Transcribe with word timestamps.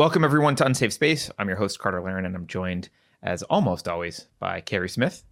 Welcome, 0.00 0.24
everyone, 0.24 0.56
to 0.56 0.64
Unsafe 0.64 0.94
Space. 0.94 1.30
I'm 1.38 1.46
your 1.46 1.58
host, 1.58 1.78
Carter 1.78 2.00
Laren, 2.00 2.24
and 2.24 2.34
I'm 2.34 2.46
joined, 2.46 2.88
as 3.22 3.42
almost 3.42 3.86
always, 3.86 4.28
by 4.38 4.62
Keri 4.62 4.88
Smith. 4.88 5.24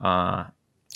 Uh, 0.00 0.44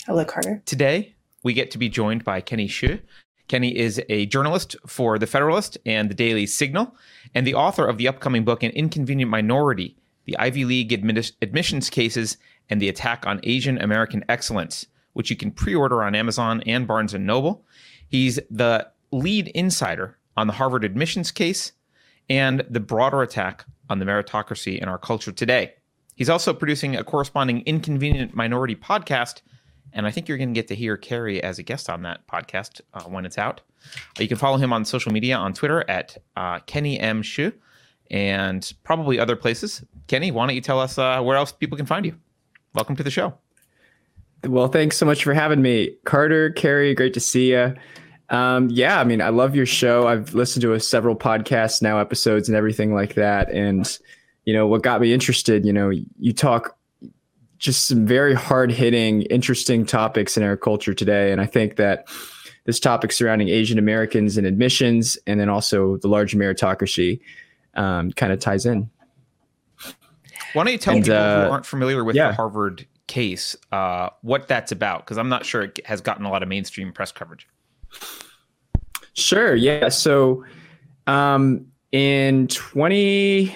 Hello, 0.05 0.23
Carter. 0.23 0.63
Today, 0.65 1.15
we 1.43 1.51
get 1.51 1.71
to 1.71 1.77
be 1.77 1.89
joined 1.89 2.23
by 2.23 2.39
Kenny 2.39 2.69
Xu. 2.69 3.01
Kenny 3.49 3.77
is 3.77 4.01
a 4.07 4.27
journalist 4.27 4.77
for 4.87 5.19
The 5.19 5.27
Federalist 5.27 5.77
and 5.85 6.09
the 6.09 6.13
Daily 6.13 6.45
Signal, 6.45 6.95
and 7.35 7.45
the 7.45 7.53
author 7.53 7.85
of 7.85 7.97
the 7.97 8.07
upcoming 8.07 8.45
book, 8.45 8.63
An 8.63 8.71
Inconvenient 8.71 9.29
Minority 9.29 9.97
The 10.23 10.37
Ivy 10.37 10.63
League 10.63 10.91
Admi- 10.91 11.33
Admissions 11.41 11.89
Cases 11.89 12.37
and 12.69 12.81
the 12.81 12.87
Attack 12.87 13.27
on 13.27 13.41
Asian 13.43 13.77
American 13.81 14.23
Excellence, 14.29 14.85
which 15.11 15.29
you 15.29 15.35
can 15.35 15.51
pre 15.51 15.75
order 15.75 16.01
on 16.01 16.15
Amazon 16.15 16.63
and 16.65 16.87
Barnes 16.87 17.13
and 17.13 17.27
Noble. 17.27 17.65
He's 18.07 18.39
the 18.49 18.87
lead 19.11 19.49
insider 19.49 20.17
on 20.37 20.47
the 20.47 20.53
Harvard 20.53 20.85
admissions 20.85 21.31
case 21.31 21.73
and 22.29 22.65
the 22.69 22.79
broader 22.79 23.21
attack 23.21 23.65
on 23.89 23.99
the 23.99 24.05
meritocracy 24.05 24.79
in 24.79 24.87
our 24.87 24.97
culture 24.97 25.31
today. 25.31 25.73
He's 26.15 26.29
also 26.29 26.53
producing 26.53 26.95
a 26.95 27.03
corresponding 27.03 27.61
Inconvenient 27.61 28.35
Minority 28.35 28.75
podcast, 28.75 29.41
and 29.93 30.05
I 30.05 30.11
think 30.11 30.27
you're 30.27 30.37
going 30.37 30.53
to 30.53 30.57
get 30.57 30.67
to 30.67 30.75
hear 30.75 30.97
Keri 30.97 31.41
as 31.43 31.59
a 31.59 31.63
guest 31.63 31.89
on 31.89 32.03
that 32.03 32.27
podcast 32.27 32.81
uh, 32.93 33.03
when 33.03 33.25
it's 33.25 33.37
out. 33.37 33.61
Uh, 34.17 34.21
you 34.21 34.27
can 34.27 34.37
follow 34.37 34.57
him 34.57 34.71
on 34.71 34.85
social 34.85 35.11
media 35.11 35.35
on 35.35 35.53
Twitter 35.53 35.83
at 35.89 36.17
uh, 36.35 36.59
Kenny 36.59 36.99
M. 36.99 37.23
Xu 37.23 37.53
and 38.11 38.73
probably 38.83 39.19
other 39.19 39.35
places. 39.35 39.83
Kenny, 40.07 40.31
why 40.31 40.45
don't 40.45 40.55
you 40.55 40.61
tell 40.61 40.79
us 40.79 40.97
uh, 40.97 41.21
where 41.21 41.37
else 41.37 41.51
people 41.51 41.77
can 41.77 41.85
find 41.85 42.05
you? 42.05 42.15
Welcome 42.73 42.95
to 42.97 43.03
the 43.03 43.11
show. 43.11 43.33
Well, 44.45 44.67
thanks 44.67 44.97
so 44.97 45.05
much 45.05 45.23
for 45.23 45.33
having 45.33 45.61
me. 45.61 45.95
Carter, 46.03 46.49
Keri, 46.51 46.95
great 46.95 47.13
to 47.13 47.19
see 47.19 47.51
you. 47.51 47.75
Um, 48.31 48.69
yeah, 48.69 48.99
I 48.99 49.03
mean, 49.03 49.21
I 49.21 49.29
love 49.29 49.55
your 49.55 49.65
show. 49.65 50.07
I've 50.07 50.33
listened 50.33 50.61
to 50.61 50.73
a, 50.73 50.79
several 50.79 51.17
podcasts 51.17 51.81
now, 51.81 51.99
episodes 51.99 52.47
and 52.47 52.55
everything 52.55 52.93
like 52.93 53.15
that. 53.15 53.51
And, 53.51 53.99
you 54.45 54.53
know, 54.53 54.67
what 54.67 54.83
got 54.83 55.01
me 55.01 55.13
interested, 55.13 55.65
you 55.65 55.73
know, 55.73 55.89
you 55.89 56.33
talk 56.33 56.77
just 57.57 57.87
some 57.87 58.07
very 58.07 58.33
hard 58.33 58.71
hitting, 58.71 59.23
interesting 59.23 59.85
topics 59.85 60.37
in 60.37 60.43
our 60.43 60.55
culture 60.55 60.93
today. 60.93 61.33
And 61.33 61.41
I 61.41 61.45
think 61.45 61.75
that 61.75 62.07
this 62.63 62.79
topic 62.79 63.11
surrounding 63.11 63.49
Asian 63.49 63.77
Americans 63.77 64.37
and 64.37 64.47
admissions, 64.47 65.17
and 65.27 65.37
then 65.37 65.49
also 65.49 65.97
the 65.97 66.07
large 66.07 66.33
meritocracy, 66.33 67.19
um, 67.75 68.11
kind 68.13 68.31
of 68.31 68.39
ties 68.39 68.65
in. 68.65 68.89
Why 70.53 70.63
don't 70.63 70.71
you 70.71 70.77
tell 70.77 70.95
and, 70.95 71.03
people 71.03 71.17
uh, 71.17 71.45
who 71.45 71.51
aren't 71.51 71.65
familiar 71.65 72.03
with 72.05 72.15
yeah. 72.15 72.29
the 72.29 72.35
Harvard 72.35 72.87
case 73.07 73.57
uh, 73.73 74.09
what 74.21 74.47
that's 74.47 74.71
about? 74.71 75.05
Because 75.05 75.17
I'm 75.17 75.29
not 75.29 75.45
sure 75.45 75.63
it 75.63 75.85
has 75.85 75.99
gotten 75.99 76.25
a 76.25 76.29
lot 76.29 76.43
of 76.43 76.49
mainstream 76.49 76.93
press 76.93 77.11
coverage. 77.11 77.45
Sure. 79.13 79.55
Yeah. 79.55 79.89
So 79.89 80.43
um, 81.07 81.65
in 81.91 82.47
20, 82.47 83.51
uh, 83.51 83.55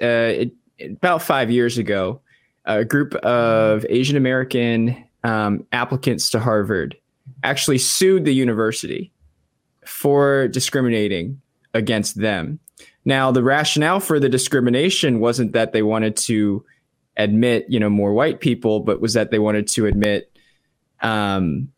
it, 0.00 0.52
about 0.80 1.22
five 1.22 1.50
years 1.50 1.78
ago, 1.78 2.20
a 2.64 2.84
group 2.84 3.14
of 3.16 3.84
Asian 3.88 4.16
American 4.16 5.04
um, 5.24 5.66
applicants 5.72 6.30
to 6.30 6.40
Harvard 6.40 6.96
actually 7.42 7.78
sued 7.78 8.24
the 8.24 8.32
university 8.32 9.12
for 9.84 10.48
discriminating 10.48 11.40
against 11.74 12.20
them. 12.20 12.58
Now, 13.04 13.30
the 13.30 13.42
rationale 13.42 14.00
for 14.00 14.20
the 14.20 14.28
discrimination 14.28 15.20
wasn't 15.20 15.52
that 15.52 15.72
they 15.72 15.82
wanted 15.82 16.16
to 16.18 16.64
admit, 17.16 17.66
you 17.68 17.80
know, 17.80 17.90
more 17.90 18.12
white 18.12 18.40
people, 18.40 18.80
but 18.80 19.00
was 19.00 19.14
that 19.14 19.30
they 19.30 19.38
wanted 19.38 19.66
to 19.68 19.86
admit 19.86 20.30
um, 21.00 21.68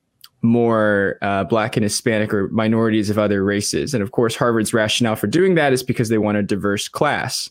more 0.42 1.18
uh, 1.22 1.44
black 1.44 1.76
and 1.76 1.84
Hispanic 1.84 2.32
or 2.32 2.48
minorities 2.48 3.10
of 3.10 3.18
other 3.18 3.44
races. 3.44 3.92
And 3.92 4.02
of 4.02 4.12
course, 4.12 4.34
Harvard's 4.34 4.72
rationale 4.72 5.16
for 5.16 5.26
doing 5.26 5.54
that 5.54 5.72
is 5.72 5.82
because 5.82 6.08
they 6.08 6.18
want 6.18 6.38
a 6.38 6.42
diverse 6.42 6.88
class. 6.88 7.50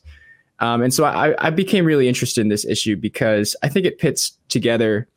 Um, 0.59 0.82
and 0.82 0.94
so 0.94 1.06
I, 1.06 1.36
I, 1.45 1.52
became 1.52 1.86
really 1.86 2.10
interested 2.10 2.42
in 2.42 2.49
this 2.49 2.66
issue 2.66 2.98
because 2.98 3.55
I 3.64 3.70
think 3.70 3.86
it 3.86 3.98
pits 3.98 4.38
together 4.49 5.08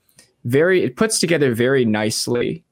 very, 0.44 0.84
it 0.84 0.96
puts 0.96 1.18
together 1.18 1.52
very 1.52 1.84
nicely 1.84 2.62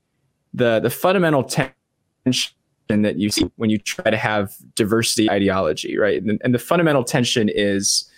the 0.55 0.81
the 0.81 0.91
fundamental 0.91 1.45
tension 1.45 2.53
that 2.89 3.17
you 3.17 3.31
see 3.31 3.51
when 3.57 3.71
you 3.71 3.79
try 3.79 4.11
to 4.11 4.17
have 4.17 4.55
diversity 4.75 5.31
ideology, 5.31 5.97
right? 5.97 6.23
And, 6.23 6.41
and 6.45 6.55
the 6.55 6.59
fundamental 6.59 7.05
tension 7.05 7.49
is 7.49 8.11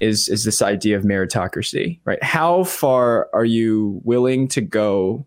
is 0.00 0.28
is 0.28 0.44
this 0.44 0.62
idea 0.62 0.96
of 0.96 1.04
meritocracy, 1.04 2.00
right? 2.04 2.22
How 2.22 2.64
far 2.64 3.28
are 3.32 3.44
you 3.44 4.00
willing 4.04 4.48
to 4.48 4.60
go 4.60 5.26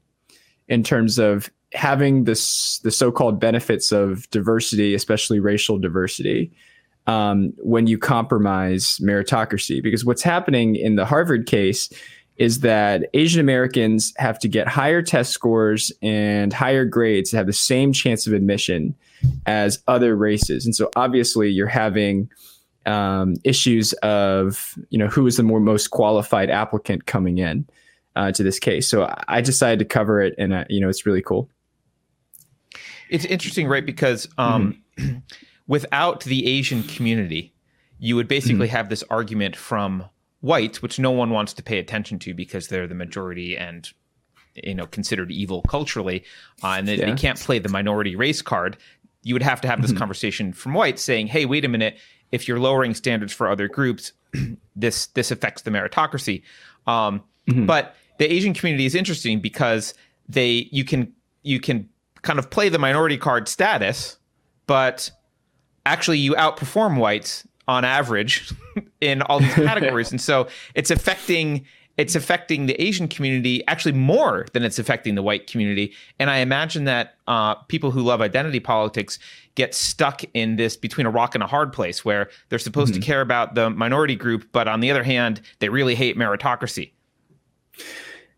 in 0.67 0.83
terms 0.83 1.17
of 1.19 1.49
having 1.73 2.23
this 2.23 2.79
the 2.79 2.91
so-called 2.91 3.39
benefits 3.39 3.91
of 3.91 4.29
diversity, 4.29 4.93
especially 4.93 5.39
racial 5.39 5.77
diversity, 5.77 6.51
um, 7.07 7.53
when 7.57 7.87
you 7.87 7.97
compromise 7.97 8.99
meritocracy. 9.01 9.81
Because 9.83 10.05
what's 10.05 10.23
happening 10.23 10.75
in 10.75 10.95
the 10.95 11.05
Harvard 11.05 11.45
case 11.45 11.89
is 12.37 12.59
that 12.59 13.03
Asian 13.13 13.39
Americans 13.39 14.13
have 14.17 14.37
to 14.39 14.47
get 14.47 14.67
higher 14.67 15.01
test 15.01 15.31
scores 15.31 15.91
and 16.01 16.51
higher 16.51 16.83
grades 16.83 17.29
to 17.31 17.37
have 17.37 17.47
the 17.47 17.53
same 17.53 17.93
chance 17.93 18.27
of 18.27 18.33
admission 18.33 18.93
as 19.45 19.81
other 19.87 20.15
races. 20.17 20.65
And 20.65 20.75
so 20.75 20.89
obviously 20.95 21.49
you're 21.49 21.67
having 21.67 22.29
um, 22.85 23.35
issues 23.43 23.93
of, 23.93 24.75
you 24.89 24.97
know, 24.97 25.07
who 25.07 25.25
is 25.27 25.37
the 25.37 25.43
more 25.43 25.61
most 25.61 25.91
qualified 25.91 26.49
applicant 26.49 27.05
coming 27.05 27.37
in 27.37 27.65
uh, 28.15 28.31
to 28.31 28.43
this 28.43 28.59
case. 28.59 28.87
So 28.87 29.13
I 29.27 29.41
decided 29.41 29.79
to 29.79 29.85
cover 29.85 30.21
it, 30.21 30.35
and 30.37 30.53
uh, 30.53 30.65
you 30.69 30.79
know, 30.79 30.89
it's 30.89 31.05
really 31.05 31.21
cool. 31.21 31.49
It's 33.09 33.25
interesting, 33.25 33.67
right? 33.67 33.85
Because 33.85 34.27
um, 34.37 34.81
mm-hmm. 34.97 35.17
without 35.67 36.23
the 36.23 36.47
Asian 36.47 36.83
community, 36.83 37.53
you 37.99 38.15
would 38.15 38.27
basically 38.27 38.67
mm-hmm. 38.67 38.75
have 38.75 38.89
this 38.89 39.03
argument 39.09 39.55
from 39.55 40.05
whites, 40.41 40.81
which 40.81 40.99
no 40.99 41.11
one 41.11 41.31
wants 41.31 41.53
to 41.53 41.63
pay 41.63 41.79
attention 41.79 42.19
to 42.19 42.33
because 42.33 42.67
they're 42.67 42.87
the 42.87 42.95
majority 42.95 43.57
and 43.57 43.89
you 44.55 44.75
know 44.75 44.85
considered 44.85 45.31
evil 45.31 45.61
culturally, 45.63 46.23
uh, 46.63 46.75
and 46.77 46.87
they, 46.87 46.97
yeah. 46.97 47.07
they, 47.07 47.15
can't 47.15 47.39
play 47.39 47.59
the 47.59 47.69
minority 47.69 48.15
race 48.15 48.41
card. 48.41 48.77
You 49.23 49.33
would 49.33 49.43
have 49.43 49.59
to 49.61 49.67
have 49.67 49.81
this 49.81 49.91
mm-hmm. 49.91 49.99
conversation 49.99 50.53
from 50.53 50.73
whites 50.73 51.01
saying, 51.01 51.27
"Hey, 51.27 51.45
wait 51.45 51.65
a 51.65 51.67
minute! 51.67 51.97
If 52.31 52.47
you're 52.47 52.59
lowering 52.59 52.93
standards 52.93 53.33
for 53.33 53.49
other 53.49 53.67
groups, 53.67 54.13
this 54.75 55.07
this 55.07 55.31
affects 55.31 55.63
the 55.63 55.71
meritocracy." 55.71 56.43
Um, 56.87 57.23
mm-hmm. 57.47 57.65
But 57.65 57.95
the 58.17 58.31
Asian 58.31 58.53
community 58.53 58.85
is 58.85 58.95
interesting 58.95 59.39
because 59.39 59.93
they 60.27 60.69
you 60.71 60.83
can 60.83 61.13
you 61.43 61.59
can 61.59 61.89
kind 62.21 62.39
of 62.39 62.49
play 62.49 62.69
the 62.69 62.79
minority 62.79 63.17
card 63.17 63.47
status, 63.47 64.17
but 64.67 65.11
actually 65.85 66.17
you 66.17 66.33
outperform 66.33 66.97
whites 66.97 67.47
on 67.67 67.85
average 67.85 68.53
in 69.01 69.21
all 69.23 69.39
these 69.39 69.53
categories, 69.53 70.11
and 70.11 70.21
so 70.21 70.47
it's 70.73 70.91
affecting 70.91 71.65
it's 71.97 72.15
affecting 72.15 72.65
the 72.65 72.73
Asian 72.81 73.07
community 73.07 73.65
actually 73.67 73.93
more 73.93 74.45
than 74.53 74.63
it's 74.63 74.77
affecting 74.79 75.15
the 75.15 75.23
white 75.23 75.47
community. 75.47 75.93
And 76.19 76.29
I 76.29 76.37
imagine 76.37 76.83
that 76.85 77.15
uh, 77.27 77.55
people 77.55 77.91
who 77.91 78.01
love 78.01 78.21
identity 78.21 78.59
politics 78.59 79.17
get 79.55 79.73
stuck 79.73 80.21
in 80.33 80.57
this 80.57 80.75
between 80.75 81.07
a 81.07 81.09
rock 81.09 81.35
and 81.35 81.43
a 81.43 81.47
hard 81.47 81.71
place 81.71 82.03
where 82.03 82.29
they're 82.49 82.59
supposed 82.59 82.93
mm-hmm. 82.93 82.99
to 82.99 83.05
care 83.05 83.21
about 83.21 83.55
the 83.55 83.69
minority 83.69 84.15
group, 84.15 84.45
but 84.51 84.67
on 84.67 84.81
the 84.81 84.91
other 84.91 85.03
hand, 85.03 85.41
they 85.59 85.69
really 85.69 85.95
hate 85.95 86.17
meritocracy. 86.17 86.91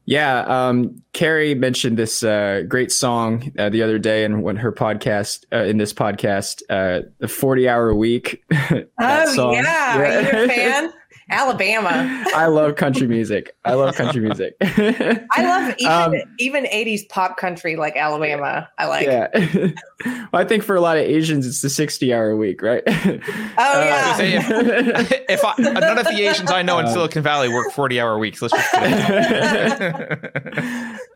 Yeah, 0.08 0.40
um, 0.48 1.04
Keri 1.12 1.54
mentioned 1.54 1.98
this 1.98 2.24
uh, 2.24 2.64
great 2.66 2.94
song 2.94 3.52
uh, 3.60 3.68
the 3.68 3.84
other 3.84 4.00
day, 4.00 4.24
and 4.24 4.42
when 4.42 4.56
her 4.56 4.72
podcast 4.72 5.44
uh, 5.52 5.66
in 5.66 5.78
this 5.78 5.92
podcast, 5.94 6.64
uh, 6.70 7.06
the 7.20 7.28
forty 7.28 7.68
hour 7.68 7.94
week. 7.94 8.42
oh 9.02 9.36
song. 9.36 9.56
yeah, 9.56 9.64
yeah. 9.64 9.98
are 9.98 10.38
you 10.38 10.46
a 10.46 10.48
fan? 10.56 10.94
Alabama. 11.30 12.24
I 12.34 12.48
love 12.48 12.76
country 12.76 13.08
music. 13.08 13.56
I 13.66 13.74
love 13.74 13.96
country 13.96 14.22
music. 14.22 14.56
I 14.62 15.26
love 15.38 15.76
even 15.78 15.92
um, 15.92 16.16
even 16.40 16.64
80s 16.66 17.10
pop 17.10 17.38
country 17.38 17.76
like 17.76 17.98
Alabama. 17.98 18.70
I 18.78 18.86
like. 18.86 19.06
Yeah. 19.06 19.28
well, 20.06 20.30
I 20.34 20.46
think 20.46 20.64
for 20.64 20.76
a 20.76 20.82
lot 20.82 20.98
of 20.98 21.04
Asians 21.04 21.46
it's 21.46 21.62
the 21.62 21.70
60 21.70 22.14
hour 22.14 22.36
week, 22.36 22.62
right? 22.62 22.84
Oh 23.60 23.82
uh, 23.82 23.84
yeah. 23.84 24.18
if, 24.20 25.12
if 25.30 25.46
I, 25.46 25.56
none 25.58 25.98
of 25.98 26.06
the 26.06 26.12
Asians 26.12 26.52
I 26.52 26.62
know 26.62 26.78
in 26.80 26.86
uh, 26.86 26.94
Silicon 26.94 27.24
Valley 27.24 27.50
work 27.50 27.72
40 27.72 28.00
hour 28.00 28.20
weeks, 28.20 28.42
let's 28.42 28.54
just 28.54 28.76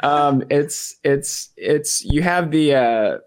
um 0.02 0.44
it's 0.50 0.96
it's 1.04 1.50
it's 1.56 2.04
you 2.04 2.24
have 2.24 2.50
the 2.52 2.74
uh 2.76 3.18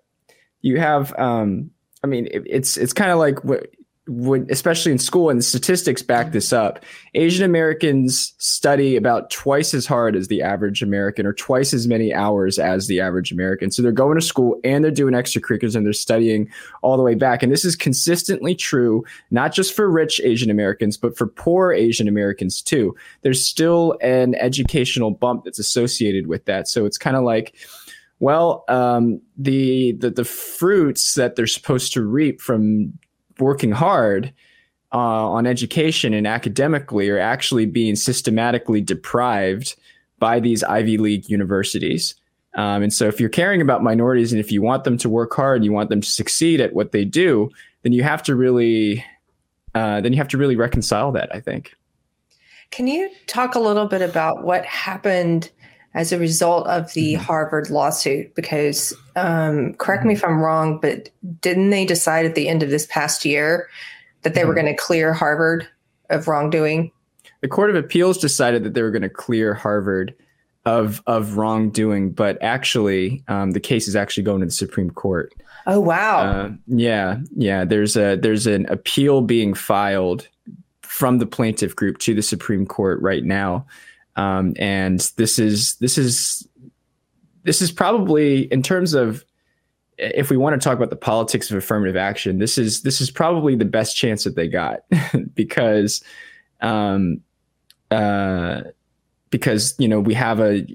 you 0.63 0.81
have 0.81 1.17
um 1.19 1.71
I 2.05 2.07
mean, 2.07 2.27
it, 2.27 2.43
it's 2.45 2.77
it's 2.77 2.93
kind 2.93 3.11
of 3.11 3.19
like 3.19 3.39
would 4.07 4.51
especially 4.51 4.93
in 4.93 4.99
school 4.99 5.31
and 5.31 5.39
the 5.39 5.43
statistics 5.43 6.03
back 6.03 6.33
this 6.33 6.53
up 6.53 6.85
asian 7.15 7.43
americans 7.43 8.35
study 8.37 8.97
about 8.97 9.31
twice 9.31 9.73
as 9.73 9.87
hard 9.87 10.15
as 10.15 10.29
the 10.29 10.43
average 10.43 10.83
american 10.83 11.25
or 11.27 11.33
twice 11.33 11.73
as 11.73 11.89
many 11.89 12.13
hours 12.13 12.59
as 12.59 12.87
the 12.87 13.01
average 13.01 13.33
american. 13.33 13.71
So 13.71 13.83
they're 13.83 13.93
going 13.93 14.19
to 14.19 14.25
school 14.25 14.59
and 14.65 14.83
they're 14.83 14.91
doing 14.91 15.15
extracurriculars 15.15 15.77
and 15.77 15.85
they're 15.85 15.93
studying 15.93 16.51
all 16.83 16.97
the 16.97 17.03
way 17.03 17.15
back. 17.15 17.43
And 17.43 17.53
this 17.53 17.65
is 17.65 17.77
consistently 17.77 18.55
true 18.55 19.05
not 19.31 19.53
just 19.53 19.75
for 19.75 19.91
rich 19.91 20.21
asian 20.25 20.51
americans 20.51 20.97
but 20.97 21.17
for 21.17 21.27
poor 21.27 21.73
asian 21.73 22.09
americans 22.09 22.63
too. 22.63 22.95
There's 23.23 23.47
still 23.47 23.97
an 24.01 24.35
educational 24.37 25.11
bump 25.11 25.45
that's 25.45 25.59
associated 25.59 26.27
with 26.27 26.45
that. 26.47 26.69
So 26.69 26.85
it's 26.87 26.99
kind 26.99 27.17
of 27.17 27.25
like 27.25 27.55
well, 28.21 28.65
um, 28.69 29.21
the, 29.37 29.93
the 29.93 30.09
the 30.09 30.25
fruits 30.25 31.15
that 31.15 31.35
they're 31.35 31.49
supposed 31.49 31.93
to 31.95 32.03
reap 32.03 32.41
from 32.41 32.97
working 33.39 33.73
hard 33.73 34.33
uh, 34.93 35.29
on 35.29 35.47
education 35.47 36.15
and 36.15 36.27
academically 36.27 37.11
are 37.11 37.19
actually 37.19 37.67
being 37.67 37.97
systematically 37.97 38.81
deprived 38.81 39.75
by 40.19 40.41
these 40.41 40.63
Ivy 40.63 40.99
League 40.99 41.29
universities. 41.29 42.15
Um, 42.55 42.83
and 42.85 42.93
so, 42.93 43.09
if 43.09 43.19
you're 43.19 43.29
caring 43.29 43.61
about 43.61 43.83
minorities 43.83 44.33
and 44.33 44.39
if 44.41 44.53
you 44.53 44.63
want 44.63 44.85
them 44.85 44.97
to 44.99 45.09
work 45.09 45.35
hard, 45.35 45.57
and 45.57 45.65
you 45.65 45.73
want 45.73 45.91
them 45.91 46.01
to 46.01 46.09
succeed 46.09 46.61
at 46.61 46.73
what 46.73 46.93
they 46.93 47.05
do, 47.05 47.51
then 47.83 47.93
you 47.93 48.05
have 48.05 48.23
to 48.23 48.37
really, 48.37 49.05
uh, 49.75 50.01
then 50.01 50.13
you 50.13 50.19
have 50.19 50.29
to 50.29 50.39
really 50.39 50.55
reconcile 50.55 51.11
that. 51.13 51.35
I 51.35 51.41
think. 51.41 51.75
Can 52.71 52.87
you 52.87 53.11
talk 53.27 53.57
a 53.57 53.61
little 53.61 53.87
bit 53.87 54.03
about 54.03 54.45
what 54.45 54.65
happened 54.65 55.51
as 55.95 56.13
a 56.13 56.19
result 56.19 56.67
of 56.67 56.93
the 56.93 57.15
mm-hmm. 57.15 57.23
Harvard 57.23 57.71
lawsuit? 57.71 58.35
Because, 58.35 58.93
um, 59.17 59.75
correct 59.75 60.01
mm-hmm. 60.01 60.09
me 60.09 60.15
if 60.15 60.25
I'm 60.25 60.41
wrong, 60.41 60.79
but 60.81 61.09
didn't 61.41 61.71
they 61.71 61.85
decide 61.85 62.27
at 62.27 62.35
the 62.35 62.49
end 62.49 62.63
of 62.63 62.71
this 62.71 62.87
past 62.87 63.25
year 63.25 63.69
that 64.23 64.35
they 64.35 64.41
mm-hmm. 64.41 64.49
were 64.49 64.55
going 64.55 64.67
to 64.67 64.77
clear 64.77 65.13
Harvard 65.13 65.69
of 66.11 66.29
wrongdoing? 66.29 66.91
The 67.41 67.49
Court 67.49 67.71
of 67.71 67.77
Appeals 67.77 68.19
decided 68.19 68.65
that 68.65 68.75
they 68.75 68.83
were 68.83 68.91
going 68.91 69.03
to 69.03 69.09
clear 69.09 69.55
Harvard 69.55 70.15
of 70.67 71.03
of 71.07 71.37
wrongdoing, 71.37 72.13
but 72.13 72.43
actually, 72.43 73.23
um, 73.29 73.51
the 73.51 73.61
case 73.61 73.87
is 73.87 73.95
actually 73.95 74.23
going 74.23 74.41
to 74.41 74.47
the 74.47 74.53
Supreme 74.53 74.91
Court. 74.91 75.33
Oh 75.67 75.81
wow! 75.81 76.21
Uh, 76.21 76.51
yeah, 76.67 77.19
yeah. 77.37 77.65
There's 77.65 77.97
a 77.97 78.17
there's 78.17 78.47
an 78.47 78.67
appeal 78.67 79.21
being 79.21 79.55
filed 79.55 80.29
from 80.83 81.19
the 81.19 81.27
plaintiff 81.27 81.75
group 81.77 81.99
to 81.99 82.15
the 82.15 82.23
Supreme 82.23 82.67
Court 82.67 83.01
right 83.03 83.25
now, 83.25 83.67
um, 84.17 84.55
and 84.59 85.01
this 85.17 85.39
is 85.39 85.77
this 85.77 85.99
is 85.99 86.47
this 87.43 87.61
is 87.61 87.71
probably 87.71 88.43
in 88.53 88.63
terms 88.63 88.95
of 88.95 89.25
if 89.99 90.31
we 90.31 90.37
want 90.37 90.61
to 90.61 90.65
talk 90.65 90.77
about 90.77 90.91
the 90.91 90.97
politics 90.97 91.51
of 91.51 91.57
affirmative 91.57 91.97
action, 91.97 92.39
this 92.39 92.59
is 92.59 92.83
this 92.83 93.01
is 93.01 93.11
probably 93.11 93.55
the 93.55 93.65
best 93.65 93.97
chance 93.97 94.25
that 94.25 94.37
they 94.37 94.49
got 94.49 94.81
because 95.35 96.03
um, 96.61 97.21
uh, 97.91 98.63
because 99.31 99.75
you 99.79 99.89
know 99.89 100.01
we 100.01 100.15
have 100.15 100.41
a 100.41 100.67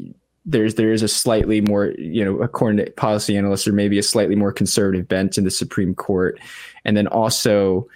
there's 0.45 0.75
there 0.75 0.93
is 0.93 1.03
a 1.03 1.07
slightly 1.07 1.61
more 1.61 1.93
you 1.97 2.23
know 2.23 2.37
according 2.41 2.83
to 2.83 2.91
policy 2.91 3.37
analysts 3.37 3.67
or 3.67 3.73
maybe 3.73 3.99
a 3.99 4.03
slightly 4.03 4.35
more 4.35 4.53
conservative 4.53 5.07
bent 5.07 5.37
in 5.37 5.43
the 5.43 5.51
Supreme 5.51 5.93
Court, 5.93 6.39
and 6.85 6.95
then 6.95 7.07
also 7.07 7.87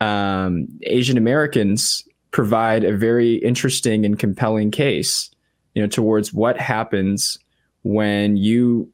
um, 0.00 0.66
Asian 0.84 1.18
Americans 1.18 2.04
provide 2.30 2.84
a 2.84 2.96
very 2.96 3.36
interesting 3.36 4.04
and 4.04 4.18
compelling 4.18 4.70
case, 4.70 5.30
you 5.74 5.82
know, 5.82 5.88
towards 5.88 6.32
what 6.32 6.58
happens 6.58 7.38
when 7.82 8.36
you 8.36 8.90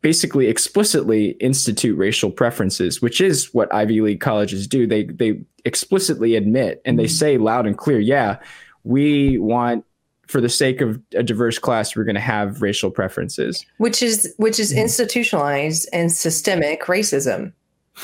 basically 0.00 0.48
explicitly 0.48 1.30
institute 1.40 1.96
racial 1.96 2.30
preferences, 2.30 3.00
which 3.00 3.20
is 3.22 3.54
what 3.54 3.72
Ivy 3.72 4.02
League 4.02 4.20
colleges 4.20 4.66
do. 4.66 4.86
They 4.86 5.04
they 5.04 5.40
explicitly 5.64 6.36
admit 6.36 6.82
and 6.84 6.98
they 6.98 7.04
mm-hmm. 7.04 7.10
say 7.10 7.38
loud 7.38 7.66
and 7.66 7.76
clear, 7.76 7.98
yeah, 7.98 8.38
we 8.84 9.38
want 9.38 9.84
for 10.26 10.40
the 10.40 10.48
sake 10.48 10.80
of 10.80 11.00
a 11.14 11.22
diverse 11.22 11.58
class, 11.58 11.94
we're 11.94 12.04
going 12.04 12.14
to 12.14 12.20
have 12.20 12.62
racial 12.62 12.90
preferences, 12.90 13.64
which 13.78 14.02
is 14.02 14.34
which 14.36 14.58
is 14.58 14.70
mm-hmm. 14.70 14.82
institutionalized 14.82 15.88
and 15.92 16.12
systemic 16.12 16.82
racism 16.82 17.52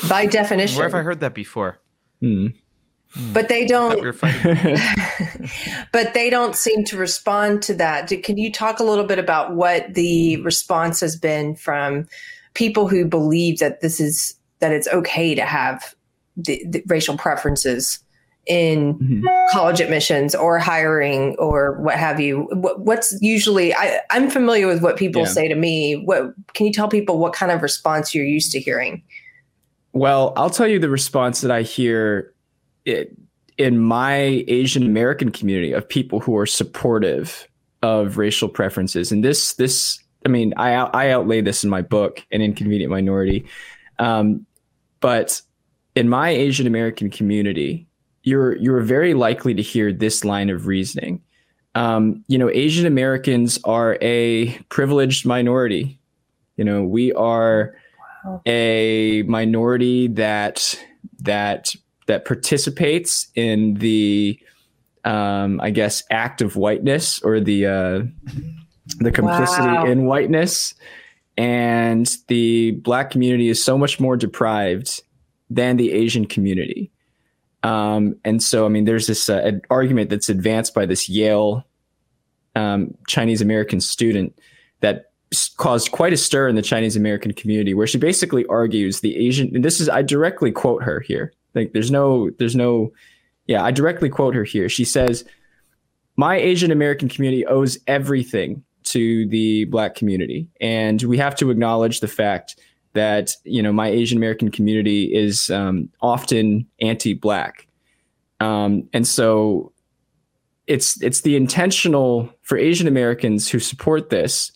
by 0.09 0.25
definition. 0.25 0.77
Where 0.77 0.87
have 0.87 0.95
I 0.95 1.03
heard 1.03 1.19
that 1.19 1.33
before? 1.33 1.79
Mm. 2.21 2.53
But 3.33 3.49
they 3.49 3.65
don't. 3.65 4.01
but 5.91 6.13
they 6.13 6.29
don't 6.29 6.55
seem 6.55 6.83
to 6.85 6.97
respond 6.97 7.61
to 7.63 7.73
that. 7.75 8.11
Can 8.23 8.37
you 8.37 8.51
talk 8.51 8.79
a 8.79 8.83
little 8.83 9.05
bit 9.05 9.19
about 9.19 9.55
what 9.55 9.93
the 9.93 10.41
response 10.43 10.99
has 11.01 11.15
been 11.15 11.55
from 11.55 12.07
people 12.53 12.87
who 12.87 13.05
believe 13.05 13.59
that 13.59 13.81
this 13.81 13.99
is 13.99 14.35
that 14.59 14.71
it's 14.71 14.87
okay 14.89 15.35
to 15.35 15.43
have 15.43 15.95
the, 16.37 16.63
the 16.67 16.83
racial 16.87 17.17
preferences 17.17 17.99
in 18.47 18.95
mm-hmm. 18.95 19.25
college 19.51 19.79
admissions 19.79 20.33
or 20.33 20.57
hiring 20.57 21.35
or 21.37 21.79
what 21.81 21.95
have 21.95 22.19
you? 22.19 22.47
What, 22.53 22.79
what's 22.79 23.15
usually 23.21 23.73
I, 23.73 23.99
I'm 24.09 24.29
familiar 24.29 24.67
with 24.67 24.81
what 24.81 24.97
people 24.97 25.23
yeah. 25.23 25.27
say 25.27 25.47
to 25.47 25.55
me. 25.55 26.01
What 26.05 26.33
can 26.53 26.65
you 26.65 26.73
tell 26.73 26.87
people 26.87 27.19
what 27.19 27.33
kind 27.33 27.51
of 27.51 27.61
response 27.61 28.15
you're 28.15 28.25
used 28.25 28.51
to 28.53 28.59
hearing? 28.59 29.03
Well, 29.93 30.33
I'll 30.37 30.49
tell 30.49 30.67
you 30.67 30.79
the 30.79 30.89
response 30.89 31.41
that 31.41 31.51
I 31.51 31.63
hear 31.63 32.33
it, 32.85 33.15
in 33.57 33.79
my 33.79 34.43
Asian 34.47 34.83
American 34.83 35.31
community 35.31 35.71
of 35.71 35.87
people 35.87 36.19
who 36.19 36.37
are 36.37 36.45
supportive 36.45 37.47
of 37.81 38.17
racial 38.17 38.49
preferences. 38.49 39.11
And 39.11 39.23
this, 39.23 39.53
this, 39.53 39.99
I 40.25 40.29
mean, 40.29 40.53
I, 40.57 40.73
I 40.73 41.09
outlay 41.11 41.41
this 41.41 41.63
in 41.63 41.69
my 41.69 41.81
book, 41.81 42.25
An 42.31 42.41
Inconvenient 42.41 42.91
Minority. 42.91 43.45
Um, 43.99 44.45
but 44.99 45.41
in 45.95 46.09
my 46.09 46.29
Asian 46.29 46.67
American 46.67 47.09
community, 47.09 47.87
you're 48.23 48.55
you're 48.57 48.81
very 48.81 49.13
likely 49.13 49.53
to 49.53 49.61
hear 49.61 49.91
this 49.91 50.23
line 50.23 50.49
of 50.49 50.67
reasoning. 50.67 51.21
Um, 51.73 52.23
you 52.27 52.37
know, 52.37 52.49
Asian 52.49 52.85
Americans 52.85 53.59
are 53.63 53.97
a 54.01 54.57
privileged 54.69 55.25
minority. 55.25 55.99
You 56.57 56.65
know, 56.65 56.83
we 56.83 57.13
are 57.13 57.75
a 58.45 59.23
minority 59.23 60.07
that 60.09 60.77
that 61.21 61.73
that 62.11 62.25
participates 62.25 63.27
in 63.35 63.75
the 63.75 64.37
um, 65.05 65.61
I 65.61 65.69
guess 65.69 66.03
act 66.11 66.41
of 66.41 66.57
whiteness 66.57 67.21
or 67.21 67.39
the 67.39 67.65
uh, 67.65 68.01
the 68.97 69.11
complicity 69.11 69.67
wow. 69.67 69.85
in 69.85 70.05
whiteness, 70.05 70.75
and 71.37 72.17
the 72.27 72.71
black 72.71 73.11
community 73.11 73.47
is 73.47 73.63
so 73.63 73.77
much 73.77 73.97
more 74.01 74.17
deprived 74.17 75.01
than 75.49 75.77
the 75.77 75.93
Asian 75.93 76.25
community. 76.25 76.91
Um, 77.63 78.15
and 78.25 78.43
so, 78.43 78.65
I 78.65 78.69
mean, 78.69 78.83
there's 78.83 79.07
this 79.07 79.29
uh, 79.29 79.51
argument 79.69 80.09
that's 80.09 80.27
advanced 80.27 80.73
by 80.73 80.85
this 80.85 81.07
Yale 81.07 81.65
um, 82.55 82.93
Chinese 83.07 83.41
American 83.41 83.79
student 83.79 84.37
that 84.81 85.11
caused 85.55 85.91
quite 85.91 86.11
a 86.11 86.17
stir 86.17 86.49
in 86.49 86.55
the 86.55 86.61
Chinese 86.61 86.97
American 86.97 87.31
community, 87.31 87.73
where 87.73 87.87
she 87.87 87.97
basically 87.97 88.45
argues 88.47 88.99
the 88.99 89.15
Asian. 89.15 89.55
And 89.55 89.63
this 89.63 89.79
is 89.79 89.87
I 89.87 90.01
directly 90.01 90.51
quote 90.51 90.83
her 90.83 90.99
here. 90.99 91.31
Like, 91.55 91.73
there's 91.73 91.91
no, 91.91 92.29
there's 92.39 92.55
no, 92.55 92.91
yeah, 93.47 93.63
I 93.63 93.71
directly 93.71 94.09
quote 94.09 94.35
her 94.35 94.43
here. 94.43 94.69
She 94.69 94.85
says, 94.85 95.25
"My 96.15 96.37
Asian 96.37 96.71
American 96.71 97.09
community 97.09 97.45
owes 97.45 97.77
everything 97.87 98.63
to 98.83 99.27
the 99.27 99.65
Black 99.65 99.95
community, 99.95 100.47
and 100.61 101.01
we 101.03 101.17
have 101.17 101.35
to 101.37 101.51
acknowledge 101.51 101.99
the 101.99 102.07
fact." 102.07 102.59
That 102.93 103.37
you 103.45 103.63
know, 103.63 103.71
my 103.71 103.87
Asian 103.87 104.17
American 104.17 104.51
community 104.51 105.13
is 105.15 105.49
um, 105.49 105.89
often 106.01 106.67
anti-black, 106.81 107.67
um, 108.41 108.89
and 108.91 109.07
so 109.07 109.71
it's 110.67 111.01
it's 111.01 111.21
the 111.21 111.35
intentional 111.35 112.29
for 112.41 112.57
Asian 112.57 112.87
Americans 112.87 113.49
who 113.49 113.59
support 113.59 114.09
this 114.09 114.51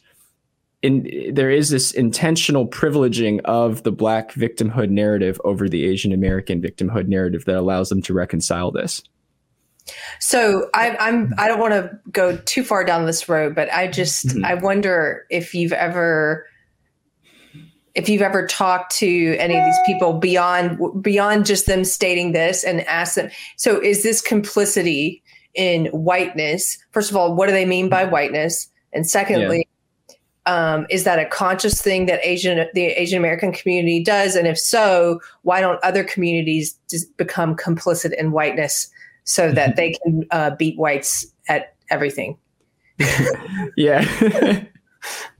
in, 0.86 1.34
there 1.34 1.50
is 1.50 1.70
this 1.70 1.92
intentional 1.92 2.68
privileging 2.68 3.42
of 3.46 3.82
the 3.82 3.92
black 3.92 4.34
victimhood 4.34 4.90
narrative 4.90 5.42
over 5.44 5.68
the 5.68 5.84
Asian 5.86 6.14
American 6.14 6.62
victimhood 6.62 7.08
narrative 7.08 7.46
that 7.46 7.56
allows 7.56 7.90
them 7.90 8.04
to 8.04 8.14
reconcile 8.14 8.70
this. 8.70 9.02
So 10.20 10.70
I, 10.76 10.96
I'm 10.98 11.34
I 11.38 11.48
don't 11.48 11.60
want 11.60 11.74
to 11.74 12.00
go 12.12 12.38
too 12.38 12.64
far 12.64 12.84
down 12.84 13.06
this 13.06 13.28
road, 13.28 13.56
but 13.56 13.72
I 13.74 13.88
just 13.88 14.28
mm-hmm. 14.28 14.46
I 14.46 14.56
wonder 14.56 15.26
if 15.30 15.54
you've 15.54 15.74
ever 15.74 16.46
if 17.96 18.10
you've 18.10 18.22
ever 18.22 18.46
talked 18.46 18.96
to 18.98 19.36
any 19.40 19.58
of 19.58 19.66
these 19.66 19.80
people 19.86 20.14
beyond 20.14 21.02
beyond 21.02 21.46
just 21.46 21.66
them 21.66 21.84
stating 21.84 22.32
this 22.32 22.64
and 22.64 22.82
ask 22.82 23.16
them. 23.16 23.30
So 23.58 23.82
is 23.82 24.04
this 24.04 24.22
complicity 24.22 25.24
in 25.56 25.86
whiteness? 25.88 26.78
First 26.92 27.10
of 27.10 27.18
all, 27.18 27.36
what 27.36 27.48
do 27.48 27.54
they 27.54 27.66
mean 27.66 27.90
by 27.90 28.06
whiteness? 28.06 28.70
And 28.92 29.08
secondly, 29.08 29.68
um, 30.46 30.86
is 30.90 31.04
that 31.04 31.20
a 31.20 31.26
conscious 31.26 31.82
thing 31.82 32.06
that 32.06 32.20
Asian 32.24 32.68
the 32.74 32.86
Asian 32.88 33.18
American 33.18 33.52
community 33.52 34.04
does? 34.04 34.36
And 34.36 34.48
if 34.48 34.60
so, 34.60 35.20
why 35.42 35.62
don't 35.62 35.84
other 35.84 36.04
communities 36.04 36.78
become 37.18 37.56
complicit 37.56 38.14
in 38.14 38.32
whiteness 38.32 38.90
so 39.24 39.52
that 39.52 39.76
they 39.76 39.94
can 40.04 40.24
uh, 40.32 40.52
beat 40.52 40.78
whites 40.78 41.26
at 41.48 41.74
everything? 41.90 42.38
yeah. 43.78 44.06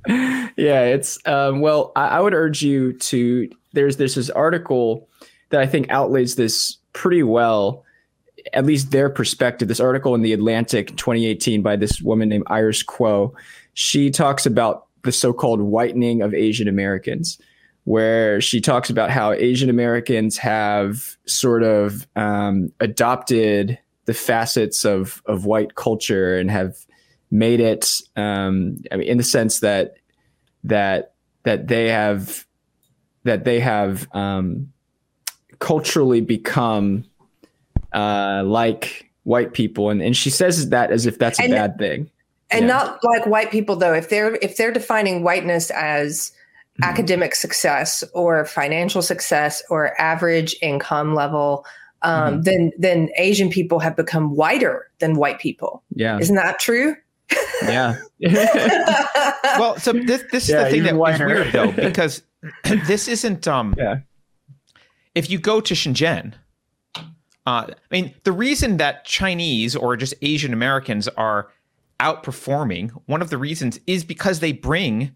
yeah, 0.08 0.82
it's 0.82 1.20
um, 1.26 1.62
well. 1.62 1.92
I, 1.96 2.08
I, 2.08 2.20
would 2.20 2.34
urge 2.34 2.62
you 2.62 2.94
to. 2.94 3.50
There's 3.74 3.98
there's 3.98 4.16
this 4.16 4.30
article 4.30 5.08
that 5.50 5.62
I 5.62 5.68
think 5.68 5.90
outlays 5.90 6.36
this 6.36 6.78
pretty 6.94 7.24
well, 7.24 7.84
at 8.54 8.66
least 8.66 8.92
their 8.92 9.10
perspective. 9.10 9.68
This 9.68 9.80
article 9.80 10.16
in 10.16 10.22
the 10.22 10.34
Atlantic, 10.34 10.90
2018, 10.98 11.62
by 11.62 11.76
this 11.76 12.02
woman 12.02 12.30
named 12.30 12.46
Iris 12.48 12.84
Kuo. 12.84 13.34
She 13.74 14.10
talks 14.10 14.46
about 14.46 14.86
the 15.06 15.12
so-called 15.12 15.62
whitening 15.62 16.22
of 16.22 16.34
Asian 16.34 16.68
Americans, 16.68 17.40
where 17.86 18.42
she 18.42 18.60
talks 18.60 18.90
about 18.90 19.10
how 19.12 19.32
Asian 19.32 19.70
Americans 19.70 20.38
have 20.38 21.16
sort 21.26 21.64
of 21.64 22.06
um, 22.16 22.72
adopted 22.80 23.80
the 24.06 24.14
facets 24.14 24.84
of 24.86 25.22
of 25.26 25.46
white 25.46 25.76
culture 25.76 26.38
and 26.38 26.52
have 26.52 26.76
made 27.32 27.60
it. 27.60 27.90
Um, 28.16 28.78
I 28.92 28.98
mean, 28.98 29.08
in 29.08 29.18
the 29.18 29.24
sense 29.24 29.60
that 29.62 29.96
that 30.64 31.14
that 31.44 31.68
they 31.68 31.90
have 31.90 32.46
that 33.24 33.46
they 33.46 33.60
have 33.60 34.08
um, 34.14 34.72
culturally 35.60 36.22
become 36.22 37.06
uh, 37.94 38.44
like 38.46 39.10
white 39.24 39.54
people, 39.54 39.90
and 39.90 40.02
and 40.02 40.16
she 40.16 40.30
says 40.30 40.70
that 40.70 40.92
as 40.92 41.06
if 41.06 41.18
that's 41.18 41.40
a 41.40 41.44
And- 41.44 41.52
bad 41.52 41.78
thing. 41.78 42.10
And 42.52 42.62
Yeah. 42.62 42.68
not 42.68 43.04
like 43.04 43.26
white 43.26 43.52
people 43.52 43.76
though 43.76 43.94
if 43.94 44.10
they're 44.10 44.36
if 44.42 44.58
they're 44.58 44.72
defining 44.72 45.24
whiteness 45.24 45.70
as 45.72 46.32
Mhm. 46.82 46.88
academic 46.90 47.36
success 47.36 48.04
or 48.14 48.44
financial 48.46 49.02
success 49.02 49.64
or 49.70 50.00
average 50.00 50.56
income 50.62 51.14
level 51.16 51.66
um, 52.02 52.40
Mhm. 52.40 52.44
then 52.44 52.72
then 52.78 53.10
asian 53.18 53.50
people 53.50 53.80
have 53.80 53.96
become 53.96 54.36
whiter 54.36 54.90
than 55.00 55.16
white 55.16 55.40
people 55.40 55.82
Yeah, 55.96 56.20
isn't 56.20 56.36
that 56.36 56.60
true 56.60 56.96
yeah. 57.64 57.96
well, 59.58 59.78
so 59.80 59.94
this 59.94 60.24
this 60.32 60.50
is 60.50 60.56
the 60.56 60.66
thing 60.66 60.76
even 60.76 60.84
that 60.84 60.92
is 60.92 60.98
whiter. 60.98 61.26
weird 61.26 61.52
though 61.52 61.72
because 61.90 62.22
this 62.88 63.08
isn't 63.08 63.48
um 63.48 63.74
Yeah. 63.78 64.00
if 65.16 65.30
you 65.30 65.40
go 65.40 65.62
to 65.62 65.74
Shenzhen, 65.74 66.34
uh, 66.96 67.02
I 67.46 67.74
mean 67.90 68.14
the 68.24 68.32
reason 68.32 68.78
that 68.78 69.06
Chinese 69.06 69.76
or 69.76 69.96
just 69.98 70.14
Asian 70.22 70.54
Americans 70.54 71.08
are 71.08 71.48
outperforming 72.00 72.92
one 73.06 73.22
of 73.22 73.30
the 73.30 73.38
reasons 73.38 73.80
is 73.88 74.04
because 74.04 74.40
they 74.40 74.52
bring 74.52 75.16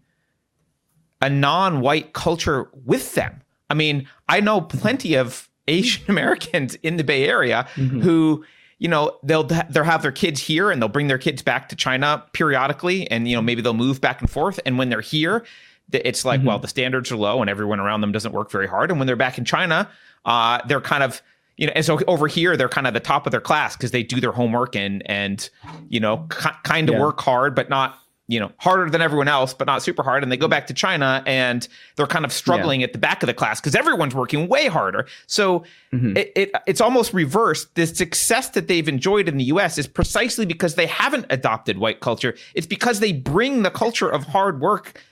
a 1.22 1.28
non-white 1.30 2.12
culture 2.12 2.70
with 2.84 3.14
them. 3.14 3.42
I 3.68 3.74
mean, 3.74 4.08
I 4.28 4.40
know 4.40 4.60
plenty 4.60 5.14
of 5.14 5.48
Asian 5.68 6.04
Americans 6.08 6.74
in 6.76 6.96
the 6.96 7.04
Bay 7.04 7.28
Area 7.28 7.68
Mhm. 7.76 8.02
who 8.02 8.44
you 8.78 8.88
know 8.88 9.18
they'll 9.22 9.44
they'll 9.44 9.84
have 9.84 10.00
their 10.02 10.10
kids 10.12 10.40
here 10.40 10.70
and 10.70 10.80
they'll 10.80 10.88
bring 10.88 11.08
their 11.08 11.18
kids 11.18 11.42
back 11.42 11.68
to 11.68 11.76
China 11.76 12.24
periodically 12.32 13.08
and 13.10 13.28
you 13.28 13.36
know 13.36 13.42
maybe 13.42 13.60
they'll 13.60 13.74
move 13.74 14.00
back 14.00 14.20
and 14.22 14.30
forth 14.30 14.58
and 14.64 14.78
when 14.78 14.88
they're 14.88 15.02
here 15.02 15.44
it's 15.92 16.24
like 16.24 16.40
Mhm. 16.40 16.44
well 16.44 16.58
the 16.58 16.66
standards 16.68 17.12
are 17.12 17.16
low 17.16 17.42
and 17.42 17.50
everyone 17.50 17.78
around 17.78 18.00
them 18.00 18.10
doesn't 18.10 18.32
work 18.32 18.50
very 18.50 18.66
hard 18.66 18.90
and 18.90 18.98
when 18.98 19.06
they're 19.06 19.16
back 19.16 19.36
in 19.36 19.44
China 19.44 19.86
uh 20.24 20.60
they're 20.66 20.80
kind 20.80 21.02
of 21.02 21.20
you 21.60 21.66
know 21.68 21.72
and 21.76 21.84
so 21.84 22.00
over 22.08 22.26
here 22.26 22.56
they're 22.56 22.68
kind 22.68 22.86
of 22.88 22.94
the 22.94 23.00
top 23.00 23.26
of 23.26 23.30
their 23.30 23.40
class 23.40 23.76
because 23.76 23.92
they 23.92 24.02
do 24.02 24.20
their 24.20 24.32
homework 24.32 24.74
and 24.74 25.02
and 25.06 25.48
you 25.88 26.00
know 26.00 26.26
ki 26.42 26.48
kind 26.64 26.88
of 26.88 26.94
Yeah. 26.96 27.00
work 27.02 27.20
hard 27.20 27.54
but 27.54 27.70
not 27.70 27.96
you 28.26 28.38
know 28.40 28.50
harder 28.58 28.88
than 28.88 29.02
everyone 29.02 29.26
else 29.28 29.52
but 29.54 29.66
not 29.66 29.82
super 29.82 30.02
hard 30.04 30.22
and 30.22 30.30
they 30.32 30.36
go 30.36 30.46
back 30.48 30.66
to 30.68 30.74
China 30.74 31.22
and 31.26 31.66
they're 31.96 32.06
kind 32.06 32.24
of 32.24 32.32
struggling 32.32 32.82
at 32.84 32.92
the 32.92 32.98
back 32.98 33.22
of 33.22 33.26
the 33.26 33.34
class 33.34 33.60
because 33.60 33.74
everyone's 33.74 34.14
working 34.14 34.46
way 34.48 34.66
harder 34.68 35.04
so 35.26 35.64
Mhm. 35.92 36.16
it, 36.16 36.32
it 36.36 36.50
it's 36.66 36.80
almost 36.80 37.12
reversed. 37.12 37.74
The 37.74 37.86
success 37.86 38.48
that 38.50 38.68
they've 38.68 38.88
enjoyed 38.88 39.28
in 39.28 39.36
the 39.36 39.44
U.S. 39.54 39.78
is 39.78 39.88
precisely 39.88 40.46
because 40.46 40.76
they 40.76 40.86
haven't 40.86 41.26
adopted 41.30 41.78
white 41.78 41.98
culture. 42.00 42.36
It's 42.54 42.68
because 42.68 43.00
they 43.00 43.12
bring 43.12 43.64
the 43.64 43.70
culture 43.72 44.08
of 44.08 44.22
hard 44.28 44.60
work 44.60 45.02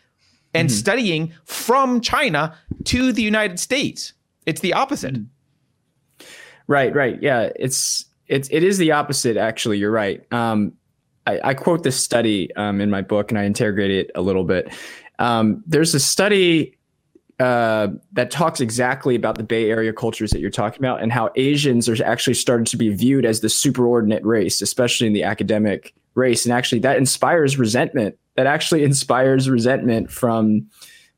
and 0.55 0.71
studying 0.71 1.33
from 1.45 2.00
China 2.00 2.55
to 2.85 3.12
the 3.12 3.23
United 3.23 3.59
States. 3.59 4.12
It's 4.47 4.61
the 4.61 4.73
opposite. 4.73 5.17
Right, 6.68 6.94
right. 6.94 7.20
Yeah, 7.20 7.50
it's 7.56 8.04
it's 8.26 8.48
it 8.52 8.62
is 8.62 8.78
the 8.78 8.92
opposite. 8.92 9.37
Actually, 9.37 9.78
you're 9.78 9.90
right. 9.90 10.22
Um, 10.32 10.75
I, 11.26 11.40
I 11.42 11.54
quote 11.54 11.82
this 11.82 11.98
study 11.98 12.54
um, 12.56 12.80
in 12.80 12.90
my 12.90 13.02
book, 13.02 13.30
and 13.30 13.38
I 13.38 13.44
interrogate 13.44 13.90
it 13.90 14.10
a 14.14 14.20
little 14.20 14.44
bit. 14.44 14.72
Um, 15.18 15.64
there's 15.66 15.94
a 15.94 16.00
study 16.00 16.78
uh, 17.40 17.88
that 18.12 18.30
talks 18.30 18.60
exactly 18.60 19.14
about 19.14 19.37
the 19.37 19.44
Bay 19.44 19.70
Area 19.70 19.92
cultures 19.94 20.30
that 20.30 20.40
you're 20.40 20.50
talking 20.50 20.80
about, 20.80 21.02
and 21.02 21.10
how 21.10 21.30
Asians 21.37 21.88
are 21.88 22.04
actually 22.04 22.34
starting 22.34 22.66
to 22.66 22.76
be 22.76 22.90
viewed 22.90 23.25
as 23.25 23.40
the 23.40 23.48
superordinate 23.48 24.25
race, 24.25 24.60
especially 24.60 25.06
in 25.06 25.14
the 25.14 25.25
academic 25.25 25.94
race, 26.14 26.44
and 26.44 26.52
actually 26.52 26.80
that 26.80 26.98
inspires 26.98 27.58
resentment. 27.58 28.14
That 28.37 28.46
actually 28.46 28.84
inspires 28.90 29.48
resentment 29.48 30.10
from 30.10 30.66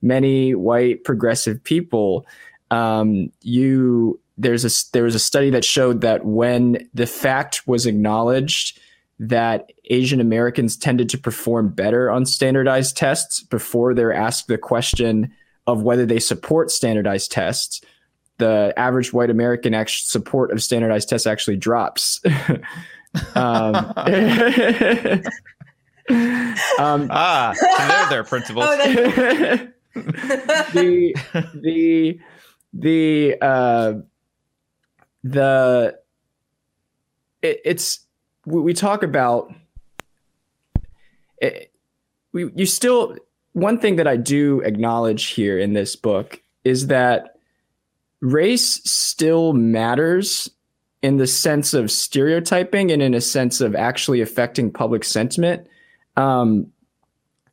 many 0.00 0.54
white 0.54 1.02
progressive 1.02 1.62
people. 1.64 2.25
Um, 2.71 3.33
you 3.42 4.21
there's 4.40 4.64
a 4.64 4.70
there 4.92 5.04
was 5.04 5.14
a 5.14 5.20
study 5.20 5.50
that 5.50 5.64
showed 5.64 6.00
that 6.00 6.25
when 6.25 6.88
the 6.94 7.06
fact 7.06 7.66
was 7.66 7.87
acknowledged 7.87 8.80
that 9.18 9.70
Asian 9.90 10.18
Americans 10.20 10.78
tended 10.78 11.11
to 11.11 11.18
perform 11.18 11.68
better 11.68 12.11
on 12.11 12.25
standardized 12.25 12.97
tests 12.97 13.42
before 13.42 13.92
they're 13.92 14.14
asked 14.14 14.47
the 14.49 14.56
question 14.56 15.30
of 15.66 15.82
whether 15.82 16.06
they 16.06 16.18
support 16.18 16.70
standardized 16.70 17.30
tests, 17.30 17.82
the 18.38 18.73
average 18.78 19.12
white 19.12 19.28
American 19.28 19.75
act- 19.75 19.90
support 19.90 20.50
of 20.52 20.62
standardized 20.62 21.11
tests 21.11 21.26
actually 21.26 21.59
drops. 21.59 22.18
um, 23.35 23.75
um, 26.78 27.09
Ah, 27.11 27.52
so 27.54 27.66
they're 27.88 28.09
their 28.09 28.25
principles. 28.25 28.64
Oh, 28.66 28.76
the 30.73 31.14
the 31.54 32.18
the 32.73 33.37
uh 33.42 33.94
the 35.23 35.99
it, 37.43 37.61
it's 37.65 38.07
we, 38.47 38.61
we 38.61 38.75
talk 38.75 39.03
about 39.03 39.53
it, 41.39 41.73
we 42.33 42.50
you 42.55 42.67
still 42.67 43.17
one 43.53 43.79
thing 43.79 43.97
that 43.97 44.07
I 44.07 44.17
do 44.17 44.61
acknowledge 44.61 45.29
here 45.29 45.59
in 45.59 45.73
this 45.73 45.97
book 45.97 46.41
is 46.65 46.87
that 46.87 47.37
race 48.21 48.81
still 48.85 49.53
matters 49.53 50.50
in 51.03 51.17
the 51.17 51.27
sense 51.27 51.73
of 51.75 51.91
stereotyping 51.91 52.91
and 52.91 53.00
in 53.00 53.15
a 53.15 53.21
sense 53.21 53.61
of 53.61 53.75
actually 53.75 54.21
affecting 54.21 54.71
public 54.71 55.03
sentiment. 55.05 55.67
Um, 56.17 56.67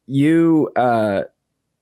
you 0.06 0.70
uh, 0.76 1.24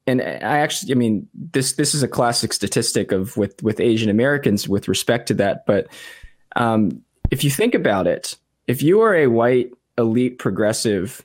and 0.07 0.21
I 0.21 0.59
actually, 0.59 0.91
I 0.91 0.95
mean, 0.95 1.27
this 1.33 1.73
this 1.73 1.95
is 1.95 2.03
a 2.03 2.07
classic 2.07 2.53
statistic 2.53 3.11
of 3.11 3.35
with 3.37 3.61
with 3.63 3.79
Asian 3.79 4.09
Americans 4.09 4.69
with 4.69 4.87
respect 4.87 5.27
to 5.27 5.33
that. 5.35 5.65
But 5.65 5.87
um, 6.55 7.01
if 7.31 7.43
you 7.43 7.49
think 7.49 7.73
about 7.73 8.05
it, 8.05 8.37
if 8.67 8.83
you 8.83 9.01
are 9.01 9.15
a 9.15 9.27
white 9.27 9.71
elite 9.97 10.37
progressive, 10.37 11.23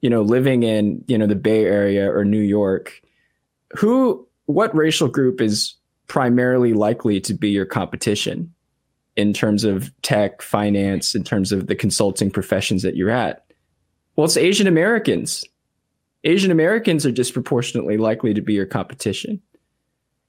you 0.00 0.10
know, 0.10 0.22
living 0.22 0.62
in 0.62 1.04
you 1.08 1.18
know 1.18 1.26
the 1.26 1.34
Bay 1.34 1.64
Area 1.64 2.10
or 2.10 2.24
New 2.24 2.40
York, 2.40 3.00
who 3.76 4.26
what 4.46 4.74
racial 4.74 5.08
group 5.08 5.40
is 5.40 5.74
primarily 6.06 6.72
likely 6.72 7.20
to 7.20 7.34
be 7.34 7.50
your 7.50 7.66
competition 7.66 8.52
in 9.16 9.32
terms 9.32 9.64
of 9.64 9.92
tech, 10.02 10.40
finance, 10.40 11.14
in 11.14 11.24
terms 11.24 11.52
of 11.52 11.66
the 11.66 11.74
consulting 11.74 12.30
professions 12.30 12.82
that 12.82 12.96
you're 12.96 13.10
at? 13.10 13.44
Well, 14.16 14.24
it's 14.24 14.36
Asian 14.36 14.66
Americans. 14.66 15.44
Asian 16.24 16.50
Americans 16.50 17.06
are 17.06 17.12
disproportionately 17.12 17.96
likely 17.96 18.34
to 18.34 18.40
be 18.40 18.52
your 18.52 18.66
competition. 18.66 19.40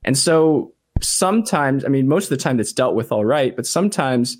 And 0.03 0.17
so 0.17 0.73
sometimes, 1.01 1.83
I 1.85 1.89
mean, 1.89 2.07
most 2.07 2.25
of 2.25 2.29
the 2.29 2.43
time 2.43 2.59
it's 2.59 2.73
dealt 2.73 2.95
with 2.95 3.11
all 3.11 3.25
right, 3.25 3.55
but 3.55 3.65
sometimes 3.65 4.37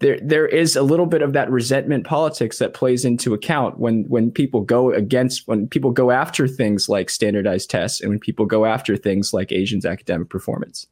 there 0.00 0.18
there 0.20 0.46
is 0.46 0.76
a 0.76 0.82
little 0.82 1.06
bit 1.06 1.22
of 1.22 1.32
that 1.32 1.50
resentment 1.50 2.04
politics 2.04 2.58
that 2.58 2.74
plays 2.74 3.04
into 3.04 3.32
account 3.32 3.78
when 3.78 4.04
when 4.08 4.30
people 4.30 4.60
go 4.60 4.92
against 4.92 5.46
when 5.46 5.68
people 5.68 5.92
go 5.92 6.10
after 6.10 6.46
things 6.48 6.88
like 6.88 7.08
standardized 7.08 7.70
tests 7.70 8.00
and 8.00 8.10
when 8.10 8.18
people 8.18 8.44
go 8.44 8.64
after 8.66 8.96
things 8.96 9.32
like 9.32 9.52
Asians 9.52 9.86
academic 9.86 10.28
performance. 10.28 10.86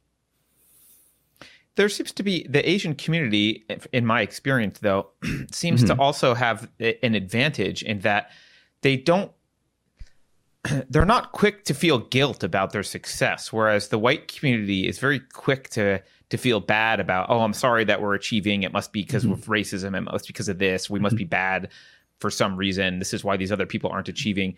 there 1.75 1.89
seems 1.89 2.11
to 2.13 2.23
be 2.23 2.45
the 2.49 2.67
Asian 2.69 2.95
community, 2.95 3.65
in 3.93 4.05
my 4.05 4.21
experience, 4.21 4.79
though, 4.79 5.09
seems 5.51 5.83
to 5.83 5.93
mm-hmm. 5.93 6.01
also 6.01 6.33
have 6.33 6.69
an 6.79 7.15
advantage 7.15 7.83
in 7.83 7.99
that 7.99 8.31
they 8.81 8.97
don't. 8.97 9.31
They're 10.89 11.05
not 11.05 11.31
quick 11.31 11.65
to 11.65 11.73
feel 11.73 11.99
guilt 11.99 12.43
about 12.43 12.71
their 12.71 12.83
success, 12.83 13.51
whereas 13.51 13.87
the 13.89 13.97
white 13.99 14.27
community 14.27 14.87
is 14.87 14.99
very 14.99 15.19
quick 15.19 15.69
to 15.71 16.01
to 16.29 16.37
feel 16.37 16.59
bad 16.61 16.99
about. 17.01 17.29
Oh, 17.29 17.41
I'm 17.41 17.53
sorry 17.53 17.83
that 17.85 18.01
we're 18.01 18.13
achieving. 18.15 18.63
It 18.63 18.71
must 18.71 18.93
be 18.93 19.01
because 19.01 19.25
of 19.25 19.45
racism. 19.47 19.97
It 19.97 20.01
must 20.01 20.27
be 20.27 20.31
because 20.33 20.47
of 20.47 20.59
this. 20.59 20.89
We 20.89 20.99
must 20.99 21.17
be 21.17 21.25
bad 21.25 21.69
for 22.19 22.29
some 22.29 22.55
reason. 22.55 22.99
This 22.99 23.13
is 23.13 23.21
why 23.23 23.35
these 23.35 23.51
other 23.51 23.65
people 23.65 23.89
aren't 23.89 24.07
achieving. 24.07 24.55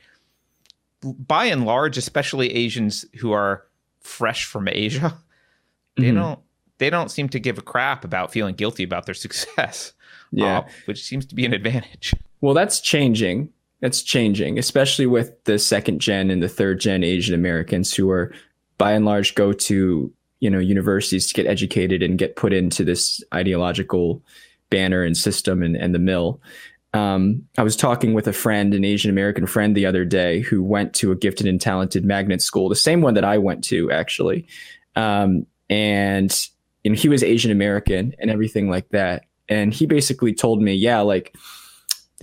By 1.01 1.45
and 1.45 1.65
large, 1.65 1.97
especially 1.97 2.53
Asians 2.53 3.05
who 3.19 3.31
are 3.31 3.65
fresh 4.01 4.45
from 4.45 4.67
Asia, 4.67 5.17
they 5.97 6.11
Mhm. 6.11 6.15
don't 6.15 6.39
they 6.79 6.89
don't 6.89 7.09
seem 7.09 7.29
to 7.29 7.39
give 7.39 7.57
a 7.57 7.61
crap 7.61 8.03
about 8.03 8.31
feeling 8.31 8.55
guilty 8.55 8.83
about 8.83 9.05
their 9.05 9.15
success. 9.25 9.93
Yeah. 10.31 10.59
uh, 10.59 10.67
which 10.85 11.03
seems 11.03 11.25
to 11.27 11.35
be 11.35 11.45
an 11.45 11.53
advantage. 11.53 12.13
Well, 12.41 12.53
that's 12.55 12.79
changing. 12.81 13.49
That's 13.83 14.01
changing, 14.01 14.57
especially 14.57 15.07
with 15.07 15.43
the 15.43 15.59
second 15.59 15.99
gen 15.99 16.31
and 16.31 16.41
the 16.41 16.47
third 16.47 16.79
gen 16.79 17.03
Asian 17.03 17.35
Americans 17.35 17.93
who 17.93 18.09
are 18.11 18.33
by 18.77 18.93
and 18.93 19.03
large 19.03 19.35
go 19.35 19.51
to, 19.51 20.09
you 20.39 20.49
know, 20.49 20.57
universities 20.57 21.27
to 21.27 21.33
get 21.33 21.47
educated 21.47 22.01
and 22.01 22.17
get 22.17 22.37
put 22.37 22.53
into 22.53 22.85
this 22.85 23.21
ideological 23.33 24.23
banner 24.69 25.03
and 25.03 25.17
system 25.17 25.61
and, 25.61 25.75
and 25.75 25.93
the 25.93 25.99
mill. 25.99 26.39
Um, 26.93 27.43
I 27.57 27.63
was 27.63 27.75
talking 27.75 28.13
with 28.13 28.25
a 28.25 28.31
friend, 28.31 28.73
an 28.73 28.85
Asian 28.85 29.11
American 29.11 29.45
friend 29.45 29.75
the 29.75 29.85
other 29.85 30.05
day 30.05 30.39
who 30.39 30.63
went 30.63 30.93
to 30.93 31.11
a 31.11 31.15
gifted 31.17 31.45
and 31.45 31.59
talented 31.59 32.05
magnet 32.05 32.41
school, 32.41 32.69
the 32.69 32.75
same 32.77 33.01
one 33.01 33.15
that 33.15 33.25
I 33.25 33.37
went 33.37 33.65
to 33.65 33.91
actually. 33.91 34.47
Um, 34.95 35.45
and 35.69 36.33
you 36.85 36.91
know, 36.91 36.95
he 36.95 37.09
was 37.09 37.21
Asian 37.21 37.51
American 37.51 38.15
and 38.17 38.31
everything 38.31 38.69
like 38.69 38.87
that. 38.91 39.25
And 39.49 39.73
he 39.73 39.87
basically 39.87 40.33
told 40.33 40.61
me, 40.61 40.73
yeah, 40.73 41.01
like 41.01 41.35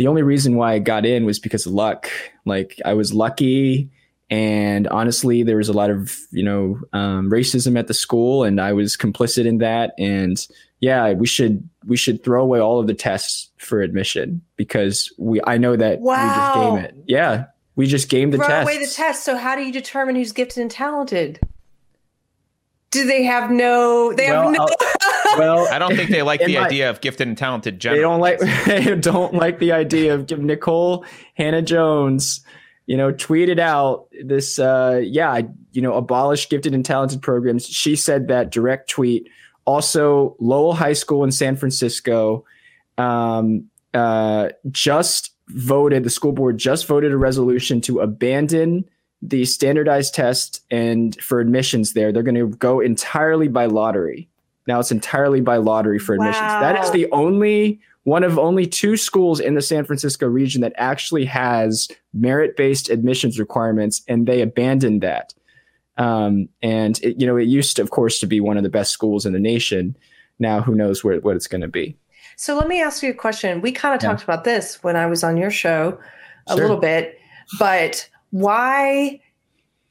the 0.01 0.07
only 0.07 0.23
reason 0.23 0.57
why 0.57 0.73
I 0.73 0.79
got 0.79 1.05
in 1.05 1.27
was 1.27 1.39
because 1.39 1.67
of 1.67 1.73
luck. 1.73 2.09
Like 2.47 2.81
I 2.87 2.95
was 2.95 3.13
lucky. 3.13 3.91
And 4.31 4.89
honestly, 4.89 5.43
there 5.43 5.59
was 5.59 5.69
a 5.69 5.75
lot 5.75 5.91
of, 5.91 6.17
you 6.31 6.43
know, 6.43 6.81
um, 6.95 7.31
racism 7.31 7.79
at 7.79 7.87
the 7.87 7.93
school 7.93 8.43
and 8.43 8.63
I 8.63 8.73
was 8.73 8.97
complicit 8.97 9.45
in 9.45 9.59
that. 9.59 9.93
And, 9.99 10.39
yeah, 10.81 11.13
we 11.13 11.27
should 11.27 11.69
we 11.85 11.99
should 11.99 12.25
throw 12.25 12.43
away 12.43 12.61
all 12.61 12.81
of 12.81 12.87
the 12.87 12.95
tests 12.95 13.51
for 13.59 13.83
admission 13.83 14.41
because 14.57 15.13
we 15.19 15.43
I 15.47 15.59
know 15.59 15.77
that 15.77 16.01
wow. 16.01 16.15
we 16.15 16.31
just 16.31 16.55
game 16.55 16.85
it. 16.87 17.05
Yeah, 17.07 17.45
we 17.77 17.87
just 17.87 18.09
game 18.09 18.31
the 18.31 18.39
throw 18.39 18.47
test. 18.47 18.63
away 18.63 18.79
the 18.79 18.91
test. 18.91 19.23
So 19.23 19.37
how 19.37 19.55
do 19.55 19.63
you 19.63 19.73
determine 19.73 20.17
who's 20.17 20.33
gifted 20.33 20.63
and 20.63 20.71
talented? 20.71 21.41
Do 22.91 23.05
they 23.05 23.25
have 23.25 23.51
no? 23.51 24.15
They 24.15 24.31
well, 24.31 24.45
have 24.45 24.53
no. 24.53 24.67
Well, 25.39 25.69
I 25.69 25.79
don't 25.79 25.97
think 25.97 26.11
they 26.11 26.23
like 26.23 26.41
the 26.45 26.57
my, 26.57 26.67
idea 26.67 26.91
of 26.91 27.01
gifted 27.01 27.29
and 27.29 27.37
talented. 27.37 27.81
Generally. 27.81 27.99
They 27.99 28.03
don't 28.03 28.21
like. 28.21 28.39
they 28.67 28.95
don't 28.97 29.35
like 29.35 29.59
the 29.59 29.73
idea 29.73 30.15
of 30.15 30.27
giving 30.27 30.47
Nikole 30.47 31.05
Hannah 31.35 31.63
Jones. 31.63 32.45
You 32.87 32.97
know, 32.97 33.13
tweeted 33.13 33.59
out 33.59 34.09
this. 34.25 34.59
Uh, 34.59 35.01
yeah, 35.03 35.41
you 35.73 35.83
know, 35.83 35.95
abolish 35.95 36.49
gifted 36.49 36.75
and 36.75 36.85
talented 36.85 37.23
programs. 37.23 37.67
She 37.67 37.97
said 37.97 38.29
that 38.29 38.51
direct 38.51 38.91
tweet. 38.91 39.29
Also, 39.65 40.37
Lowell 40.41 40.75
High 40.75 40.95
School 40.95 41.23
in 41.23 41.31
San 41.31 41.55
Francisco 41.55 42.45
um, 42.99 43.67
uh, 43.95 44.49
just 44.71 45.35
voted. 45.49 46.05
The 46.05 46.11
school 46.11 46.33
board 46.33 46.59
just 46.59 46.87
voted 46.87 47.13
a 47.13 47.17
resolution 47.17 47.81
to 47.83 48.01
abandon 48.01 48.89
the 49.23 49.45
standardized 49.45 50.15
test 50.15 50.65
and 50.71 51.21
for 51.23 51.41
admissions 51.41 51.93
there 51.93 52.13
they're 52.13 52.23
going 52.23 52.35
to 52.35 52.49
go 52.57 52.81
entirely 52.81 53.49
by 53.49 53.67
lottery 53.67 54.30
now 54.67 54.79
it's 54.79 54.91
entirely 54.91 55.41
by 55.41 55.57
lottery 55.57 55.99
for 55.99 56.15
admissions 56.15 56.41
wow. 56.41 56.61
that 56.61 56.83
is 56.83 56.91
the 56.91 57.11
only 57.13 57.81
one 58.05 58.25
of 58.25 58.39
only 58.39 58.67
two 58.67 58.97
schools 58.97 59.41
in 59.41 59.55
the 59.55 59.63
san 59.63 59.85
francisco 59.85 60.27
region 60.27 60.61
that 60.61 60.73
actually 60.77 61.25
has 61.25 61.89
merit-based 62.13 62.91
admissions 62.91 63.39
requirements 63.39 64.03
and 64.09 64.27
they 64.27 64.41
abandoned 64.41 65.03
that 65.03 65.35
um, 65.97 66.49
and 66.63 66.99
it, 67.03 67.21
you 67.21 67.27
know 67.27 67.37
it 67.37 67.45
used 67.45 67.77
to, 67.77 67.83
of 67.83 67.91
course 67.91 68.19
to 68.21 68.27
be 68.27 68.41
one 68.41 68.57
of 68.57 68.63
the 68.63 68.71
best 68.71 68.91
schools 68.91 69.27
in 69.27 69.33
the 69.33 69.39
nation 69.39 69.97
now 70.39 70.63
who 70.63 70.75
knows 70.75 71.05
where, 71.05 71.21
what 71.21 71.37
it's 71.37 71.47
going 71.47 71.61
to 71.61 71.69
be 71.69 71.97
so 72.37 72.57
let 72.57 72.69
me 72.69 72.81
ask 72.81 73.03
you 73.03 73.11
a 73.11 73.15
question 73.15 73.61
we 73.61 73.73
kind 73.73 73.95
of 73.95 74.03
yeah. 74.03 74.09
talked 74.09 74.23
about 74.23 74.45
this 74.45 74.83
when 74.83 74.97
i 74.97 75.07
was 75.07 75.23
on 75.23 75.37
your 75.37 75.51
show 75.51 75.99
a 76.49 76.53
sure. 76.53 76.63
little 76.63 76.79
bit 76.79 77.19
but 77.59 78.09
why 78.31 79.21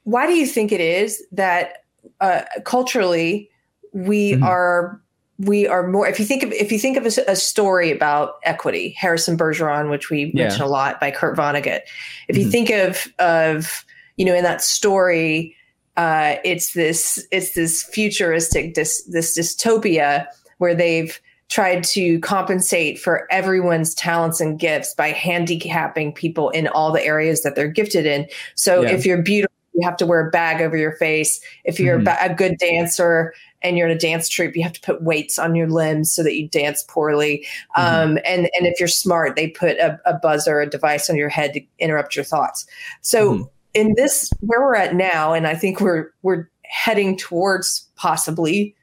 why 0.04 0.26
do 0.26 0.32
you 0.32 0.46
think 0.46 0.72
it 0.72 0.80
is 0.80 1.22
that 1.32 1.84
uh, 2.20 2.42
culturally 2.64 3.49
we 3.92 4.32
mm-hmm. 4.32 4.44
are 4.44 5.00
we 5.38 5.66
are 5.66 5.86
more 5.88 6.06
if 6.06 6.18
you 6.18 6.26
think 6.26 6.42
of 6.42 6.52
if 6.52 6.70
you 6.70 6.78
think 6.78 6.96
of 6.96 7.06
a, 7.06 7.30
a 7.30 7.36
story 7.36 7.90
about 7.90 8.34
equity 8.44 8.90
harrison 8.90 9.36
bergeron 9.36 9.90
which 9.90 10.10
we 10.10 10.30
yeah. 10.34 10.44
mention 10.44 10.62
a 10.62 10.66
lot 10.66 11.00
by 11.00 11.10
kurt 11.10 11.36
vonnegut 11.36 11.80
if 12.28 12.36
you 12.36 12.42
mm-hmm. 12.42 12.50
think 12.50 12.70
of 12.70 13.06
of 13.18 13.84
you 14.16 14.24
know 14.24 14.34
in 14.34 14.44
that 14.44 14.60
story 14.60 15.56
uh, 15.96 16.36
it's 16.44 16.72
this 16.72 17.26
it's 17.30 17.54
this 17.54 17.82
futuristic 17.82 18.74
this 18.74 19.02
this 19.04 19.36
dystopia 19.36 20.26
where 20.58 20.74
they've 20.74 21.20
tried 21.50 21.82
to 21.82 22.18
compensate 22.20 22.98
for 22.98 23.26
everyone's 23.30 23.92
talents 23.94 24.40
and 24.40 24.58
gifts 24.58 24.94
by 24.94 25.08
handicapping 25.08 26.12
people 26.12 26.48
in 26.50 26.68
all 26.68 26.92
the 26.92 27.04
areas 27.04 27.42
that 27.42 27.56
they're 27.56 27.68
gifted 27.68 28.06
in. 28.06 28.26
So 28.54 28.82
yeah. 28.82 28.90
if 28.90 29.04
you're 29.04 29.20
beautiful, 29.20 29.54
you 29.74 29.84
have 29.84 29.96
to 29.96 30.06
wear 30.06 30.28
a 30.28 30.30
bag 30.30 30.62
over 30.62 30.76
your 30.76 30.92
face. 30.92 31.40
If 31.64 31.80
you're 31.80 31.98
mm-hmm. 31.98 32.30
a 32.30 32.34
good 32.34 32.56
dancer 32.58 33.34
and 33.62 33.76
you're 33.76 33.88
in 33.88 33.96
a 33.96 33.98
dance 33.98 34.28
troupe, 34.28 34.56
you 34.56 34.62
have 34.62 34.72
to 34.72 34.80
put 34.80 35.02
weights 35.02 35.38
on 35.38 35.54
your 35.54 35.68
limbs 35.68 36.12
so 36.12 36.22
that 36.22 36.36
you 36.36 36.48
dance 36.48 36.84
poorly. 36.88 37.46
Mm-hmm. 37.76 38.10
Um, 38.12 38.18
and 38.24 38.50
and 38.56 38.66
if 38.66 38.78
you're 38.78 38.88
smart, 38.88 39.36
they 39.36 39.48
put 39.48 39.76
a, 39.78 39.98
a, 40.06 40.14
buzzer, 40.14 40.60
a 40.60 40.68
device 40.68 41.10
on 41.10 41.16
your 41.16 41.28
head 41.28 41.52
to 41.54 41.60
interrupt 41.78 42.16
your 42.16 42.24
thoughts. 42.24 42.66
So 43.02 43.34
mm-hmm. 43.34 43.42
in 43.74 43.94
this 43.96 44.30
where 44.40 44.60
we're 44.60 44.76
at 44.76 44.94
now, 44.94 45.32
and 45.32 45.46
I 45.46 45.54
think 45.54 45.80
we're 45.80 46.10
we're 46.22 46.48
heading 46.64 47.16
towards 47.16 47.88
possibly 47.96 48.74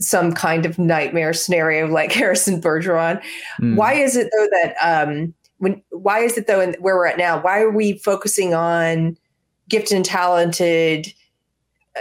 some 0.00 0.32
kind 0.32 0.66
of 0.66 0.78
nightmare 0.78 1.32
scenario 1.32 1.86
like 1.86 2.12
Harrison 2.12 2.60
Bergeron. 2.60 3.22
Mm. 3.60 3.76
Why 3.76 3.94
is 3.94 4.16
it 4.16 4.30
though 4.36 4.48
that 4.62 4.74
um, 4.82 5.34
when 5.58 5.82
why 5.90 6.20
is 6.20 6.36
it 6.36 6.46
though 6.46 6.60
in 6.60 6.74
where 6.80 6.96
we're 6.96 7.06
at 7.06 7.18
now? 7.18 7.40
Why 7.40 7.60
are 7.60 7.70
we 7.70 7.98
focusing 7.98 8.54
on 8.54 9.16
gifted 9.68 9.96
and 9.96 10.04
talented? 10.04 11.12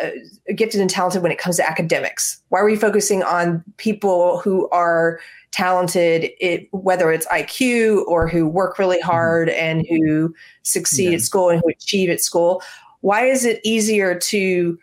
Uh, 0.01 0.11
gifted 0.55 0.81
and 0.81 0.89
talented 0.89 1.21
when 1.21 1.31
it 1.31 1.37
comes 1.37 1.57
to 1.57 1.69
academics? 1.69 2.41
Why 2.49 2.59
are 2.59 2.65
we 2.65 2.75
focusing 2.75 3.23
on 3.23 3.63
people 3.77 4.39
who 4.39 4.69
are 4.69 5.19
talented, 5.51 6.31
it, 6.39 6.67
whether 6.71 7.11
it's 7.11 7.25
IQ 7.27 8.05
or 8.07 8.27
who 8.27 8.47
work 8.47 8.77
really 8.77 8.99
hmm. 8.99 9.07
hard 9.07 9.47
mm-hmm. 9.47 9.59
and 9.59 9.85
who 9.89 10.33
succeed 10.63 11.11
yeah. 11.11 11.15
at 11.15 11.21
school 11.21 11.49
and 11.49 11.61
who 11.61 11.69
achieve 11.69 12.09
at 12.09 12.21
school? 12.21 12.61
Why 13.01 13.25
is 13.25 13.45
it 13.45 13.61
easier 13.63 14.17
to 14.17 14.79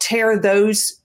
tear 0.00 0.38
those 0.38 1.00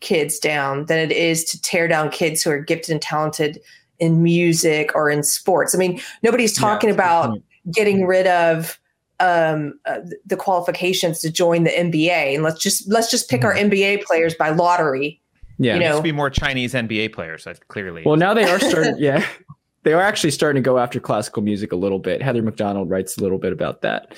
kids 0.00 0.38
down 0.38 0.86
than 0.86 0.98
it 0.98 1.12
is 1.12 1.44
to 1.44 1.60
tear 1.60 1.88
down 1.88 2.10
kids 2.10 2.42
who 2.42 2.50
are 2.50 2.58
gifted 2.58 2.90
and 2.90 3.02
talented 3.02 3.60
in 3.98 4.22
music 4.22 4.94
or 4.94 5.10
in 5.10 5.22
sports. 5.22 5.74
I 5.74 5.78
mean, 5.78 6.00
nobody's 6.22 6.56
talking 6.56 6.88
yeah, 6.88 6.94
about 6.94 7.38
getting 7.70 8.06
rid 8.06 8.26
of 8.26 8.78
um, 9.20 9.78
uh, 9.86 10.00
the 10.26 10.36
qualifications 10.36 11.20
to 11.20 11.30
join 11.30 11.64
the 11.64 11.70
NBA, 11.70 12.34
and 12.34 12.42
let's 12.42 12.60
just 12.60 12.88
let's 12.88 13.10
just 13.10 13.28
pick 13.28 13.42
mm-hmm. 13.42 13.46
our 13.46 13.54
NBA 13.54 14.04
players 14.04 14.34
by 14.34 14.50
lottery. 14.50 15.20
Yeah, 15.58 15.74
you 15.74 15.80
know, 15.80 16.02
be 16.02 16.12
more 16.12 16.30
Chinese 16.30 16.74
NBA 16.74 17.12
players. 17.12 17.44
That's 17.44 17.60
clearly. 17.68 18.02
Well, 18.04 18.16
now 18.16 18.34
they 18.34 18.44
are 18.44 18.58
starting. 18.58 18.96
yeah, 18.98 19.24
they 19.84 19.92
are 19.92 20.00
actually 20.00 20.32
starting 20.32 20.62
to 20.62 20.66
go 20.66 20.78
after 20.78 20.98
classical 20.98 21.42
music 21.42 21.72
a 21.72 21.76
little 21.76 21.98
bit. 21.98 22.22
Heather 22.22 22.42
Mac 22.42 22.56
Donald 22.56 22.90
writes 22.90 23.16
a 23.16 23.20
little 23.20 23.38
bit 23.38 23.52
about 23.52 23.82
that, 23.82 24.14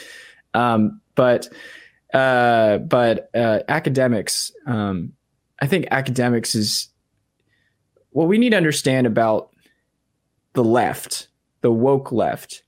um, 0.55 1.01
but 1.15 1.49
uh, 2.15 2.79
but 2.79 3.31
uh, 3.35 3.61
academics. 3.69 4.51
Um, 4.67 5.13
I 5.61 5.67
think 5.67 5.87
academics 5.91 6.55
is 6.55 6.89
what 8.11 8.29
we 8.29 8.39
need 8.39 8.51
to 8.51 8.57
understand 8.57 9.07
about 9.07 9.51
the 10.55 10.65
left, 10.65 11.29
the 11.61 11.71
woke 11.71 12.13
left, 12.13 12.63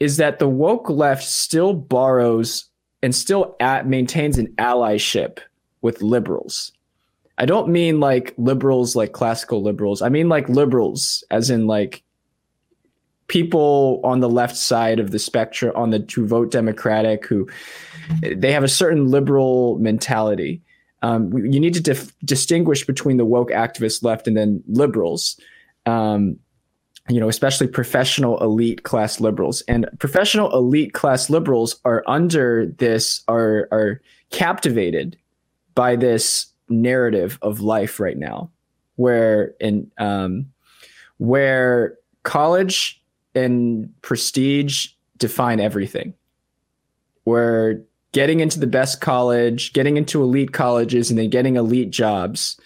is 0.00 0.16
that 0.16 0.38
the 0.38 0.48
woke 0.48 0.88
left 0.90 1.22
still 1.22 1.74
borrows 1.74 2.64
and 3.02 3.14
still 3.14 3.56
at, 3.60 3.86
maintains 3.86 4.38
an 4.38 4.48
allyship 4.58 5.38
with 5.82 6.02
liberals. 6.02 6.72
I 7.38 7.46
don't 7.46 7.68
mean 7.68 8.00
like 8.00 8.34
liberals, 8.36 8.96
like 8.96 9.12
classical 9.12 9.62
liberals. 9.62 10.02
I 10.02 10.08
mean 10.08 10.28
like 10.28 10.48
liberals, 10.48 11.24
as 11.30 11.48
in 11.48 11.66
like 11.66 12.02
people 13.28 14.00
on 14.04 14.20
the 14.20 14.28
left 14.28 14.56
side 14.56 14.98
of 14.98 15.12
the 15.12 15.18
spectrum, 15.18 15.72
on 15.76 15.90
the 15.90 16.00
to 16.00 16.26
vote 16.26 16.50
Democratic, 16.50 17.24
who 17.26 17.48
they 18.22 18.52
have 18.52 18.64
a 18.64 18.68
certain 18.68 19.08
liberal 19.08 19.78
mentality 19.78 20.60
um, 21.02 21.32
you 21.32 21.58
need 21.60 21.74
to 21.74 21.80
dif- 21.80 22.12
distinguish 22.24 22.86
between 22.86 23.16
the 23.16 23.24
woke 23.24 23.50
activist 23.50 24.02
left 24.02 24.26
and 24.26 24.36
then 24.36 24.62
liberals. 24.68 25.38
Um, 25.86 26.38
you 27.10 27.20
know, 27.20 27.28
especially 27.28 27.66
professional 27.66 28.38
elite 28.42 28.84
class 28.84 29.20
liberals. 29.20 29.62
And 29.62 29.88
professional 29.98 30.54
elite 30.56 30.92
class 30.92 31.28
liberals 31.28 31.80
are 31.84 32.04
under 32.06 32.66
this 32.66 33.22
are 33.28 33.68
are 33.72 34.00
captivated 34.30 35.16
by 35.74 35.96
this 35.96 36.46
narrative 36.68 37.38
of 37.42 37.60
life 37.60 37.98
right 38.00 38.16
now, 38.16 38.50
where 38.96 39.54
in 39.60 39.90
um, 39.98 40.46
where 41.18 41.98
college 42.22 43.02
and 43.34 43.92
prestige 44.02 44.88
define 45.18 45.60
everything, 45.60 46.14
where 47.24 47.82
getting 48.12 48.40
into 48.40 48.58
the 48.58 48.66
best 48.66 49.00
college, 49.00 49.72
getting 49.72 49.96
into 49.96 50.22
elite 50.22 50.52
colleges, 50.52 51.10
and 51.10 51.18
then 51.18 51.30
getting 51.30 51.56
elite 51.56 51.90
jobs 51.90 52.58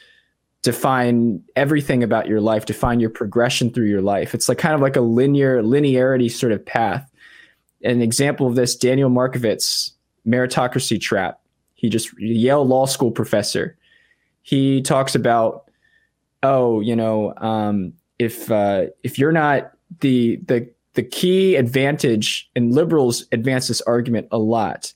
define 0.64 1.42
everything 1.56 2.02
about 2.02 2.26
your 2.26 2.40
life, 2.40 2.64
define 2.64 2.98
your 2.98 3.10
progression 3.10 3.70
through 3.70 3.86
your 3.86 4.00
life. 4.00 4.34
It's 4.34 4.48
like 4.48 4.58
kind 4.58 4.74
of 4.74 4.80
like 4.80 4.96
a 4.96 5.02
linear 5.02 5.62
linearity 5.62 6.30
sort 6.30 6.52
of 6.52 6.64
path. 6.64 7.08
An 7.84 8.00
example 8.00 8.46
of 8.46 8.54
this, 8.54 8.74
Daniel 8.74 9.10
Markovits, 9.10 9.92
meritocracy 10.26 10.98
trap. 11.00 11.38
He 11.74 11.90
just 11.90 12.18
Yale 12.18 12.66
Law 12.66 12.86
School 12.86 13.10
professor. 13.10 13.76
He 14.40 14.80
talks 14.80 15.14
about, 15.14 15.70
oh, 16.42 16.80
you 16.80 16.96
know, 16.96 17.34
um, 17.36 17.92
if 18.18 18.50
uh, 18.50 18.86
if 19.02 19.18
you're 19.18 19.32
not 19.32 19.72
the 20.00 20.40
the 20.46 20.68
the 20.94 21.02
key 21.02 21.56
advantage, 21.56 22.50
and 22.56 22.74
liberals 22.74 23.26
advance 23.32 23.68
this 23.68 23.82
argument 23.82 24.28
a 24.30 24.38
lot 24.38 24.94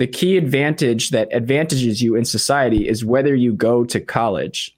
the 0.00 0.06
key 0.06 0.38
advantage 0.38 1.10
that 1.10 1.28
advantages 1.30 2.00
you 2.00 2.16
in 2.16 2.24
society 2.24 2.88
is 2.88 3.04
whether 3.04 3.34
you 3.34 3.52
go 3.52 3.84
to 3.84 4.00
college. 4.00 4.74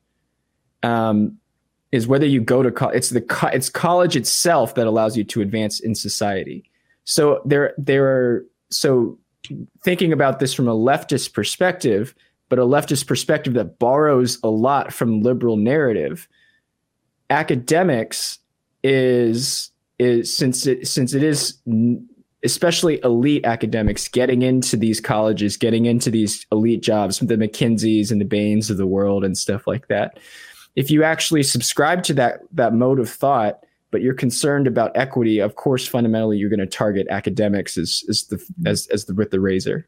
Um, 0.82 1.38
is 1.92 2.06
whether 2.06 2.26
you 2.26 2.40
go 2.40 2.62
to 2.62 2.72
college. 2.72 2.96
It's 2.96 3.10
the 3.10 3.20
co- 3.20 3.48
it's 3.48 3.68
college 3.68 4.16
itself 4.16 4.74
that 4.74 4.86
allows 4.86 5.16
you 5.16 5.24
to 5.24 5.42
advance 5.42 5.78
in 5.78 5.94
society. 5.94 6.64
So 7.04 7.42
there 7.44 7.74
there 7.76 8.06
are 8.06 8.46
so 8.70 9.18
thinking 9.84 10.12
about 10.12 10.38
this 10.38 10.54
from 10.54 10.68
a 10.68 10.74
leftist 10.74 11.34
perspective, 11.34 12.14
but 12.48 12.58
a 12.58 12.62
leftist 12.62 13.06
perspective 13.06 13.54
that 13.54 13.78
borrows 13.78 14.38
a 14.42 14.48
lot 14.48 14.92
from 14.92 15.20
liberal 15.20 15.56
narrative. 15.56 16.28
Academics 17.28 18.38
is 18.82 19.70
is 19.98 20.34
since 20.34 20.66
it 20.66 20.88
since 20.88 21.14
it 21.14 21.22
is 21.22 21.58
especially 22.44 23.00
elite 23.04 23.44
academics 23.44 24.08
getting 24.08 24.42
into 24.42 24.76
these 24.76 25.00
colleges, 25.00 25.56
getting 25.56 25.86
into 25.86 26.10
these 26.10 26.44
elite 26.50 26.82
jobs, 26.82 27.20
the 27.20 27.36
McKinseys 27.36 28.10
and 28.10 28.20
the 28.20 28.24
Bains 28.24 28.68
of 28.68 28.78
the 28.78 28.86
world 28.86 29.24
and 29.24 29.38
stuff 29.38 29.66
like 29.66 29.86
that. 29.86 30.18
If 30.76 30.90
you 30.90 31.04
actually 31.04 31.42
subscribe 31.42 32.02
to 32.04 32.14
that 32.14 32.40
that 32.52 32.72
mode 32.74 32.98
of 32.98 33.08
thought, 33.10 33.60
but 33.90 34.00
you're 34.02 34.14
concerned 34.14 34.66
about 34.66 34.90
equity, 34.96 35.38
of 35.38 35.54
course, 35.56 35.86
fundamentally 35.86 36.38
you're 36.38 36.48
going 36.50 36.60
to 36.60 36.66
target 36.66 37.06
academics 37.10 37.76
as 37.76 38.02
as 38.08 38.24
the 38.24 38.42
as 38.66 38.86
as 38.88 39.04
the 39.04 39.14
with 39.14 39.30
the 39.30 39.40
razor. 39.40 39.86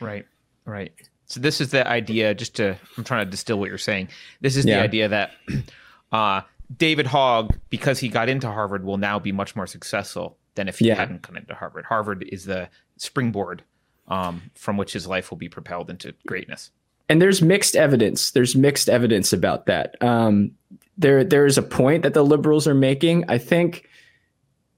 Right, 0.00 0.26
right. 0.64 0.92
So 1.26 1.40
this 1.40 1.60
is 1.60 1.70
the 1.70 1.86
idea. 1.86 2.34
Just 2.34 2.56
to, 2.56 2.76
I'm 2.96 3.04
trying 3.04 3.24
to 3.26 3.30
distill 3.30 3.58
what 3.58 3.68
you're 3.68 3.78
saying. 3.78 4.08
This 4.40 4.56
is 4.56 4.64
Yeah. 4.64 4.78
the 4.78 4.82
idea 4.82 5.08
that 5.08 5.30
uh, 6.12 6.40
David 6.76 7.06
Hogg, 7.06 7.56
because 7.68 7.98
he 7.98 8.08
got 8.08 8.28
into 8.28 8.50
Harvard, 8.50 8.84
will 8.84 8.96
now 8.96 9.18
be 9.18 9.32
much 9.32 9.54
more 9.54 9.66
successful 9.66 10.38
than 10.54 10.68
if 10.68 10.78
he 10.78 10.86
Yeah. 10.88 10.94
hadn't 10.94 11.22
come 11.22 11.36
into 11.36 11.54
Harvard. 11.54 11.84
Harvard 11.84 12.24
is 12.32 12.44
the 12.46 12.68
springboard 12.96 13.62
um, 14.08 14.42
from 14.54 14.76
which 14.76 14.92
his 14.92 15.06
life 15.06 15.30
will 15.30 15.38
be 15.38 15.48
propelled 15.48 15.88
into 15.90 16.14
greatness. 16.26 16.70
And 17.10 17.20
there's 17.20 17.42
mixed 17.42 17.74
evidence. 17.74 18.30
There's 18.30 18.54
mixed 18.54 18.88
evidence 18.88 19.32
about 19.32 19.66
that. 19.66 20.00
Um, 20.00 20.52
there, 20.96 21.24
there 21.24 21.44
is 21.44 21.58
a 21.58 21.62
point 21.62 22.04
that 22.04 22.14
the 22.14 22.24
liberals 22.24 22.68
are 22.68 22.74
making. 22.74 23.24
I 23.28 23.36
think 23.36 23.88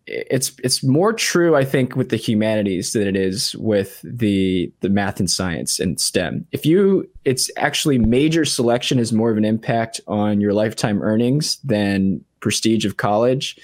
it's 0.07 0.53
it's 0.65 0.83
more 0.83 1.13
true. 1.13 1.55
I 1.55 1.65
think 1.67 1.95
with 1.95 2.09
the 2.09 2.17
humanities 2.17 2.95
than 2.95 3.07
it 3.07 3.17
is 3.17 3.55
with 3.57 4.01
the 4.03 4.73
the 4.81 4.89
math 4.89 5.21
and 5.21 5.31
science 5.31 5.79
and 5.79 6.01
STEM. 6.01 6.47
If 6.53 6.65
you, 6.65 7.07
it's 7.27 7.51
actually 7.59 7.99
major 7.99 8.47
selection 8.47 8.97
has 8.97 9.13
more 9.13 9.31
of 9.31 9.37
an 9.37 9.45
impact 9.45 10.01
on 10.09 10.41
your 10.41 10.55
lifetime 10.55 11.03
earnings 11.03 11.59
than 11.59 12.25
prestige 12.41 12.87
of 12.87 12.97
college. 12.97 13.59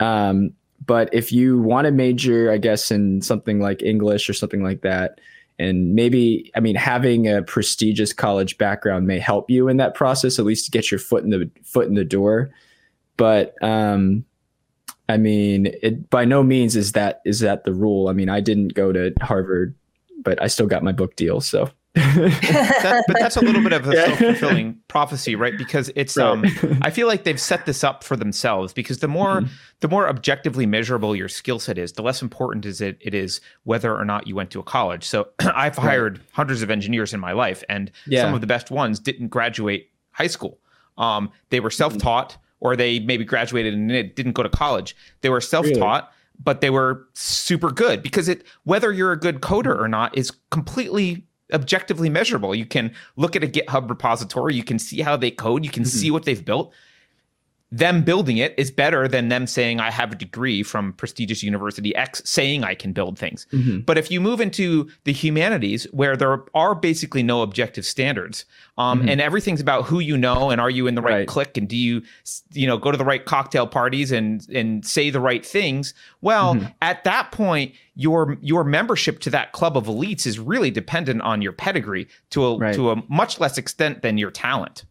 Um, 0.00 0.52
but 0.84 1.14
if 1.14 1.30
you 1.30 1.60
want 1.60 1.84
to 1.84 1.92
major, 1.92 2.50
I 2.50 2.58
guess 2.58 2.90
in 2.90 3.22
something 3.22 3.60
like 3.60 3.82
English 3.82 4.28
or 4.28 4.32
something 4.32 4.64
like 4.64 4.80
that, 4.80 5.20
and 5.60 5.94
maybe 5.94 6.50
i 6.56 6.60
mean 6.60 6.74
having 6.74 7.28
a 7.28 7.42
prestigious 7.42 8.12
college 8.12 8.56
background 8.58 9.06
may 9.06 9.18
help 9.18 9.50
you 9.50 9.68
in 9.68 9.76
that 9.76 9.94
process 9.94 10.38
at 10.38 10.44
least 10.44 10.64
to 10.64 10.70
get 10.70 10.90
your 10.90 10.98
foot 10.98 11.22
in 11.22 11.30
the 11.30 11.50
foot 11.62 11.86
in 11.86 11.94
the 11.94 12.04
door. 12.04 12.50
But 13.16 13.54
um 13.62 14.24
i 15.08 15.16
mean 15.16 15.66
it 15.82 16.08
by 16.08 16.24
no 16.24 16.42
means 16.42 16.74
is 16.74 16.92
that 16.92 17.20
is 17.24 17.40
that 17.40 17.64
the 17.64 17.74
rule. 17.74 18.08
I 18.08 18.12
mean 18.12 18.30
i 18.30 18.40
didn't 18.40 18.74
go 18.74 18.92
to 18.92 19.12
harvard 19.20 19.74
but 20.22 20.42
i 20.42 20.46
still 20.48 20.66
got 20.66 20.82
my 20.82 20.92
book 20.92 21.16
deal 21.16 21.40
so 21.40 21.70
That, 21.94 23.04
but 23.06 23.16
that's 23.18 23.36
a 23.36 23.40
little 23.40 23.62
bit 23.62 23.72
of 23.72 23.88
a 23.88 23.92
Yeah. 23.94 24.06
self-fulfilling 24.06 24.78
prophecy, 24.88 25.34
right? 25.34 25.56
Because 25.56 25.90
it's 25.96 26.16
um, 26.16 26.42
Right. 26.42 26.78
I 26.82 26.90
feel 26.90 27.06
like 27.06 27.24
they've 27.24 27.40
set 27.40 27.66
this 27.66 27.82
up 27.82 28.04
for 28.04 28.16
themselves 28.16 28.72
because 28.72 28.98
the 28.98 29.08
more 29.08 29.40
Mm-hmm. 29.40 29.52
the 29.80 29.88
more 29.88 30.08
objectively 30.08 30.66
measurable 30.66 31.14
your 31.16 31.28
skill 31.28 31.58
set 31.58 31.78
is, 31.78 31.92
the 31.92 32.02
less 32.02 32.22
important 32.22 32.64
is 32.66 32.80
it 32.80 32.96
it 33.00 33.14
is 33.14 33.40
whether 33.64 33.94
or 33.96 34.04
not 34.04 34.26
you 34.26 34.34
went 34.34 34.50
to 34.50 34.60
a 34.60 34.62
college. 34.62 35.04
So 35.04 35.28
I've 35.40 35.76
hired 35.76 36.20
hundreds 36.32 36.62
of 36.62 36.70
engineers 36.70 37.12
in 37.14 37.20
my 37.20 37.32
life, 37.32 37.64
and 37.68 37.90
Yeah. 38.06 38.22
some 38.22 38.34
of 38.34 38.40
the 38.40 38.46
best 38.46 38.70
ones 38.70 38.98
didn't 39.00 39.28
graduate 39.28 39.90
high 40.12 40.26
school. 40.28 40.58
Um, 40.98 41.30
they 41.50 41.56
Mm-hmm. 41.58 41.64
were 41.64 41.70
self-taught, 41.70 42.36
or 42.60 42.76
they 42.76 43.00
maybe 43.00 43.24
graduated 43.24 43.74
and 43.74 43.90
it 43.90 44.16
didn't 44.16 44.32
go 44.32 44.42
to 44.42 44.48
college. 44.50 44.94
They 45.22 45.28
were 45.30 45.40
self-taught. 45.40 46.12
But 46.42 46.62
they 46.62 46.70
were 46.70 47.06
super 47.12 47.70
good 47.70 48.02
because 48.02 48.26
it 48.26 48.44
whether 48.64 48.90
you're 48.94 49.12
a 49.12 49.18
good 49.20 49.42
coder 49.42 49.78
or 49.78 49.88
not 49.88 50.16
is 50.16 50.32
completely 50.50 51.26
objectively 51.52 52.08
measurable. 52.08 52.54
You 52.54 52.66
can 52.66 52.92
look 53.16 53.36
at 53.36 53.44
a 53.44 53.46
GitHub 53.46 53.88
repository, 53.88 54.54
you 54.54 54.64
can 54.64 54.78
see 54.78 55.00
how 55.00 55.16
they 55.16 55.30
code, 55.30 55.64
you 55.64 55.70
can 55.70 55.82
mm-hmm. 55.82 55.98
see 55.98 56.10
what 56.10 56.24
they've 56.24 56.44
built. 56.44 56.72
Them 57.72 58.02
building 58.02 58.38
it 58.38 58.52
is 58.58 58.68
better 58.72 59.06
than 59.06 59.28
them 59.28 59.46
saying 59.46 59.78
I 59.78 59.92
have 59.92 60.10
a 60.10 60.16
degree 60.16 60.64
from 60.64 60.92
prestigious 60.94 61.40
university 61.40 61.94
X 61.94 62.20
saying 62.24 62.64
I 62.64 62.74
can 62.74 62.92
build 62.92 63.16
things. 63.16 63.46
Mm-hmm. 63.52 63.80
But 63.80 63.96
if 63.96 64.10
you 64.10 64.20
move 64.20 64.40
into 64.40 64.90
the 65.04 65.12
humanities 65.12 65.84
where 65.92 66.16
there 66.16 66.42
are 66.52 66.74
basically 66.74 67.22
no 67.22 67.42
objective 67.42 67.86
standards, 67.86 68.44
um, 68.76 68.98
mm-hmm. 68.98 69.08
and 69.08 69.20
everything's 69.20 69.60
about 69.60 69.84
who 69.84 70.00
you 70.00 70.16
know 70.16 70.50
and 70.50 70.60
are 70.60 70.68
you 70.68 70.88
in 70.88 70.96
the 70.96 71.00
right, 71.02 71.10
Right. 71.10 71.28
clique 71.28 71.56
and 71.56 71.68
do 71.68 71.76
you 71.76 72.02
you 72.52 72.66
know 72.66 72.76
go 72.76 72.90
to 72.90 72.98
the 72.98 73.04
right 73.04 73.24
cocktail 73.24 73.68
parties 73.68 74.10
and 74.10 74.48
and 74.48 74.84
say 74.84 75.10
the 75.10 75.20
right 75.20 75.46
things? 75.46 75.94
Well, 76.22 76.56
mm-hmm. 76.56 76.66
at 76.82 77.04
that 77.04 77.30
point, 77.30 77.72
your 77.94 78.36
your 78.40 78.64
membership 78.64 79.20
to 79.20 79.30
that 79.30 79.52
club 79.52 79.76
of 79.76 79.86
elites 79.86 80.26
is 80.26 80.40
really 80.40 80.72
dependent 80.72 81.22
on 81.22 81.40
your 81.40 81.52
pedigree 81.52 82.08
to 82.30 82.44
a 82.46 82.58
Right. 82.58 82.74
to 82.74 82.90
a 82.90 83.02
much 83.08 83.38
less 83.38 83.58
extent 83.58 84.02
than 84.02 84.18
your 84.18 84.32
talent. 84.32 84.86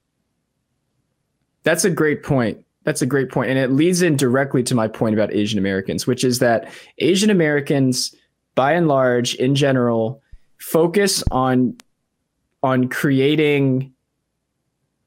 That's 1.63 1.83
a 1.83 1.89
great 1.89 2.23
point. 2.23 2.63
That's 2.83 3.01
a 3.01 3.05
great. 3.05 3.35
And 3.35 3.59
it 3.59 3.71
leads 3.71 4.01
in 4.01 4.15
directly 4.15 4.63
to 4.63 4.75
my 4.75 4.87
point 4.87 5.13
about 5.13 5.33
Asian 5.33 5.59
Americans, 5.59 6.07
which 6.07 6.23
is 6.23 6.39
that 6.39 6.71
Asian 6.99 7.29
Americans, 7.29 8.15
by 8.55 8.73
and 8.73 8.87
large, 8.87 9.35
in 9.35 9.55
general, 9.55 10.21
focus 10.57 11.23
on 11.31 11.75
on 12.61 12.89
creating 12.89 13.93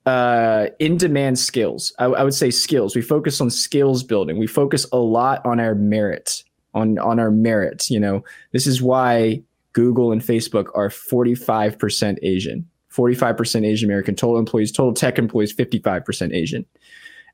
uh, 0.07 0.67
in-demand 0.79 1.39
skills. 1.39 1.93
I, 1.99 2.07
I 2.07 2.25
would 2.25 2.35
say 2.35 2.51
skills. 2.51 2.97
We 2.97 3.03
focus 3.03 3.41
on 3.41 3.51
skills 3.51 4.03
building. 4.03 4.39
We 4.39 4.47
focus 4.47 4.87
a 4.93 4.99
lot 4.99 5.45
on 5.45 5.61
our 5.61 5.75
merit, 5.75 6.43
on 6.75 6.99
on 6.99 7.19
our 7.19 7.31
merit. 7.31 7.89
You 7.89 8.01
know, 8.01 8.25
this 8.53 8.67
is 8.67 8.83
why 8.83 9.43
Google 9.73 10.13
and 10.13 10.21
Facebook 10.21 10.67
are 10.75 10.89
45% 10.89 12.19
Asian. 12.23 12.69
45% 12.93 13.67
Asian 13.67 13.89
American 13.89 14.15
total 14.15 14.39
employees, 14.39 14.71
total 14.71 14.93
tech 14.93 15.19
employees, 15.19 15.55
55% 15.55 16.35
Asian. 16.35 16.67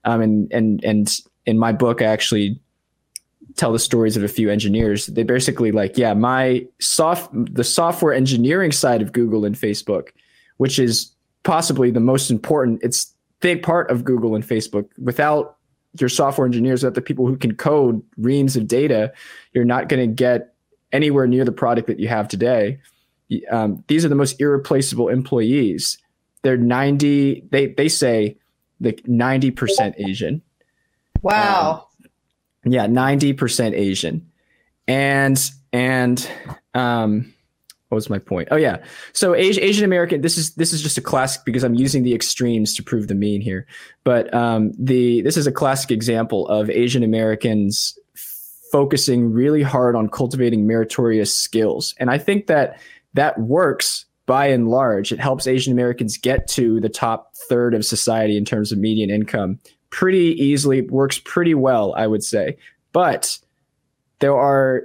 Um, 0.05 0.21
and 0.21 0.53
and 0.53 0.85
and 0.85 1.21
in 1.47 1.59
my 1.59 1.73
book, 1.73 2.03
I 2.03 2.07
actually 2.07 2.61
tell 3.57 3.73
the 3.73 3.79
stories 3.79 4.17
of 4.17 4.23
a 4.23 4.29
few 4.29 4.51
engineers. 4.51 5.07
They 5.07 5.25
basically 5.25 5.73
like, 5.73 5.99
yeah, 5.99 6.15
my 6.15 6.67
soft 6.81 7.31
the 7.33 7.65
software 7.65 8.13
engineering 8.13 8.73
side 8.73 9.03
of 9.03 9.13
Google 9.13 9.45
and 9.45 9.55
Facebook, 9.55 10.09
which 10.59 10.79
is 10.79 11.13
possibly 11.43 11.91
the 11.91 12.01
most 12.01 12.31
important. 12.31 12.81
It's 12.83 13.13
big 13.41 13.63
part 13.63 13.91
of 13.91 14.05
Google 14.05 14.35
and 14.35 14.45
Facebook. 14.45 14.89
Without 14.99 15.57
your 15.99 16.09
software 16.09 16.47
engineers, 16.47 16.83
without 16.83 16.95
the 16.95 17.03
people 17.03 17.27
who 17.27 17.37
can 17.37 17.55
code 17.55 18.03
reams 18.17 18.57
of 18.57 18.67
data, 18.67 19.13
you're 19.53 19.65
not 19.65 19.89
going 19.89 20.01
to 20.01 20.15
get 20.15 20.55
anywhere 20.93 21.27
near 21.27 21.45
the 21.45 21.53
product 21.53 21.87
that 21.89 21.99
you 21.99 22.09
have 22.09 22.29
today. 22.29 22.79
Um, 23.51 23.85
these 23.89 24.05
are 24.05 24.09
the 24.09 24.15
most 24.15 24.41
irreplaceable 24.41 25.09
employees. 25.09 25.99
They're 26.43 26.57
90, 26.57 27.45
they, 27.51 27.67
they 27.67 27.89
say 27.89 28.37
like 28.81 29.03
90% 29.03 29.95
Asian. 29.99 30.43
Wow. 31.23 31.89
Yeah, 32.65 32.87
90% 32.87 33.75
Asian. 33.75 34.31
And, 34.87 35.41
and, 35.73 36.29
um, 36.75 37.35
what 37.89 37.97
was 37.97 38.11
my 38.11 38.19
point? 38.19 38.49
Oh 38.51 38.57
yeah. 38.57 38.85
So 39.15 39.35
Asian, 39.35 39.63
Asian 39.63 39.85
American, 39.85 40.21
this 40.21 40.37
is, 40.37 40.55
this 40.55 40.73
is 40.73 40.83
just 40.83 40.99
a 40.99 41.01
classic 41.01 41.43
because 41.47 41.65
I'm 41.65 41.75
using 41.75 42.03
the 42.03 42.15
extremes 42.15 42.75
to 42.75 42.83
prove 42.83 43.09
the 43.09 43.15
mean 43.15 43.41
here. 43.41 43.67
But, 44.05 44.33
um, 44.35 44.73
the, 44.79 45.23
this 45.23 45.37
is 45.37 45.47
a 45.47 45.53
classic 45.53 45.91
example 45.91 46.47
of 46.49 46.69
Asian 46.69 47.03
Americans 47.03 47.99
focusing 48.71 49.33
really 49.33 49.63
hard 49.63 49.97
on 49.97 50.09
cultivating 50.09 50.67
meritorious 50.67 51.35
skills. 51.35 51.95
And 51.99 52.11
I 52.11 52.19
think 52.19 52.47
that 52.47 52.79
that 53.15 53.39
works 53.41 54.05
by 54.29 54.47
and 54.47 54.69
large. 54.69 55.11
It 55.11 55.19
helps 55.19 55.47
Asian 55.47 55.73
Americans 55.73 56.19
get 56.19 56.47
to 56.49 56.79
the 56.81 56.91
top 56.91 57.35
third 57.49 57.75
of 57.75 57.85
society 57.85 58.37
in 58.37 58.45
terms 58.45 58.71
of 58.71 58.79
median 58.79 59.09
income 59.09 59.59
pretty 59.89 60.37
easily, 60.41 60.83
works 60.83 61.19
pretty 61.19 61.55
well, 61.55 61.95
I 61.97 62.07
would 62.07 62.23
say. 62.23 62.59
But 62.93 63.39
there 64.19 64.37
are 64.37 64.85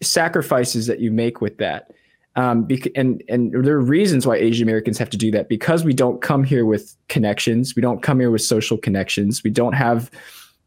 sacrifices 0.00 0.86
that 0.86 1.00
you 1.00 1.10
make 1.10 1.40
with 1.40 1.58
that. 1.58 1.90
Um, 2.36 2.68
and 2.94 3.22
and 3.28 3.64
there 3.64 3.74
are 3.74 3.80
reasons 3.80 4.26
why 4.26 4.36
Asian 4.36 4.68
Americans 4.68 4.96
have 4.98 5.10
to 5.10 5.16
do 5.16 5.32
that 5.32 5.48
because 5.48 5.84
we 5.84 5.92
don't 5.92 6.22
come 6.22 6.44
here 6.44 6.66
with 6.66 6.94
connections, 7.08 7.74
we 7.74 7.82
don't 7.82 8.02
come 8.02 8.20
here 8.20 8.30
with 8.30 8.42
social 8.42 8.78
connections, 8.78 9.42
we 9.42 9.50
don't 9.50 9.72
have 9.72 10.10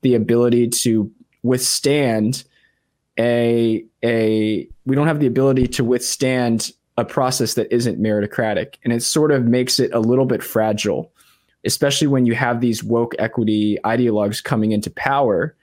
the 0.01 0.15
ability 0.15 0.67
to 0.67 1.09
withstand 1.43 2.43
a 3.17 3.85
a 4.03 4.67
we 4.85 4.95
don't 4.95 5.07
have 5.07 5.19
the 5.19 5.27
ability 5.27 5.67
to 5.67 5.83
withstand 5.83 6.71
a 6.99 7.05
process 7.05 7.55
that 7.55 7.71
isn't 7.73 7.99
meritocratic, 7.99 8.75
and 8.83 8.93
it 8.93 9.01
sort 9.01 9.31
of 9.31 9.45
makes 9.45 9.79
it 9.79 9.93
a 9.93 9.99
little 9.99 10.25
bit 10.25 10.43
fragile, 10.43 11.11
especially 11.65 12.07
when 12.07 12.25
you 12.25 12.35
have 12.35 12.61
these 12.61 12.83
woke 12.83 13.15
equity 13.17 13.77
ideologues 13.85 14.43
coming 14.43 14.71
into 14.71 14.89
power, 14.91 15.55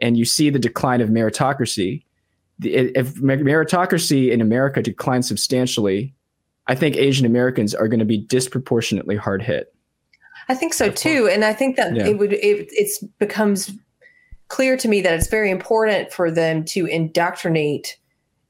and 0.00 0.16
you 0.16 0.24
see 0.24 0.48
the 0.50 0.58
decline 0.58 1.00
of 1.00 1.08
meritocracy 1.10 2.04
if 2.60 3.14
meritocracy 3.16 4.30
in 4.32 4.40
America 4.40 4.82
declines 4.82 5.28
substantially, 5.28 6.14
I 6.66 6.74
think 6.74 6.96
Asian 6.96 7.24
Americans 7.24 7.74
are 7.74 7.88
going 7.88 8.00
to 8.00 8.04
be 8.04 8.18
disproportionately 8.18 9.16
hard 9.16 9.42
hit. 9.42 9.72
I 10.48 10.54
think 10.54 10.74
so 10.74 10.90
too, 10.90 11.28
and 11.30 11.44
I 11.44 11.52
think 11.52 11.76
that 11.76 11.94
Yeah. 11.94 12.06
it 12.08 12.18
would 12.18 12.32
it 12.32 12.68
it's 12.72 13.02
becomes 13.18 13.70
clear 14.48 14.76
to 14.78 14.88
me 14.88 15.00
that 15.02 15.12
it's 15.14 15.28
very 15.28 15.50
important 15.50 16.12
for 16.12 16.30
them 16.30 16.64
to 16.64 16.86
indoctrinate 16.86 17.98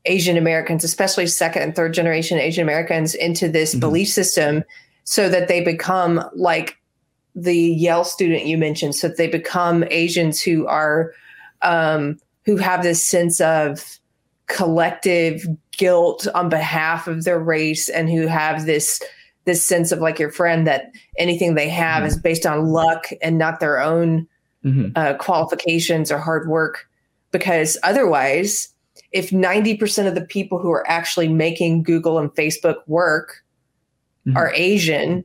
Asian 0.09 0.37
Americans, 0.37 0.83
especially 0.85 1.27
second 1.27 1.63
and 1.63 1.77
third 1.77 1.95
generation 1.95 2.39
Asian 2.39 2.63
Americans, 2.63 3.15
into 3.15 3.49
this 3.49 3.75
Mhm. 3.75 3.81
belief 3.81 4.09
system, 4.09 4.65
so 5.05 5.29
that 5.29 5.49
they 5.49 5.61
become 5.61 6.25
like 6.35 6.77
the 7.35 7.57
Yale 7.57 8.05
student 8.05 8.47
you 8.47 8.59
mentioned, 8.59 8.95
so 8.95 9.09
that 9.09 9.17
they 9.17 9.29
become 9.29 9.85
Asians 9.91 10.43
who 10.43 10.67
are 10.67 11.13
um, 11.63 12.19
who 12.45 12.57
have 12.57 12.83
this 12.83 13.05
sense 13.05 13.41
of 13.41 13.99
collective 14.47 15.47
guilt 15.77 16.27
on 16.35 16.49
behalf 16.49 17.07
of 17.07 17.25
their 17.25 17.39
race 17.39 17.89
and 17.89 18.09
who 18.11 18.27
have 18.27 18.67
this 18.67 19.03
this 19.45 19.65
sense 19.65 19.93
of 19.93 20.01
like 20.01 20.19
your 20.19 20.31
friend 20.31 20.67
that 20.67 20.91
anything 21.19 21.55
they 21.55 21.69
have 21.69 21.99
mm-hmm. 21.99 22.07
is 22.07 22.17
based 22.19 22.45
on 22.45 22.67
luck 22.67 23.09
and 23.23 23.39
not 23.39 23.61
their 23.61 23.81
own 23.81 24.27
mm-hmm. 24.65 24.91
uh, 24.95 25.15
qualifications 25.15 26.13
or 26.13 26.19
hard 26.19 26.49
work. 26.49 26.87
Because 27.31 27.79
otherwise, 27.83 28.69
if 29.13 29.31
90% 29.31 30.07
of 30.07 30.15
the 30.15 30.25
people 30.25 30.59
who 30.59 30.71
are 30.71 30.89
actually 30.89 31.29
making 31.29 31.83
Google 31.83 32.19
and 32.19 32.31
Facebook 32.35 32.77
work 32.87 33.45
mm-hmm. 34.27 34.37
are 34.37 34.53
Asian, 34.55 35.25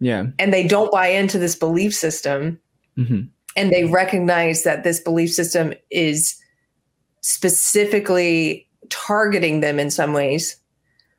yeah, 0.00 0.26
and 0.38 0.52
they 0.52 0.66
don't 0.66 0.92
buy 0.92 1.08
into 1.08 1.38
this 1.38 1.56
belief 1.56 1.94
system, 1.94 2.60
mm-hmm. 2.96 3.22
and 3.56 3.72
they 3.72 3.84
recognize 3.84 4.62
that 4.64 4.84
this 4.84 5.00
belief 5.00 5.32
system 5.32 5.74
is 5.90 6.36
specifically 7.20 8.68
targeting 8.90 9.60
them 9.60 9.80
in 9.80 9.90
some 9.90 10.12
ways, 10.12 10.56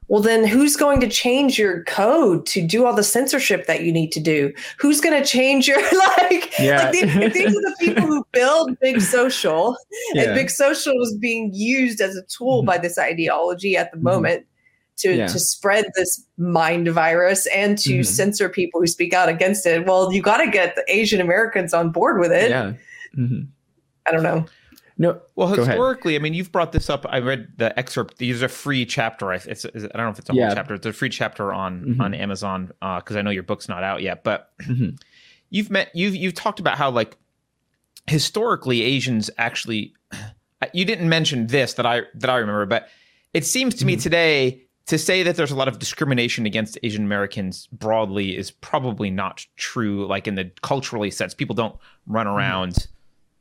well 0.08 0.22
then 0.22 0.46
who's 0.46 0.76
going 0.76 1.00
to 1.00 1.10
change 1.10 1.58
your 1.58 1.84
code 1.86 2.46
to 2.46 2.66
do 2.66 2.86
all 2.86 2.94
the 2.94 3.04
censorship 3.04 3.66
that 3.66 3.82
you 3.82 3.92
need 3.92 4.12
to 4.12 4.20
do 4.20 4.54
who's 4.78 5.02
going 5.02 5.20
to 5.20 5.28
change 5.28 5.68
your 5.68 5.82
like 6.18 6.54
yeah. 6.60 6.84
like 6.84 6.92
these, 6.92 7.34
these 7.34 7.48
are 7.48 7.62
the 7.62 7.76
people 7.80 8.06
who 8.06 8.26
build 8.32 8.78
big 8.80 9.02
social 9.02 9.78
yeah. 10.14 10.24
and 10.24 10.36
big 10.36 10.50
social 10.50 10.94
is 11.02 11.18
being 11.18 11.52
used 11.54 12.02
as 12.02 12.16
a 12.16 12.24
tool 12.24 12.60
mm-hmm. 12.60 12.68
by 12.68 12.78
this 12.78 12.98
ideology 12.98 13.76
at 13.76 13.92
the 13.92 13.98
mm-hmm. 13.98 14.08
moment 14.08 14.46
to 14.98 15.16
yeah. 15.16 15.28
to 15.28 15.40
spread 15.40 15.86
this 15.96 16.26
mind 16.38 16.88
virus 16.88 17.48
and 17.48 17.78
to 17.78 17.96
mm-hmm. 17.96 18.04
censor 18.04 18.48
people 18.48 18.80
who 18.80 18.88
speak 18.88 19.14
out 19.14 19.28
against 19.28 19.66
it 19.66 19.86
well 19.86 20.12
you 20.14 20.22
got 20.22 20.38
to 20.38 20.50
get 20.50 20.76
the 20.76 20.86
asian 20.88 21.20
americans 21.20 21.74
on 21.74 21.92
board 21.92 22.20
with 22.20 22.32
it 22.32 22.50
yeah 22.50 22.74
mm-hmm. 23.18 23.42
i 24.08 24.12
don't 24.12 24.24
know 24.24 24.46
no. 24.98 25.22
Well, 25.36 25.50
historically, 25.50 26.16
I 26.16 26.20
mean, 26.20 26.34
you've 26.34 26.52
brought 26.52 26.72
this 26.72 26.90
up. 26.90 27.06
I 27.10 27.20
read 27.20 27.50
the 27.58 27.78
excerpt. 27.78 28.18
These 28.18 28.42
are 28.42 28.48
free 28.48 28.86
chapter. 28.86 29.34
It's, 29.34 29.46
it's, 29.46 29.66
I 29.66 29.70
don't 29.80 29.98
know 29.98 30.10
if 30.10 30.20
it's 30.20 30.30
a 30.30 30.34
yeah. 30.34 30.48
whole 30.48 30.56
chapter. 30.56 30.74
It's 30.76 30.86
a 30.86 30.94
free 30.94 31.10
chapter 31.10 31.54
on 31.54 31.82
mm-hmm. 31.82 32.02
on 32.02 32.14
Amazon 32.14 32.68
because 32.68 33.16
uh, 33.16 33.20
I 33.20 33.22
know 33.22 33.32
your 33.32 33.44
book's 33.44 33.68
not 33.68 33.84
out 33.84 34.02
yet. 34.02 34.24
But 34.24 34.52
mm-hmm. 34.62 34.96
you've 35.50 35.70
met 35.70 35.92
you've 35.94 36.16
you've 36.16 36.34
talked 36.34 36.60
about 36.60 36.78
how 36.78 36.90
like 36.92 37.18
historically 38.08 38.82
Asians 38.82 39.30
actually. 39.38 39.94
You 40.74 40.84
didn't 40.84 41.10
mention 41.10 41.46
this 41.46 41.74
that 41.74 41.86
I 41.86 42.04
that 42.16 42.30
I 42.30 42.38
remember, 42.38 42.66
but 42.66 42.88
it 43.36 43.46
seems 43.46 43.76
to 43.76 43.80
mm-hmm. 43.80 43.88
me 43.88 43.96
today 43.98 44.66
to 44.88 44.98
say 44.98 45.22
that 45.22 45.36
there's 45.36 45.52
a 45.52 45.56
lot 45.56 45.68
of 45.68 45.78
discrimination 45.78 46.46
against 46.46 46.80
Asian 46.82 47.04
Americans 47.04 47.68
broadly 47.68 48.36
is 48.36 48.50
probably 48.50 49.12
not 49.12 49.46
true. 49.58 50.08
Like 50.08 50.28
in 50.28 50.36
the 50.36 50.52
culturally 50.64 51.12
sense, 51.12 51.36
people 51.36 51.54
don't 51.54 51.76
run 52.08 52.26
mm-hmm. 52.26 52.36
around 52.36 52.88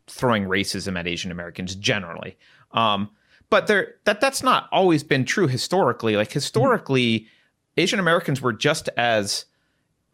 throwing 0.06 0.44
racism 0.44 0.98
at 0.98 1.06
Asian 1.06 1.30
Americans 1.30 1.74
generally. 1.74 2.36
Um, 2.72 3.10
but 3.50 3.66
there 3.66 3.94
that 4.04 4.20
that's 4.20 4.42
not 4.42 4.68
always 4.72 5.04
been 5.04 5.24
true 5.24 5.46
historically. 5.46 6.16
Like 6.16 6.32
historically, 6.32 7.20
mm-hmm. 7.20 7.80
Asian 7.80 7.98
Americans 7.98 8.40
were 8.40 8.52
just 8.52 8.88
as 8.96 9.44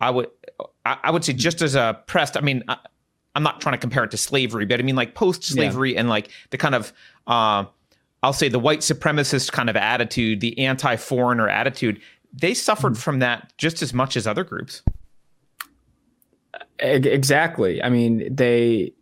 I 0.01 0.11
would 0.11 0.29
I, 0.85 0.99
I 1.05 1.11
would 1.11 1.25
say 1.25 1.33
just 1.33 1.63
as 1.63 1.75
oppressed. 1.75 2.37
I 2.37 2.41
mean, 2.41 2.65
I, 2.69 2.77
am 3.35 3.43
not 3.43 3.61
trying 3.61 3.75
to 3.75 3.79
compare 3.79 4.05
it 4.05 4.11
to 4.11 4.17
slavery, 4.17 4.67
but 4.67 4.81
I 4.81 4.83
mean 4.83 4.97
like 4.97 5.15
post 5.15 5.45
slavery 5.45 5.95
yeah. 5.95 6.01
and 6.01 6.09
like 6.09 6.31
the 6.51 6.59
kind 6.59 6.75
of 6.75 6.93
uh, 7.27 7.65
I'll 8.23 8.33
say 8.33 8.49
the 8.49 8.59
white 8.59 8.81
supremacist 8.81 9.53
kind 9.53 9.71
of 9.71 9.77
attitude, 9.77 10.41
the 10.41 10.59
anti 10.59 10.97
foreigner 10.97 11.49
attitude. 11.49 12.01
They 12.33 12.55
suffered 12.55 12.93
mm-hmm. 12.93 13.01
from 13.01 13.19
that 13.21 13.53
just 13.59 13.83
as 13.83 13.93
much 13.95 14.17
as 14.17 14.27
other 14.27 14.45
groups. 14.45 14.83
Exactly. 16.79 17.83
I 17.83 17.89
mean, 17.89 18.35
they 18.35 18.93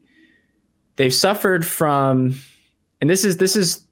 they've 0.99 1.15
suffered 1.15 1.65
from 1.65 2.35
and 3.01 3.09
this 3.09 3.25
is 3.25 3.39
this 3.39 3.57
is 3.57 3.83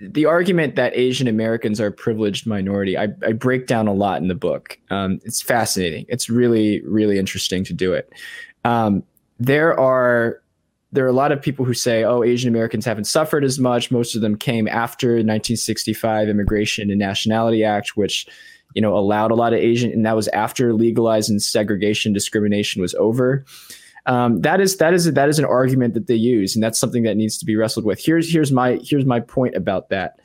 the 0.00 0.24
argument 0.24 0.76
that 0.76 0.96
Asian 0.96 1.28
Americans 1.28 1.80
are 1.80 1.86
a 1.86 1.92
privileged 1.92 2.46
minority. 2.46 2.96
I, 2.98 3.08
I 3.24 3.32
break 3.32 3.66
down 3.66 3.86
a 3.86 3.92
lot 3.92 4.20
in 4.20 4.28
the 4.28 4.34
book. 4.34 4.78
Um, 4.90 5.20
it's 5.24 5.42
fascinating. 5.42 6.06
It's 6.08 6.30
really 6.30 6.80
really 6.86 7.18
interesting 7.18 7.64
to 7.64 7.74
do 7.74 7.92
it. 7.92 8.10
Um, 8.64 9.02
there 9.38 9.78
are 9.78 10.40
there 10.92 11.04
are 11.04 11.08
a 11.08 11.12
lot 11.12 11.32
of 11.32 11.42
people 11.42 11.64
who 11.64 11.74
say, 11.74 12.04
"Oh, 12.04 12.22
Asian 12.22 12.48
Americans 12.48 12.84
haven't 12.84 13.04
suffered 13.04 13.44
as 13.44 13.58
much. 13.58 13.90
Most 13.90 14.14
of 14.14 14.22
them 14.22 14.36
came 14.36 14.68
after 14.68 15.08
1965 15.08 16.28
Immigration 16.28 16.90
and 16.90 17.00
Nationality 17.00 17.64
Act, 17.64 17.96
which 17.96 18.26
you 18.74 18.82
know 18.82 18.96
allowed 18.96 19.32
a 19.32 19.34
lot 19.34 19.52
of 19.52 19.58
Asian, 19.58 19.90
and 19.90 20.06
that 20.06 20.16
was 20.16 20.28
after 20.28 20.72
legalizing 20.72 21.40
segregation 21.40 22.12
discrimination 22.12 22.80
was 22.80 22.94
over." 22.94 23.44
Um, 24.06 24.40
that 24.42 24.60
is 24.60 24.76
that 24.76 24.92
is 24.92 25.10
that 25.12 25.28
is 25.28 25.38
an 25.38 25.44
argument 25.44 25.94
that 25.94 26.06
they 26.06 26.14
use, 26.14 26.54
and 26.54 26.62
that's 26.62 26.78
something 26.78 27.02
that 27.04 27.16
needs 27.16 27.38
to 27.38 27.44
be 27.44 27.56
wrestled 27.56 27.84
with. 27.84 28.04
Here's 28.04 28.30
here's 28.30 28.52
my 28.52 28.78
here's 28.82 29.06
my 29.06 29.20
point 29.20 29.54
about 29.54 29.88
that. 29.88 30.20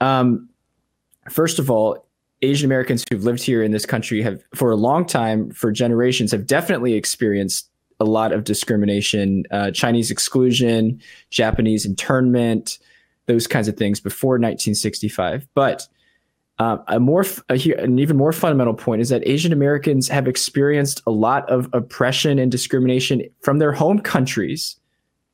Um, 0.00 0.48
first 1.28 1.58
of 1.58 1.70
all, 1.70 2.06
Asian 2.42 2.66
Americans 2.66 3.04
who've 3.10 3.22
lived 3.22 3.42
here 3.42 3.62
in 3.62 3.70
this 3.70 3.86
country 3.86 4.22
have, 4.22 4.42
for 4.54 4.70
a 4.70 4.76
long 4.76 5.04
time, 5.06 5.50
for 5.50 5.70
generations, 5.70 6.32
have 6.32 6.46
definitely 6.46 6.94
experienced 6.94 7.68
a 8.00 8.04
lot 8.04 8.32
of 8.32 8.44
discrimination, 8.44 9.44
uh, 9.50 9.70
Chinese 9.70 10.10
exclusion, 10.10 11.00
Japanese 11.28 11.84
internment, 11.84 12.78
those 13.26 13.46
kinds 13.46 13.68
of 13.68 13.76
things 13.76 14.00
before 14.00 14.32
1965. 14.32 15.46
But 15.54 15.86
uh, 16.60 16.76
a 16.88 17.00
more, 17.00 17.24
a, 17.48 17.72
an 17.78 17.98
even 17.98 18.18
more 18.18 18.32
fundamental 18.32 18.74
point 18.74 19.00
is 19.00 19.08
that 19.08 19.26
Asian 19.26 19.50
Americans 19.50 20.08
have 20.08 20.28
experienced 20.28 21.02
a 21.06 21.10
lot 21.10 21.48
of 21.48 21.70
oppression 21.72 22.38
and 22.38 22.52
discrimination 22.52 23.22
from 23.40 23.58
their 23.58 23.72
home 23.72 23.98
countries, 23.98 24.76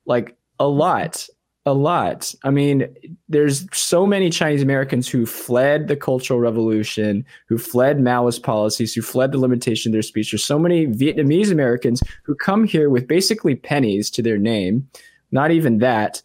like 0.05 0.37
a 0.57 0.67
lot, 0.69 1.27
a 1.65 1.73
lot. 1.73 2.33
I 2.45 2.49
mean, 2.49 2.87
there's 3.27 3.67
so 3.77 4.05
many 4.05 4.29
Chinese 4.29 4.61
Americans 4.61 5.09
who 5.09 5.25
fled 5.25 5.89
the 5.89 5.97
Cultural 5.97 6.39
Revolution, 6.39 7.25
who 7.49 7.57
fled 7.57 7.97
Maoist 7.97 8.41
policies, 8.41 8.93
who 8.93 9.01
fled 9.01 9.33
the 9.33 9.37
limitation 9.37 9.89
of 9.89 9.93
their 9.93 10.03
speech. 10.03 10.31
There's 10.31 10.45
so 10.45 10.57
many 10.57 10.87
Vietnamese 10.87 11.51
Americans 11.51 12.01
who 12.23 12.35
come 12.35 12.63
here 12.63 12.89
with 12.89 13.05
basically 13.05 13.55
pennies 13.55 14.09
to 14.11 14.21
their 14.21 14.37
name, 14.37 14.87
not 15.31 15.51
even 15.51 15.79
that, 15.79 16.21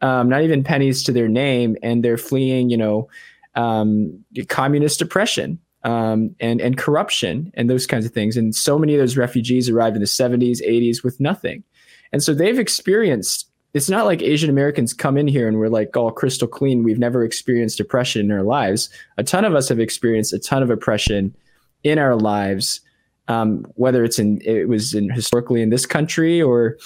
um, 0.00 0.28
not 0.28 0.42
even 0.42 0.64
pennies 0.64 1.04
to 1.04 1.12
their 1.12 1.28
name, 1.28 1.76
and 1.84 2.04
they're 2.04 2.18
fleeing, 2.18 2.68
you 2.68 2.76
know 2.76 3.08
um, 3.54 4.24
communist 4.48 5.02
oppression 5.02 5.58
um, 5.82 6.34
and 6.40 6.60
and 6.60 6.76
corruption 6.76 7.52
and 7.54 7.68
those 7.68 7.86
kinds 7.86 8.04
of 8.04 8.12
things. 8.12 8.36
And 8.36 8.54
so 8.54 8.78
many 8.78 8.94
of 8.94 9.00
those 9.00 9.16
refugees 9.16 9.68
arrived 9.68 9.96
in 9.96 10.02
the 10.02 10.06
70s, 10.06 10.60
80s 10.66 11.02
with 11.02 11.18
nothing, 11.20 11.64
and 12.12 12.22
so 12.22 12.34
they've 12.34 12.58
experienced. 12.58 13.46
It's 13.72 13.88
not 13.88 14.04
like 14.04 14.20
Asian 14.20 14.50
Americans 14.50 14.92
come 14.92 15.16
in 15.16 15.28
here 15.28 15.46
and 15.46 15.56
we're 15.56 15.68
like 15.68 15.96
all 15.96 16.10
crystal 16.10 16.48
clean. 16.48 16.82
We've 16.82 16.98
never 16.98 17.22
experienced 17.22 17.78
oppression 17.78 18.22
in 18.22 18.32
our 18.32 18.42
lives. 18.42 18.88
A 19.16 19.22
ton 19.22 19.44
of 19.44 19.54
us 19.54 19.68
have 19.68 19.78
experienced 19.78 20.32
a 20.32 20.40
ton 20.40 20.64
of 20.64 20.70
oppression 20.70 21.36
in 21.84 21.96
our 21.96 22.16
lives, 22.16 22.80
um, 23.28 23.64
whether 23.76 24.02
it's 24.02 24.18
in 24.18 24.40
it 24.44 24.68
was 24.68 24.92
in 24.92 25.08
historically 25.08 25.62
in 25.62 25.70
this 25.70 25.86
country 25.86 26.42
or 26.42 26.78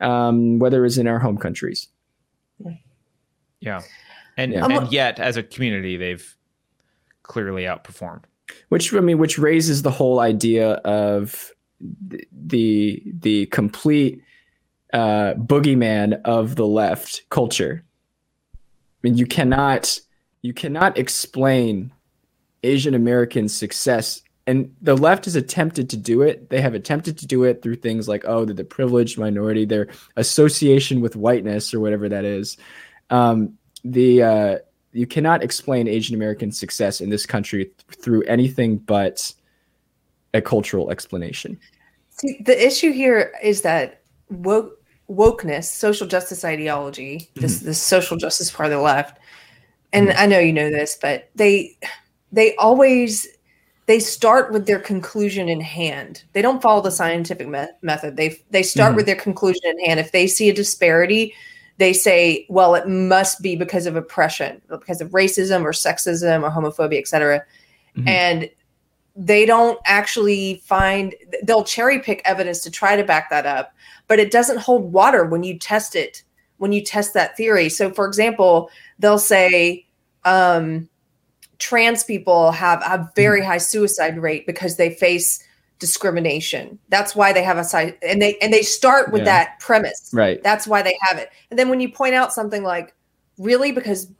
um, 0.00 0.58
whether 0.58 0.84
it's 0.84 0.98
in 0.98 1.06
our 1.06 1.18
home 1.18 1.38
countries. 1.38 1.88
Yeah 3.60 3.80
and 4.36 4.52
yeah. 4.52 4.66
and 4.66 4.92
yet 4.92 5.18
as 5.18 5.36
a 5.36 5.42
community 5.42 5.96
they've 5.96 6.36
clearly 7.22 7.64
outperformed. 7.64 8.24
Which 8.68 8.94
i 8.94 9.00
mean 9.00 9.18
which 9.18 9.38
raises 9.38 9.82
the 9.82 9.90
whole 9.90 10.20
idea 10.20 10.72
of 10.72 11.52
the 11.80 13.02
the 13.06 13.46
complete 13.46 14.22
uh, 14.92 15.34
boogeyman 15.34 16.20
of 16.24 16.56
the 16.56 16.66
left 16.66 17.28
culture. 17.30 17.84
I 18.54 18.58
mean 19.02 19.16
you 19.16 19.26
cannot 19.26 20.00
you 20.42 20.54
cannot 20.54 20.96
explain 20.96 21.92
asian 22.62 22.94
american 22.94 23.48
success 23.48 24.22
and 24.46 24.74
the 24.80 24.96
left 24.96 25.24
has 25.24 25.34
attempted 25.34 25.90
to 25.90 25.96
do 25.96 26.22
it. 26.22 26.50
They 26.50 26.60
have 26.60 26.74
attempted 26.74 27.18
to 27.18 27.26
do 27.26 27.42
it 27.44 27.62
through 27.62 27.76
things 27.76 28.08
like 28.08 28.24
oh 28.26 28.44
they're 28.44 28.54
the 28.54 28.64
privileged 28.64 29.18
minority 29.18 29.64
their 29.64 29.88
association 30.16 31.00
with 31.00 31.16
whiteness 31.16 31.74
or 31.74 31.80
whatever 31.80 32.08
that 32.08 32.24
is. 32.24 32.56
Um, 33.10 33.55
the 33.92 34.22
uh, 34.22 34.58
you 34.92 35.06
cannot 35.06 35.42
explain 35.42 35.88
Asian 35.88 36.14
American 36.14 36.50
success 36.50 37.00
in 37.00 37.10
this 37.10 37.26
country 37.26 37.70
through 37.90 38.22
anything 38.22 38.78
but 38.78 39.32
a 40.34 40.40
cultural 40.40 40.90
explanation. 40.90 41.58
See, 42.10 42.40
the 42.44 42.66
issue 42.66 42.92
here 42.92 43.32
is 43.42 43.62
that 43.62 44.02
woke, 44.30 44.82
wokeness, 45.08 45.64
social 45.64 46.06
justice 46.06 46.44
ideology, 46.44 47.18
mm-hmm. 47.18 47.40
this 47.40 47.60
this 47.60 47.80
social 47.80 48.16
justice 48.16 48.50
part 48.50 48.66
of 48.66 48.72
the 48.72 48.82
left, 48.82 49.18
and 49.92 50.08
mm-hmm. 50.08 50.18
I 50.18 50.26
know 50.26 50.38
you 50.38 50.52
know 50.52 50.70
this, 50.70 50.98
but 51.00 51.30
they 51.34 51.76
they 52.32 52.56
always 52.56 53.26
they 53.86 54.00
start 54.00 54.52
with 54.52 54.66
their 54.66 54.80
conclusion 54.80 55.48
in 55.48 55.60
hand. 55.60 56.24
They 56.32 56.42
don't 56.42 56.62
follow 56.62 56.82
the 56.82 56.90
scientific 56.90 57.48
me- 57.48 57.66
method. 57.82 58.16
They 58.16 58.40
they 58.50 58.62
start 58.62 58.90
mm-hmm. 58.90 58.96
with 58.96 59.06
their 59.06 59.16
conclusion 59.16 59.62
in 59.64 59.84
hand. 59.84 60.00
If 60.00 60.12
they 60.12 60.26
see 60.26 60.48
a 60.48 60.54
disparity, 60.54 61.34
they 61.78 61.92
say, 61.92 62.46
well, 62.48 62.74
it 62.74 62.88
must 62.88 63.42
be 63.42 63.56
because 63.56 63.86
of 63.86 63.96
oppression, 63.96 64.62
because 64.68 65.00
of 65.00 65.10
racism 65.10 65.62
or 65.62 65.72
sexism 65.72 66.42
or 66.42 66.50
homophobia, 66.50 66.98
et 66.98 67.08
cetera. 67.08 67.44
Mm-hmm. 67.96 68.08
And 68.08 68.50
they 69.14 69.46
don't 69.46 69.78
actually 69.84 70.62
find 70.64 71.14
they'll 71.42 71.64
cherry 71.64 71.98
pick 71.98 72.22
evidence 72.24 72.60
to 72.62 72.70
try 72.70 72.96
to 72.96 73.04
back 73.04 73.30
that 73.30 73.46
up, 73.46 73.72
but 74.08 74.18
it 74.18 74.30
doesn't 74.30 74.58
hold 74.58 74.92
water 74.92 75.24
when 75.24 75.42
you 75.42 75.58
test 75.58 75.96
it, 75.96 76.22
when 76.58 76.72
you 76.72 76.82
test 76.82 77.14
that 77.14 77.36
theory. 77.36 77.68
So, 77.68 77.90
for 77.90 78.06
example, 78.06 78.70
they'll 78.98 79.18
say, 79.18 79.86
um, 80.24 80.88
trans 81.58 82.04
people 82.04 82.50
have 82.50 82.82
a 82.82 83.10
very 83.16 83.42
high 83.42 83.56
suicide 83.56 84.18
rate 84.18 84.46
because 84.46 84.76
they 84.76 84.90
face 84.90 85.42
discrimination. 85.78 86.78
That's 86.88 87.14
why 87.14 87.32
they 87.32 87.42
have 87.42 87.58
a 87.58 87.64
side 87.64 87.96
and 88.02 88.20
they 88.20 88.36
and 88.38 88.52
they 88.52 88.62
start 88.62 89.12
with 89.12 89.20
yeah. 89.20 89.24
that 89.26 89.60
premise. 89.60 90.10
Right. 90.12 90.42
That's 90.42 90.66
why 90.66 90.82
they 90.82 90.96
have 91.02 91.18
it. 91.18 91.30
And 91.50 91.58
then 91.58 91.68
when 91.68 91.80
you 91.80 91.90
point 91.90 92.14
out 92.14 92.32
something 92.32 92.62
like 92.62 92.94
really 93.38 93.72
because 93.72 94.10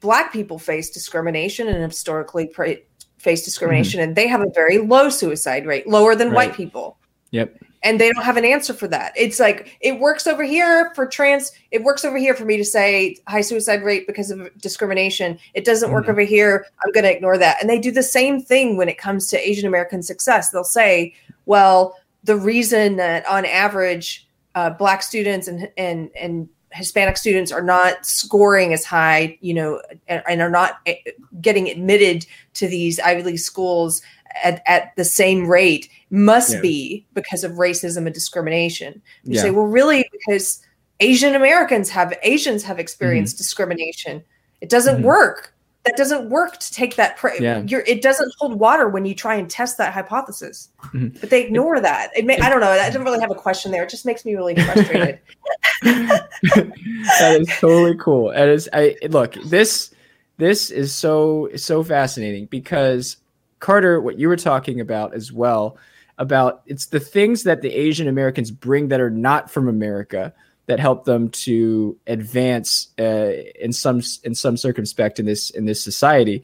black 0.00 0.32
people 0.32 0.58
face 0.58 0.90
discrimination 0.90 1.68
and 1.68 1.82
historically 1.82 2.46
pre- 2.46 2.82
face 3.18 3.44
discrimination 3.44 4.00
mm-hmm. 4.00 4.08
and 4.08 4.16
they 4.16 4.26
have 4.26 4.40
a 4.40 4.50
very 4.54 4.78
low 4.78 5.08
suicide 5.08 5.66
rate, 5.66 5.86
lower 5.86 6.14
than 6.14 6.28
right. 6.28 6.48
white 6.48 6.54
people. 6.54 6.98
Yep 7.30 7.56
and 7.82 8.00
they 8.00 8.10
don't 8.12 8.24
have 8.24 8.36
an 8.36 8.44
answer 8.44 8.72
for 8.72 8.86
that. 8.88 9.12
It's 9.16 9.40
like 9.40 9.76
it 9.80 9.98
works 9.98 10.26
over 10.26 10.44
here 10.44 10.92
for 10.94 11.06
trans. 11.06 11.52
It 11.70 11.82
works 11.82 12.04
over 12.04 12.16
here 12.16 12.34
for 12.34 12.44
me 12.44 12.56
to 12.56 12.64
say 12.64 13.16
high 13.26 13.40
suicide 13.40 13.82
rate 13.82 14.06
because 14.06 14.30
of 14.30 14.48
discrimination. 14.60 15.38
It 15.54 15.64
doesn't 15.64 15.90
work 15.90 16.04
mm-hmm. 16.04 16.12
over 16.12 16.20
here. 16.20 16.66
I'm 16.84 16.92
going 16.92 17.04
to 17.04 17.14
ignore 17.14 17.38
that. 17.38 17.60
And 17.60 17.68
they 17.68 17.78
do 17.78 17.90
the 17.90 18.02
same 18.02 18.40
thing 18.40 18.76
when 18.76 18.88
it 18.88 18.98
comes 18.98 19.26
to 19.28 19.48
Asian 19.48 19.66
American 19.66 20.02
success. 20.02 20.50
They'll 20.50 20.64
say, 20.64 21.14
"Well, 21.46 21.96
the 22.24 22.36
reason 22.36 22.96
that 22.96 23.26
on 23.26 23.44
average 23.44 24.28
uh, 24.54 24.70
Black 24.70 25.02
students 25.02 25.48
and 25.48 25.68
and 25.76 26.10
and 26.20 26.48
Hispanic 26.72 27.16
students 27.16 27.52
are 27.52 27.62
not 27.62 28.06
scoring 28.06 28.72
as 28.72 28.84
high, 28.84 29.36
you 29.40 29.54
know, 29.54 29.80
and, 30.08 30.22
and 30.28 30.40
are 30.40 30.50
not 30.50 30.80
eh, 30.86 30.96
getting 31.40 31.68
admitted 31.68 32.26
to 32.54 32.66
these 32.66 32.98
Ivy 33.00 33.22
League 33.22 33.38
schools 33.38 34.02
at, 34.42 34.62
at 34.66 34.94
the 34.96 35.04
same 35.04 35.46
rate 35.46 35.88
must 36.10 36.54
yeah. 36.54 36.60
be 36.60 37.06
because 37.14 37.44
of 37.44 37.52
racism 37.52 38.06
and 38.06 38.14
discrimination. 38.14 39.00
You 39.24 39.34
yeah. 39.34 39.42
say, 39.42 39.50
well, 39.50 39.64
really, 39.64 40.04
because 40.12 40.64
Asian 41.00 41.34
Americans 41.34 41.90
have 41.90 42.16
Asians 42.22 42.62
have 42.62 42.78
experienced 42.78 43.36
mm-hmm. 43.36 43.40
discrimination. 43.40 44.22
It 44.60 44.68
doesn't 44.68 44.96
mm-hmm. 44.96 45.06
work. 45.06 45.54
That 45.84 45.96
doesn't 45.96 46.30
work 46.30 46.58
to 46.58 46.72
take 46.72 46.94
that. 46.94 47.16
Pre- 47.16 47.40
yeah. 47.40 47.64
it 47.66 48.02
doesn't 48.02 48.32
hold 48.38 48.60
water 48.60 48.88
when 48.88 49.04
you 49.04 49.16
try 49.16 49.34
and 49.34 49.50
test 49.50 49.78
that 49.78 49.92
hypothesis. 49.92 50.68
Mm-hmm. 50.84 51.18
But 51.18 51.30
they 51.30 51.42
ignore 51.42 51.80
that. 51.80 52.16
It 52.16 52.24
may, 52.24 52.38
I 52.38 52.48
don't 52.48 52.60
know. 52.60 52.70
I 52.70 52.88
didn't 52.88 53.02
really 53.02 53.18
have 53.18 53.32
a 53.32 53.34
question 53.34 53.72
there. 53.72 53.82
It 53.82 53.90
just 53.90 54.06
makes 54.06 54.24
me 54.24 54.36
really 54.36 54.54
frustrated. 54.54 55.18
that 55.82 57.38
is 57.40 57.48
totally 57.58 57.96
cool. 57.96 58.30
It 58.30 58.48
is. 58.48 58.68
I 58.72 58.96
look 59.08 59.34
this. 59.46 59.92
This 60.38 60.70
is 60.70 60.94
so 60.94 61.50
so 61.56 61.82
fascinating 61.82 62.46
because 62.46 63.16
Carter, 63.62 64.00
what 64.00 64.18
you 64.18 64.26
were 64.26 64.36
talking 64.36 64.80
about 64.80 65.14
as 65.14 65.32
well, 65.32 65.78
about 66.18 66.62
it's 66.66 66.86
the 66.86 66.98
things 66.98 67.44
that 67.44 67.62
the 67.62 67.72
Asian 67.72 68.08
Americans 68.08 68.50
bring 68.50 68.88
that 68.88 69.00
are 69.00 69.08
not 69.08 69.52
from 69.52 69.68
America 69.68 70.34
that 70.66 70.80
help 70.80 71.04
them 71.04 71.28
to 71.28 71.96
advance 72.08 72.88
uh, 72.98 73.30
in 73.60 73.72
some 73.72 74.02
in 74.24 74.34
some 74.34 74.56
circumspect 74.56 75.20
in 75.20 75.26
this 75.26 75.50
in 75.50 75.64
this 75.64 75.80
society, 75.80 76.42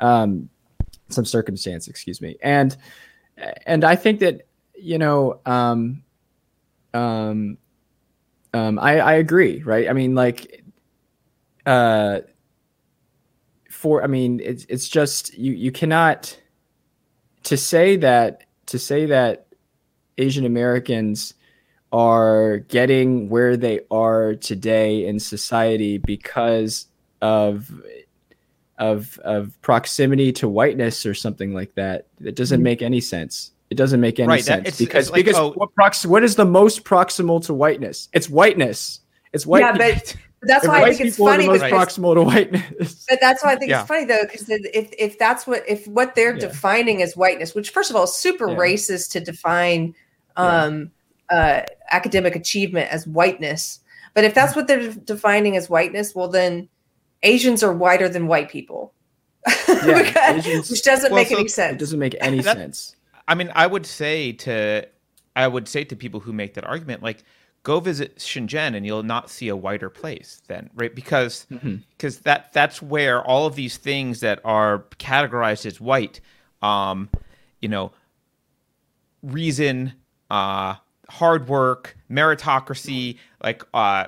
um, 0.00 0.50
some 1.08 1.24
circumstance, 1.24 1.88
excuse 1.88 2.20
me, 2.20 2.36
and 2.42 2.76
and 3.66 3.82
I 3.82 3.96
think 3.96 4.20
that 4.20 4.46
you 4.76 4.98
know, 4.98 5.40
um, 5.46 6.02
um, 6.92 7.56
um, 8.52 8.78
I 8.78 9.00
I 9.00 9.12
agree, 9.14 9.62
right? 9.62 9.88
I 9.88 9.94
mean, 9.94 10.14
like, 10.14 10.62
uh, 11.64 12.20
for 13.70 14.04
I 14.04 14.06
mean, 14.06 14.40
it's 14.44 14.66
it's 14.68 14.86
just 14.86 15.32
you 15.38 15.54
you 15.54 15.72
cannot 15.72 16.38
to 17.44 17.56
say 17.56 17.96
that 17.96 18.44
to 18.66 18.78
say 18.78 19.06
that 19.06 19.46
Asian 20.18 20.44
Americans 20.44 21.34
are 21.92 22.58
getting 22.68 23.28
where 23.28 23.56
they 23.56 23.80
are 23.90 24.34
today 24.34 25.06
in 25.06 25.18
society 25.18 25.98
because 25.98 26.86
of 27.22 27.70
of 28.78 29.18
of 29.20 29.60
proximity 29.62 30.32
to 30.32 30.48
whiteness 30.48 31.06
or 31.06 31.14
something 31.14 31.52
like 31.52 31.74
that. 31.74 32.06
It 32.22 32.34
doesn't 32.34 32.58
mm-hmm. 32.58 32.64
make 32.64 32.82
any 32.82 33.00
sense. 33.00 33.52
It 33.70 33.74
doesn't 33.76 34.00
make 34.00 34.18
any 34.18 34.28
right, 34.28 34.44
sense 34.44 34.68
it's, 34.68 34.78
because 34.78 35.06
it's 35.06 35.12
like, 35.12 35.24
because 35.24 35.38
oh, 35.38 35.52
what 35.52 35.74
prox 35.74 36.06
what 36.06 36.22
is 36.24 36.36
the 36.36 36.44
most 36.44 36.84
proximal 36.84 37.44
to 37.46 37.54
whiteness? 37.54 38.08
It's 38.12 38.28
whiteness. 38.28 39.00
It's 39.32 39.46
white. 39.46 39.60
Yeah, 39.60 39.76
but 39.76 40.16
but 40.40 40.48
that's 40.48 40.68
why 40.68 40.82
I 40.82 40.92
think 40.92 41.08
it's 41.08 41.16
funny. 41.16 41.48
Are 41.48 41.58
the 41.58 41.70
most 41.70 41.72
proximal 41.72 42.14
to 42.14 42.22
whiteness. 42.22 43.06
But 43.08 43.18
that's 43.20 43.42
why 43.42 43.52
I 43.52 43.56
think 43.56 43.70
yeah. 43.70 43.80
it's 43.80 43.88
funny 43.88 44.04
though, 44.04 44.22
because 44.22 44.48
if 44.48 44.92
if 44.96 45.18
that's 45.18 45.46
what 45.46 45.64
if 45.68 45.86
what 45.88 46.14
they're 46.14 46.34
yeah. 46.34 46.40
defining 46.40 47.02
as 47.02 47.16
whiteness, 47.16 47.54
which 47.54 47.70
first 47.70 47.90
of 47.90 47.96
all 47.96 48.04
is 48.04 48.14
super 48.14 48.48
yeah. 48.48 48.56
racist 48.56 49.10
to 49.12 49.20
define 49.20 49.94
um, 50.36 50.90
uh, 51.30 51.62
academic 51.90 52.36
achievement 52.36 52.90
as 52.92 53.06
whiteness. 53.06 53.80
But 54.14 54.24
if 54.24 54.34
that's 54.34 54.54
what 54.54 54.68
they're 54.68 54.92
defining 54.92 55.56
as 55.56 55.68
whiteness, 55.68 56.14
well 56.14 56.28
then 56.28 56.68
Asians 57.22 57.62
are 57.62 57.72
whiter 57.72 58.08
than 58.08 58.28
white 58.28 58.48
people. 58.48 58.92
because, 59.66 60.46
Asians, 60.46 60.70
which 60.70 60.82
doesn't 60.82 61.12
well, 61.12 61.20
make 61.20 61.28
so 61.28 61.38
any 61.38 61.48
sense. 61.48 61.74
It 61.74 61.78
doesn't 61.78 61.98
make 61.98 62.14
any 62.20 62.40
that, 62.42 62.56
sense. 62.56 62.96
I 63.26 63.34
mean, 63.34 63.50
I 63.54 63.66
would 63.66 63.86
say 63.86 64.32
to 64.32 64.86
I 65.36 65.46
would 65.46 65.68
say 65.68 65.84
to 65.84 65.96
people 65.96 66.20
who 66.20 66.32
make 66.32 66.54
that 66.54 66.64
argument, 66.64 67.02
like 67.02 67.22
go 67.62 67.80
visit 67.80 68.16
Shenzhen 68.16 68.74
and 68.74 68.86
you'll 68.86 69.02
not 69.02 69.30
see 69.30 69.48
a 69.48 69.56
whiter 69.56 69.90
place 69.90 70.42
then, 70.46 70.70
right? 70.74 70.94
Because 70.94 71.46
because 71.48 72.16
mm-hmm. 72.16 72.22
that 72.24 72.52
that's 72.52 72.80
where 72.80 73.22
all 73.22 73.46
of 73.46 73.54
these 73.54 73.76
things 73.76 74.20
that 74.20 74.40
are 74.44 74.84
categorized 74.98 75.66
as 75.66 75.80
white, 75.80 76.20
um, 76.62 77.08
you 77.60 77.68
know, 77.68 77.92
reason, 79.22 79.94
uh, 80.30 80.74
hard 81.08 81.48
work, 81.48 81.96
meritocracy, 82.10 83.18
like 83.42 83.62
uh, 83.74 84.06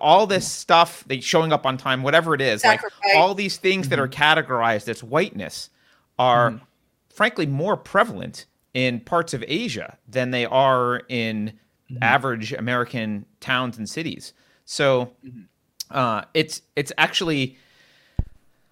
all 0.00 0.26
this 0.26 0.50
stuff, 0.50 1.04
they 1.06 1.20
showing 1.20 1.52
up 1.52 1.66
on 1.66 1.76
time, 1.76 2.02
whatever 2.02 2.34
it 2.34 2.40
is, 2.40 2.62
Sacrifice. 2.62 2.98
like 3.04 3.16
all 3.16 3.34
these 3.34 3.56
things 3.56 3.86
mm-hmm. 3.86 3.90
that 3.90 3.98
are 3.98 4.08
mm-hmm. 4.08 4.22
categorized 4.22 4.88
as 4.88 5.02
whiteness 5.02 5.70
are, 6.18 6.50
mm-hmm. 6.50 6.64
frankly, 7.08 7.46
more 7.46 7.76
prevalent 7.76 8.46
in 8.74 9.00
parts 9.00 9.34
of 9.34 9.44
Asia 9.46 9.98
than 10.08 10.30
they 10.30 10.44
are 10.46 11.02
in 11.08 11.58
mm-hmm. 11.90 12.02
average 12.02 12.52
American 12.52 13.26
towns 13.40 13.78
and 13.78 13.88
cities. 13.88 14.32
So 14.64 15.12
mm-hmm. 15.24 15.42
uh, 15.90 16.22
it's 16.34 16.62
it's 16.76 16.92
actually 16.98 17.56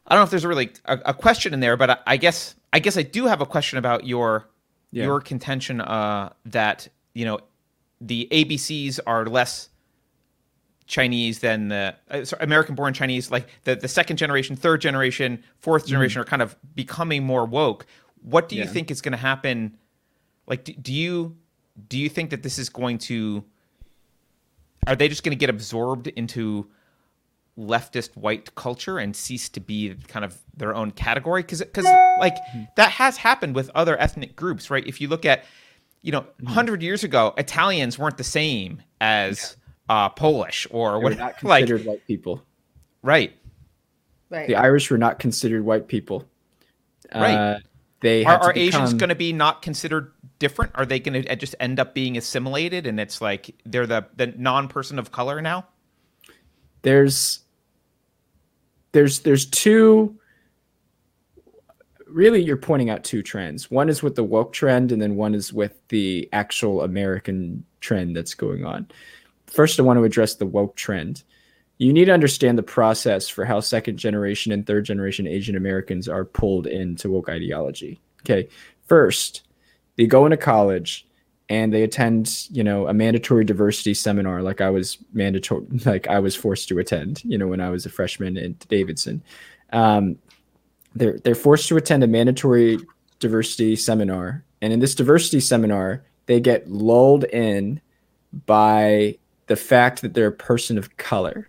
I 0.07 0.15
don't 0.15 0.21
know 0.21 0.25
if 0.25 0.31
there's 0.31 0.47
really 0.47 0.71
a, 0.85 0.99
a 1.07 1.15
question 1.15 1.53
in 1.53 1.61
there, 1.61 1.77
but 1.77 1.91
I, 1.91 1.99
I, 2.07 2.17
guess 2.17 2.55
I 2.73 2.79
guess 2.79 2.97
I 2.97 3.03
do 3.03 3.27
have 3.27 3.41
a 3.41 3.47
question 3.47 3.79
about 3.79 4.07
your 4.07 4.49
yeah. 4.93 5.05
your 5.05 5.21
contention 5.21 5.81
uh, 5.81 6.33
that 6.47 6.89
you 7.15 7.25
know 7.25 7.41
the 8.01 8.29
ABCs 8.31 9.01
are 9.07 9.27
less 9.27 9.69
Chinese 10.87 11.41
than 11.41 11.69
the 11.69 11.95
uh, 12.11 12.25
sorry, 12.25 12.45
American-born 12.45 12.95
Chinese, 12.95 13.31
like 13.31 13.49
the, 13.65 13.75
the 13.75 13.89
second 13.89 14.19
generation, 14.19 14.55
third 14.55 14.81
generation, 14.81 15.43
fourth 15.59 15.83
mm-hmm. 15.83 15.91
generation, 15.91 16.21
mm. 16.21 16.23
are 16.23 16.29
kind 16.29 16.43
of 16.43 16.57
becoming 16.75 17.25
more 17.25 17.45
woke. 17.45 17.87
What 18.23 18.49
do 18.49 18.57
you 18.57 18.63
yeah. 18.63 18.69
think 18.69 18.91
is 18.91 19.01
going 19.01 19.13
to 19.13 19.19
happen? 19.19 19.77
Like, 20.47 20.65
do, 20.65 20.73
do 20.75 20.93
you 20.93 21.37
do 21.89 21.99
you 21.99 22.09
think 22.09 22.31
that 22.31 22.43
this 22.43 22.59
is 22.59 22.69
going 22.69 22.99
to 22.99 23.45
are 24.87 24.97
they 24.97 25.09
just 25.09 25.25
going 25.25 25.37
to 25.37 25.41
get 25.41 25.51
absorbed 25.51 26.07
into 26.09 26.69
leftist 27.59 28.17
white 28.17 28.55
culture 28.55 28.99
and 28.99 29.17
cease 29.17 29.49
to 29.49 29.61
be 29.61 29.95
kind 30.09 30.25
of 30.25 30.39
their 30.57 30.75
own 30.75 30.91
category? 30.91 31.43
Because 31.43 31.61
because 31.61 31.87
like 32.19 32.37
that 32.77 32.91
has 32.93 33.17
happened 33.17 33.55
with 33.55 33.71
other 33.75 33.99
ethnic 34.01 34.37
groups 34.37 34.71
right? 34.71 34.87
If 34.87 35.01
you 35.01 35.09
look 35.09 35.25
at 35.25 35.45
you 36.03 36.13
know 36.13 36.25
100 36.41 36.75
mm-hmm. 36.75 36.83
years 36.85 37.03
ago 37.03 37.35
italians 37.37 37.99
weren't 37.99 38.17
the 38.17 38.23
same 38.23 38.81
as 39.01 39.57
yeah. 39.89 40.07
uh, 40.07 40.09
polish 40.11 40.67
or 40.71 41.01
what 41.01 41.19
not 41.19 41.37
considered 41.39 41.81
like, 41.81 41.87
white 41.87 42.07
people. 42.07 42.43
Right. 43.03 43.37
Right. 44.31 44.47
The 44.47 44.57
irish 44.57 44.91
were 44.91 44.99
not 44.99 45.19
considered 45.19 45.65
white 45.65 45.89
people. 45.89 46.25
Right. 47.15 47.35
Uh, 47.35 47.59
they 48.01 48.25
are, 48.25 48.39
are 48.39 48.53
become... 48.53 48.69
Asians 48.69 48.95
going 48.95 49.09
to 49.09 49.15
be 49.15 49.33
not 49.33 49.63
considered 49.63 50.13
different? 50.39 50.73
Are 50.75 50.87
they 50.87 50.99
going 50.99 51.23
to 51.23 51.31
uh, 51.31 51.35
just 51.35 51.55
end 51.61 51.81
up 51.81 51.95
being 51.95 52.17
assimilated 52.17 52.87
and 52.87 53.01
it's 53.01 53.21
like 53.21 53.55
they're 53.65 53.87
the 53.87 54.07
the 54.17 54.29
non 54.29 54.69
person 54.69 54.99
of 54.99 55.13
color 55.13 55.41
now? 55.41 55.67
There's 56.83 57.41
there's 58.93 59.21
there's 59.21 59.47
two 59.47 60.19
really 62.07 62.43
you're 62.43 62.57
pointing 62.57 62.91
out 62.91 63.05
two 63.05 63.23
trends. 63.23 63.71
One 63.71 63.89
is 63.89 64.03
with 64.03 64.15
the 64.15 64.25
woke 64.25 64.53
trend 64.53 64.93
and 64.93 65.03
then 65.03 65.17
one 65.17 65.35
is 65.35 65.53
with 65.53 65.75
the 65.89 66.29
actual 66.33 66.83
American 66.83 67.65
trend 67.81 68.17
that's 68.17 68.35
going 68.35 68.65
on. 68.65 68.89
First 69.47 69.79
I 69.79 69.83
want 69.83 69.99
to 69.99 70.05
address 70.05 70.35
the 70.35 70.47
woke 70.47 70.77
trend 70.77 71.23
you 71.79 71.93
need 71.93 72.07
to 72.07 72.13
understand 72.13 72.57
the 72.57 72.63
process 72.63 73.29
for 73.29 73.45
how 73.45 73.61
second 73.61 73.99
generation 73.99 74.53
and 74.53 74.67
third 74.67 74.85
generation 74.85 75.27
Asian 75.27 75.57
Americans 75.57 76.09
are 76.09 76.25
pulled 76.25 76.67
into 76.67 77.11
woke 77.11 77.29
ideology. 77.29 78.01
Okay. 78.23 78.49
First, 78.87 79.43
they 79.97 80.07
go 80.07 80.27
into 80.27 80.37
college 80.37 81.07
and 81.49 81.73
they 81.73 81.83
attend, 81.83 82.49
you 82.51 82.65
know, 82.65 82.89
a 82.89 82.95
mandatory 82.95 83.45
diversity 83.45 83.95
seminar 83.95 84.43
like 84.43 84.61
I 84.61 84.71
was 84.71 84.99
mandatory 85.13 85.67
like 85.85 86.09
I 86.09 86.19
was 86.19 86.35
forced 86.35 86.69
to 86.69 86.79
attend, 86.79 87.25
you 87.25 87.39
know, 87.39 87.47
when 87.47 87.61
I 87.61 87.71
was 87.71 87.87
a 87.87 87.91
freshman 87.91 88.37
at 88.37 88.59
Davidson. 88.69 89.23
Um, 89.73 90.19
they're 90.95 91.19
they're 91.19 91.35
forced 91.35 91.69
to 91.69 91.77
attend 91.77 92.03
a 92.05 92.07
mandatory 92.07 92.79
diversity 93.19 93.77
seminar. 93.77 94.45
And 94.63 94.73
in 94.73 94.81
this 94.81 94.95
diversity 94.95 95.41
seminar, 95.41 96.05
they 96.27 96.41
get 96.41 96.69
lulled 96.69 97.25
in 97.25 97.81
by 98.47 99.19
the 99.47 99.57
fact 99.57 100.03
that 100.03 100.15
they're 100.15 100.29
a 100.29 100.33
person 100.33 100.79
of 100.79 100.97
color 100.97 101.49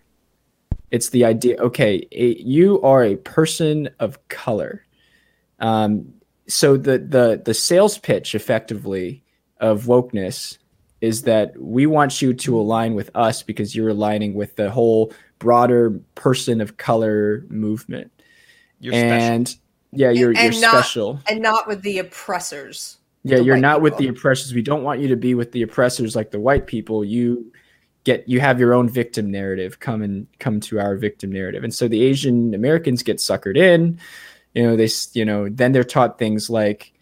it's 0.90 1.10
the 1.10 1.24
idea, 1.24 1.56
okay, 1.58 2.06
a, 2.12 2.36
you 2.36 2.80
are 2.82 3.04
a 3.04 3.16
person 3.16 3.90
of 3.98 4.26
color. 4.28 4.84
Um, 5.58 6.14
so 6.48 6.76
the 6.76 6.98
the 6.98 7.42
the 7.44 7.54
sales 7.54 7.98
pitch 7.98 8.34
effectively 8.34 9.22
of 9.60 9.84
wokeness 9.84 10.58
is 11.00 11.22
that 11.22 11.56
we 11.60 11.86
want 11.86 12.20
you 12.20 12.34
to 12.34 12.58
align 12.58 12.94
with 12.94 13.10
us 13.14 13.42
because 13.42 13.76
you're 13.76 13.90
aligning 13.90 14.34
with 14.34 14.56
the 14.56 14.70
whole 14.70 15.12
broader 15.38 15.90
person 16.14 16.60
of 16.60 16.76
color 16.76 17.44
movement. 17.48 18.10
You're 18.80 18.94
and 18.94 19.48
special. 19.48 19.62
yeah, 19.92 20.10
you're 20.10 20.30
and, 20.30 20.38
and 20.38 20.54
you're 20.54 20.62
not, 20.62 20.70
special. 20.70 21.20
And 21.28 21.40
not 21.40 21.68
with 21.68 21.82
the 21.82 21.98
oppressors. 21.98 22.98
Yeah, 23.24 23.38
you're 23.38 23.56
not 23.56 23.76
people. 23.76 23.82
with 23.82 23.96
the 23.98 24.08
oppressors. 24.08 24.54
We 24.54 24.62
don't 24.62 24.82
want 24.82 25.00
you 25.00 25.08
to 25.08 25.16
be 25.16 25.34
with 25.34 25.52
the 25.52 25.62
oppressors 25.62 26.16
like 26.16 26.30
the 26.30 26.40
white 26.40 26.66
people. 26.66 27.04
You 27.04 27.52
get 28.04 28.28
you 28.28 28.40
have 28.40 28.58
your 28.58 28.74
own 28.74 28.88
victim 28.88 29.30
narrative. 29.30 29.80
Come 29.80 30.02
and 30.02 30.26
come 30.38 30.60
to 30.60 30.80
our 30.80 30.96
victim 30.96 31.30
narrative. 31.30 31.62
And 31.62 31.74
so 31.74 31.88
the 31.88 32.02
Asian 32.02 32.54
Americans 32.54 33.02
get 33.02 33.18
suckered 33.18 33.56
in. 33.56 33.98
You 34.58 34.66
know, 34.66 34.76
they 34.76 34.88
you 35.12 35.24
know, 35.24 35.48
then 35.48 35.70
they're 35.70 35.84
taught 35.84 36.18
things 36.18 36.50
like, 36.50 36.92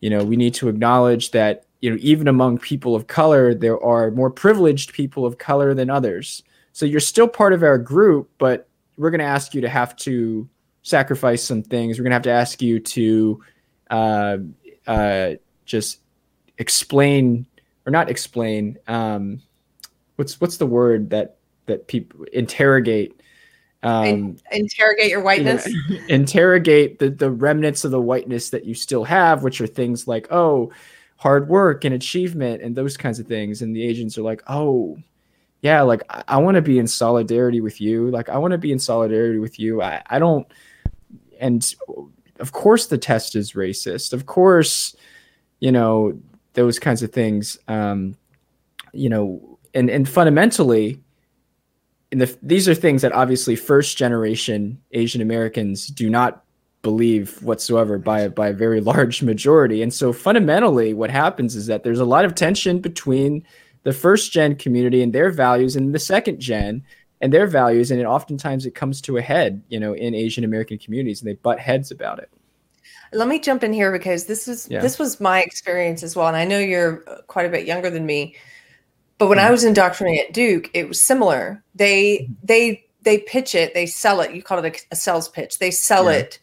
you 0.00 0.10
know, 0.10 0.22
we 0.22 0.36
need 0.36 0.52
to 0.54 0.68
acknowledge 0.68 1.30
that 1.30 1.64
you 1.80 1.90
know 1.90 1.96
even 2.00 2.28
among 2.28 2.58
people 2.58 2.94
of 2.94 3.06
color 3.06 3.54
there 3.54 3.82
are 3.82 4.10
more 4.10 4.30
privileged 4.30 4.92
people 4.92 5.24
of 5.24 5.38
color 5.38 5.72
than 5.72 5.88
others. 5.88 6.42
So 6.72 6.84
you're 6.84 7.00
still 7.00 7.28
part 7.28 7.54
of 7.54 7.62
our 7.62 7.78
group 7.78 8.28
but 8.36 8.68
we're 8.98 9.10
going 9.10 9.20
to 9.20 9.24
ask 9.24 9.54
you 9.54 9.60
to 9.62 9.68
have 9.68 9.96
to 9.96 10.48
sacrifice 10.82 11.42
some 11.42 11.62
things. 11.62 11.98
We're 11.98 12.04
going 12.04 12.12
to 12.12 12.16
have 12.16 12.22
to 12.22 12.30
ask 12.30 12.62
you 12.62 12.80
to 12.80 13.44
uh, 13.90 14.36
uh, 14.86 15.30
just 15.64 16.00
explain 16.58 17.46
or 17.86 17.90
not 17.92 18.10
explain 18.10 18.78
um, 18.88 19.40
what's 20.16 20.40
what's 20.40 20.56
the 20.56 20.66
word 20.66 21.10
that 21.10 21.38
that 21.66 21.88
people 21.88 22.24
interrogate 22.32 23.15
um, 23.82 24.36
interrogate 24.50 25.10
your 25.10 25.20
whiteness 25.20 25.66
you 25.66 25.76
know, 25.90 26.04
interrogate 26.08 26.98
the 26.98 27.10
the 27.10 27.30
remnants 27.30 27.84
of 27.84 27.90
the 27.90 28.00
whiteness 28.00 28.50
that 28.50 28.64
you 28.64 28.74
still 28.74 29.04
have 29.04 29.42
which 29.42 29.60
are 29.60 29.66
things 29.66 30.08
like 30.08 30.26
oh 30.30 30.72
hard 31.16 31.48
work 31.48 31.84
and 31.84 31.94
achievement 31.94 32.62
and 32.62 32.76
those 32.76 32.96
kinds 32.96 33.18
of 33.18 33.26
things. 33.26 33.62
And 33.62 33.74
the 33.74 33.82
agents 33.82 34.18
are 34.18 34.22
like, 34.22 34.42
oh, 34.48 34.98
yeah, 35.62 35.82
like 35.82 36.02
I, 36.10 36.22
I 36.28 36.36
want 36.38 36.56
to 36.56 36.62
be 36.62 36.78
in 36.78 36.86
solidarity 36.86 37.60
with 37.60 37.80
you. 37.80 38.10
Like 38.10 38.28
I 38.28 38.38
want 38.38 38.52
to 38.52 38.58
be 38.58 38.72
in 38.72 38.78
solidarity 38.78 39.38
with 39.38 39.58
you. 39.58 39.82
I, 39.82 40.02
I 40.06 40.18
don't, 40.18 40.46
and 41.40 41.74
of 42.38 42.52
course 42.52 42.86
the 42.86 42.98
test 42.98 43.34
is 43.34 43.52
racist. 43.52 44.12
Of 44.12 44.26
course, 44.26 44.94
you 45.60 45.72
know, 45.72 46.18
those 46.52 46.78
kinds 46.78 47.02
of 47.02 47.12
things. 47.12 47.58
Um, 47.66 48.16
you 48.92 49.08
know, 49.08 49.58
and, 49.74 49.90
and 49.90 50.08
fundamentally, 50.08 51.02
in 52.12 52.18
the, 52.18 52.38
these 52.42 52.68
are 52.68 52.74
things 52.74 53.02
that 53.02 53.12
obviously 53.12 53.56
first 53.56 53.98
generation 53.98 54.80
Asian 54.92 55.20
Americans 55.20 55.88
do 55.88 56.08
not 56.08 56.44
believe 56.82 57.42
whatsoever 57.42 57.98
by 57.98 58.28
by 58.28 58.48
a 58.48 58.52
very 58.52 58.80
large 58.80 59.22
majority. 59.22 59.82
And 59.82 59.92
so 59.92 60.12
fundamentally 60.12 60.94
what 60.94 61.10
happens 61.10 61.56
is 61.56 61.66
that 61.66 61.82
there's 61.82 61.98
a 61.98 62.04
lot 62.04 62.24
of 62.24 62.34
tension 62.34 62.78
between 62.78 63.44
the 63.82 63.92
first 63.92 64.32
gen 64.32 64.54
community 64.54 65.02
and 65.02 65.12
their 65.12 65.30
values 65.30 65.76
and 65.76 65.94
the 65.94 65.98
second 65.98 66.40
gen 66.40 66.84
and 67.20 67.32
their 67.32 67.46
values 67.46 67.90
and 67.90 68.00
it 68.00 68.04
oftentimes 68.04 68.66
it 68.66 68.74
comes 68.74 69.00
to 69.00 69.16
a 69.16 69.22
head, 69.22 69.62
you 69.68 69.80
know, 69.80 69.94
in 69.94 70.14
Asian 70.14 70.44
American 70.44 70.78
communities 70.78 71.20
and 71.20 71.28
they 71.28 71.34
butt 71.34 71.58
heads 71.58 71.90
about 71.90 72.18
it. 72.20 72.30
Let 73.12 73.28
me 73.28 73.40
jump 73.40 73.64
in 73.64 73.72
here 73.72 73.90
because 73.90 74.26
this 74.26 74.46
is 74.46 74.68
yeah. 74.70 74.80
this 74.80 74.98
was 74.98 75.20
my 75.20 75.42
experience 75.42 76.04
as 76.04 76.14
well 76.14 76.28
and 76.28 76.36
I 76.36 76.44
know 76.44 76.58
you're 76.58 76.98
quite 77.26 77.46
a 77.46 77.48
bit 77.48 77.66
younger 77.66 77.90
than 77.90 78.06
me. 78.06 78.36
But 79.18 79.28
when 79.28 79.38
mm-hmm. 79.38 79.48
I 79.48 79.50
was 79.50 79.64
indoctrinated 79.64 80.26
at 80.26 80.34
Duke, 80.34 80.70
it 80.74 80.88
was 80.88 81.00
similar. 81.00 81.62
They 81.74 82.28
they 82.42 82.84
they 83.02 83.18
pitch 83.18 83.54
it, 83.54 83.72
they 83.72 83.86
sell 83.86 84.20
it. 84.20 84.34
You 84.34 84.42
call 84.42 84.62
it 84.64 84.76
a, 84.90 84.94
a 84.94 84.96
sales 84.96 85.28
pitch. 85.28 85.58
They 85.58 85.70
sell 85.70 86.10
yeah. 86.10 86.18
it 86.18 86.38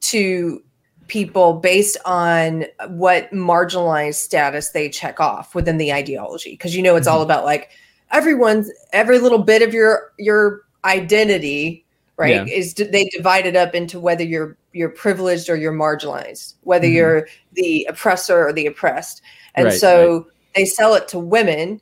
to 0.00 0.62
people 1.08 1.54
based 1.54 1.96
on 2.04 2.64
what 2.88 3.30
marginalized 3.30 4.14
status 4.14 4.70
they 4.70 4.88
check 4.88 5.20
off 5.20 5.54
within 5.54 5.78
the 5.78 5.92
ideology 5.92 6.50
because 6.50 6.74
you 6.74 6.82
know 6.82 6.96
it's 6.96 7.06
all 7.06 7.18
mm-hmm. 7.18 7.24
about 7.24 7.44
like 7.44 7.70
everyone's 8.10 8.70
every 8.92 9.18
little 9.18 9.38
bit 9.38 9.62
of 9.62 9.72
your 9.72 10.12
your 10.18 10.62
identity 10.84 11.84
right 12.16 12.46
yeah. 12.46 12.54
is 12.54 12.74
they 12.74 13.08
divide 13.16 13.46
it 13.46 13.56
up 13.56 13.74
into 13.74 14.00
whether 14.00 14.24
you're 14.24 14.56
you're 14.72 14.88
privileged 14.88 15.48
or 15.48 15.56
you're 15.56 15.72
marginalized 15.72 16.54
whether 16.62 16.86
mm-hmm. 16.86 16.96
you're 16.96 17.28
the 17.52 17.86
oppressor 17.88 18.46
or 18.48 18.52
the 18.52 18.66
oppressed 18.66 19.22
and 19.54 19.66
right, 19.66 19.78
so 19.78 20.18
right. 20.18 20.26
they 20.56 20.64
sell 20.64 20.94
it 20.94 21.06
to 21.08 21.18
women 21.18 21.80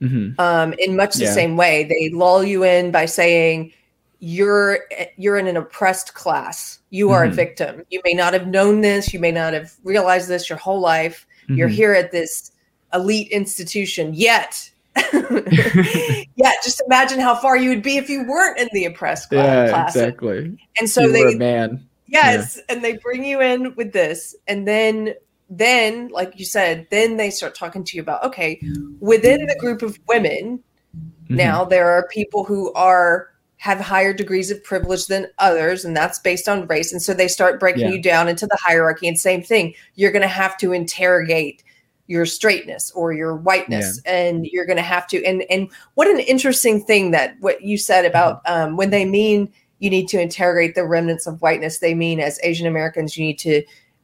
mm-hmm. 0.00 0.40
um, 0.40 0.74
in 0.78 0.96
much 0.96 1.14
the 1.14 1.24
yeah. 1.24 1.32
same 1.32 1.56
way 1.56 1.84
they 1.84 2.10
lull 2.10 2.42
you 2.42 2.64
in 2.64 2.90
by 2.90 3.06
saying 3.06 3.72
you're 4.20 4.80
you're 5.16 5.38
in 5.38 5.46
an 5.46 5.56
oppressed 5.56 6.14
class 6.14 6.78
you 6.90 7.10
are 7.10 7.22
mm-hmm. 7.22 7.32
a 7.32 7.34
victim 7.34 7.82
you 7.90 8.00
may 8.04 8.12
not 8.12 8.32
have 8.32 8.46
known 8.46 8.82
this 8.82 9.12
you 9.12 9.18
may 9.18 9.32
not 9.32 9.52
have 9.52 9.72
realized 9.82 10.28
this 10.28 10.48
your 10.48 10.58
whole 10.58 10.80
life 10.80 11.26
mm-hmm. 11.44 11.54
you're 11.54 11.68
here 11.68 11.94
at 11.94 12.12
this 12.12 12.52
elite 12.92 13.28
institution 13.28 14.12
yet 14.12 14.70
yeah 15.12 16.52
just 16.62 16.82
imagine 16.86 17.18
how 17.18 17.34
far 17.34 17.56
you 17.56 17.70
would 17.70 17.82
be 17.82 17.96
if 17.96 18.10
you 18.10 18.24
weren't 18.28 18.58
in 18.58 18.68
the 18.72 18.84
oppressed 18.84 19.30
class 19.30 19.70
yeah 19.70 19.86
exactly 19.86 20.58
and 20.78 20.90
so 20.90 21.02
you 21.02 21.12
they 21.12 21.34
man 21.36 21.82
yes 22.06 22.56
yeah. 22.56 22.74
and 22.74 22.84
they 22.84 22.96
bring 22.98 23.24
you 23.24 23.40
in 23.40 23.74
with 23.76 23.92
this 23.92 24.34
and 24.48 24.68
then 24.68 25.14
then 25.50 26.08
like 26.08 26.38
you 26.38 26.44
said 26.44 26.86
then 26.90 27.16
they 27.16 27.28
start 27.28 27.56
talking 27.56 27.82
to 27.82 27.96
you 27.96 28.02
about 28.02 28.22
okay 28.24 28.60
within 29.00 29.44
the 29.46 29.56
group 29.58 29.82
of 29.82 29.98
women 30.06 30.62
mm-hmm. 30.96 31.36
now 31.36 31.64
there 31.64 31.90
are 31.90 32.06
people 32.08 32.44
who 32.44 32.72
are 32.74 33.28
have 33.56 33.78
higher 33.78 34.14
degrees 34.14 34.50
of 34.50 34.62
privilege 34.64 35.06
than 35.06 35.26
others 35.38 35.84
and 35.84 35.94
that's 35.94 36.20
based 36.20 36.48
on 36.48 36.66
race 36.68 36.92
and 36.92 37.02
so 37.02 37.12
they 37.12 37.28
start 37.28 37.58
breaking 37.60 37.82
yeah. 37.82 37.90
you 37.90 38.00
down 38.00 38.28
into 38.28 38.46
the 38.46 38.56
hierarchy 38.60 39.08
and 39.08 39.18
same 39.18 39.42
thing 39.42 39.74
you're 39.96 40.12
going 40.12 40.22
to 40.22 40.28
have 40.28 40.56
to 40.56 40.72
interrogate 40.72 41.64
your 42.06 42.24
straightness 42.24 42.90
or 42.92 43.12
your 43.12 43.36
whiteness 43.36 44.00
yeah. 44.04 44.12
and 44.12 44.46
you're 44.46 44.66
going 44.66 44.76
to 44.76 44.82
have 44.82 45.06
to 45.06 45.22
and 45.24 45.42
and 45.50 45.68
what 45.94 46.08
an 46.08 46.20
interesting 46.20 46.82
thing 46.82 47.10
that 47.10 47.34
what 47.40 47.60
you 47.62 47.76
said 47.76 48.04
about 48.04 48.42
mm-hmm. 48.44 48.68
um, 48.68 48.76
when 48.76 48.90
they 48.90 49.04
mean 49.04 49.52
you 49.80 49.90
need 49.90 50.06
to 50.06 50.20
interrogate 50.20 50.76
the 50.76 50.86
remnants 50.86 51.26
of 51.26 51.42
whiteness 51.42 51.80
they 51.80 51.92
mean 51.92 52.20
as 52.20 52.38
asian 52.44 52.68
americans 52.68 53.16
you 53.16 53.24
need 53.24 53.38
to 53.38 53.62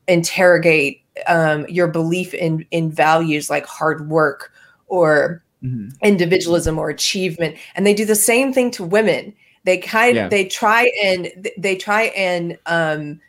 interrogate 0.09 1.06
um, 1.27 1.67
your 1.69 1.89
belief 1.89 2.35
in 2.35 2.67
in 2.71 2.91
values 2.91 3.51
like 3.51 3.67
hard 3.67 4.09
work 4.09 4.53
or 4.89 5.43
mm-hmm. 5.63 5.89
individualism 6.03 6.79
or 6.79 6.91
achievement 6.91 7.57
and 7.75 7.87
they 7.87 7.95
do 7.95 8.05
the 8.05 8.15
same 8.15 8.53
thing 8.53 8.71
to 8.71 8.85
women 8.85 9.35
they 9.67 9.79
kind 9.79 10.15
yeah. 10.15 10.29
they 10.29 10.47
try 10.47 10.91
and 11.05 11.29
they 11.59 11.75
try 11.75 12.05
and 12.17 12.57
um, 12.67 13.21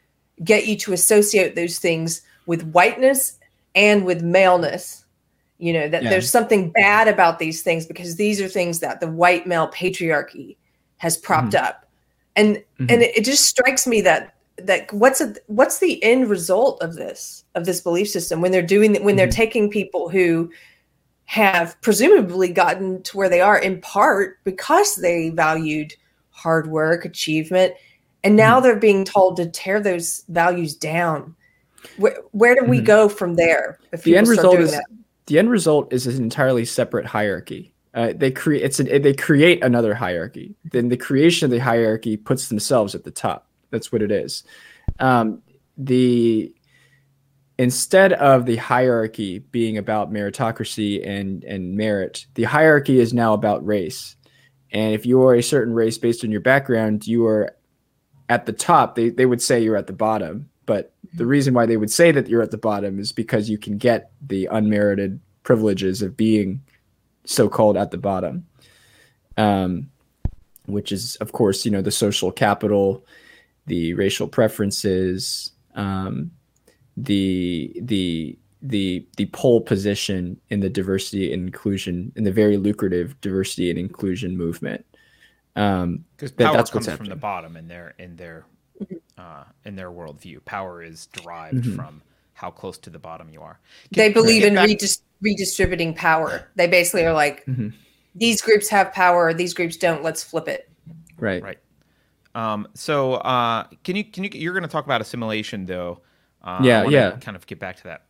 get 0.43 0.67
you 0.67 0.77
to 0.77 0.93
associate 0.93 1.55
those 1.55 1.79
things 1.79 2.21
with 2.45 2.61
whiteness 2.67 3.39
and 3.75 4.05
with 4.05 4.21
maleness. 4.21 5.03
You 5.57 5.73
know 5.73 5.89
that 5.89 6.03
yeah. 6.03 6.11
there's 6.11 6.29
something 6.29 6.69
bad 6.69 7.07
about 7.07 7.39
these 7.39 7.63
things 7.63 7.87
because 7.87 8.17
these 8.17 8.39
are 8.39 8.47
things 8.47 8.79
that 8.81 8.99
the 8.99 9.07
white 9.07 9.47
male 9.47 9.67
patriarchy 9.69 10.55
has 10.97 11.17
propped 11.17 11.53
mm-hmm. 11.53 11.65
up, 11.65 11.87
and 12.35 12.57
mm-hmm. 12.57 12.85
and 12.87 13.01
it, 13.01 13.17
it 13.17 13.25
just 13.25 13.45
strikes 13.45 13.87
me 13.87 14.01
that 14.01 14.35
that 14.57 14.91
what's 14.91 15.21
a, 15.21 15.35
what's 15.47 15.79
the 15.79 16.03
end 16.03 16.29
result 16.29 16.81
of 16.81 16.95
this 16.95 17.43
of 17.55 17.65
this 17.65 17.81
belief 17.81 18.09
system 18.09 18.41
when 18.41 18.51
they're 18.51 18.61
doing 18.61 18.95
when 19.03 19.15
they're 19.15 19.27
mm-hmm. 19.27 19.35
taking 19.35 19.69
people 19.69 20.09
who 20.09 20.49
have 21.25 21.79
presumably 21.81 22.49
gotten 22.49 23.03
to 23.03 23.17
where 23.17 23.29
they 23.29 23.41
are 23.41 23.59
in 23.59 23.81
part 23.81 24.41
because 24.45 24.95
they 24.95 25.29
valued 25.29 25.93
hard 26.31 26.67
work, 26.67 27.03
achievement. 27.03 27.73
And 28.23 28.35
now 28.35 28.55
mm-hmm. 28.55 28.63
they're 28.63 28.79
being 28.79 29.03
told 29.03 29.35
to 29.37 29.49
tear 29.49 29.81
those 29.81 30.23
values 30.29 30.73
down. 30.73 31.35
Where, 31.97 32.17
where 32.31 32.55
do 32.55 32.63
we 32.63 32.77
mm-hmm. 32.77 32.85
go 32.85 33.09
from 33.09 33.35
there? 33.35 33.79
If 33.91 34.03
the 34.03 34.15
end 34.15 34.27
result 34.27 34.59
is 34.59 34.71
that? 34.71 34.85
the 35.25 35.37
end 35.37 35.49
result 35.49 35.91
is 35.91 36.07
an 36.07 36.23
entirely 36.23 36.63
separate 36.63 37.05
hierarchy. 37.05 37.73
Uh, 37.93 38.13
they 38.15 38.31
create 38.31 38.63
it's 38.63 38.79
a, 38.79 38.99
they 38.99 39.13
create 39.13 39.63
another 39.63 39.93
hierarchy. 39.93 40.55
Then 40.71 40.89
the 40.89 40.97
creation 40.97 41.45
of 41.45 41.51
the 41.51 41.59
hierarchy 41.59 42.15
puts 42.15 42.47
themselves 42.47 42.95
at 42.95 43.03
the 43.03 43.11
top. 43.11 43.46
That's 43.69 43.91
what 43.91 44.01
it 44.01 44.11
is. 44.11 44.43
Um, 44.99 45.41
the 45.77 46.53
instead 47.59 48.13
of 48.13 48.45
the 48.45 48.55
hierarchy 48.57 49.39
being 49.39 49.77
about 49.77 50.11
meritocracy 50.11 51.05
and 51.05 51.43
and 51.43 51.75
merit, 51.75 52.25
the 52.35 52.43
hierarchy 52.43 52.99
is 52.99 53.13
now 53.13 53.33
about 53.33 53.65
race. 53.65 54.15
And 54.71 54.93
if 54.93 55.05
you 55.05 55.23
are 55.23 55.35
a 55.35 55.43
certain 55.43 55.73
race 55.73 55.97
based 55.97 56.23
on 56.23 56.31
your 56.31 56.41
background, 56.41 57.07
you 57.07 57.25
are 57.25 57.55
at 58.29 58.45
the 58.45 58.53
top. 58.53 58.95
They, 58.95 59.09
they 59.09 59.25
would 59.25 59.41
say 59.41 59.61
you're 59.61 59.77
at 59.77 59.87
the 59.87 59.93
bottom. 59.93 60.49
But 60.65 60.93
the 61.13 61.25
reason 61.25 61.53
why 61.53 61.65
they 61.65 61.77
would 61.77 61.91
say 61.91 62.11
that 62.11 62.27
you're 62.27 62.41
at 62.41 62.51
the 62.51 62.57
bottom 62.57 62.99
is 62.99 63.13
because 63.13 63.49
you 63.49 63.57
can 63.57 63.77
get 63.77 64.11
the 64.21 64.47
unmerited 64.51 65.21
privileges 65.43 66.01
of 66.01 66.17
being 66.17 66.61
so 67.23 67.47
called 67.47 67.77
at 67.77 67.91
the 67.91 67.97
bottom. 67.97 68.45
Um, 69.37 69.89
which 70.65 70.91
is, 70.91 71.15
of 71.17 71.31
course, 71.31 71.63
you 71.63 71.71
know, 71.71 71.81
the 71.81 71.91
social 71.91 72.31
capital, 72.31 73.05
the 73.67 73.93
racial 73.93 74.27
preferences, 74.27 75.51
um, 75.75 76.31
the 76.95 77.71
the 77.83 78.37
the 78.61 79.05
the 79.17 79.27
pole 79.27 79.61
position 79.61 80.39
in 80.49 80.59
the 80.59 80.69
diversity 80.69 81.31
and 81.31 81.45
inclusion 81.45 82.11
in 82.15 82.23
the 82.23 82.31
very 82.31 82.57
lucrative 82.57 83.19
diversity 83.21 83.69
and 83.69 83.77
inclusion 83.77 84.35
movement. 84.35 84.85
Um, 85.55 86.05
because 86.15 86.31
power 86.31 86.53
that, 86.53 86.57
that's 86.57 86.71
comes 86.71 86.87
from 86.87 87.05
the 87.07 87.15
bottom 87.15 87.55
in 87.57 87.67
their 87.67 87.93
in 87.99 88.15
their 88.15 88.45
mm-hmm. 88.81 88.95
uh, 89.17 89.43
in 89.65 89.75
their 89.75 89.91
worldview. 89.91 90.43
Power 90.45 90.81
is 90.81 91.07
derived 91.07 91.57
mm-hmm. 91.57 91.75
from 91.75 92.01
how 92.33 92.51
close 92.51 92.77
to 92.77 92.89
the 92.89 92.99
bottom 92.99 93.29
you 93.29 93.41
are. 93.41 93.59
Can, 93.93 94.01
they 94.03 94.13
believe 94.13 94.43
in 94.43 94.55
back- 94.55 94.69
redis- 94.69 95.01
redistributing 95.21 95.95
power. 95.95 96.47
They 96.55 96.67
basically 96.67 97.03
are 97.05 97.13
like, 97.13 97.43
mm-hmm. 97.45 97.69
these 98.13 98.41
groups 98.41 98.69
have 98.69 98.93
power, 98.93 99.33
these 99.33 99.53
groups 99.53 99.77
don't. 99.77 100.03
Let's 100.03 100.23
flip 100.23 100.47
it. 100.47 100.69
Right. 101.17 101.41
Right. 101.41 101.57
Um, 102.37 102.67
so 102.75 103.15
uh, 103.15 103.63
can 103.83 103.95
you 103.95 104.03
can 104.03 104.23
you 104.23 104.29
you're 104.31 104.53
going 104.53 104.61
to 104.61 104.69
talk 104.69 104.85
about 104.85 105.01
assimilation 105.01 105.65
though? 105.65 106.01
Uh, 106.39 106.61
yeah, 106.63 106.85
yeah. 106.85 107.17
Kind 107.17 107.35
of 107.35 107.47
get 107.47 107.57
back 107.59 107.77
to 107.77 107.83
that. 107.85 108.05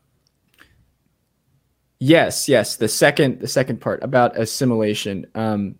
Yes, 1.99 2.49
yes. 2.49 2.75
The 2.75 2.89
second 2.89 3.39
the 3.39 3.47
second 3.47 3.79
part 3.79 4.03
about 4.03 4.37
assimilation. 4.37 5.27
Um, 5.33 5.75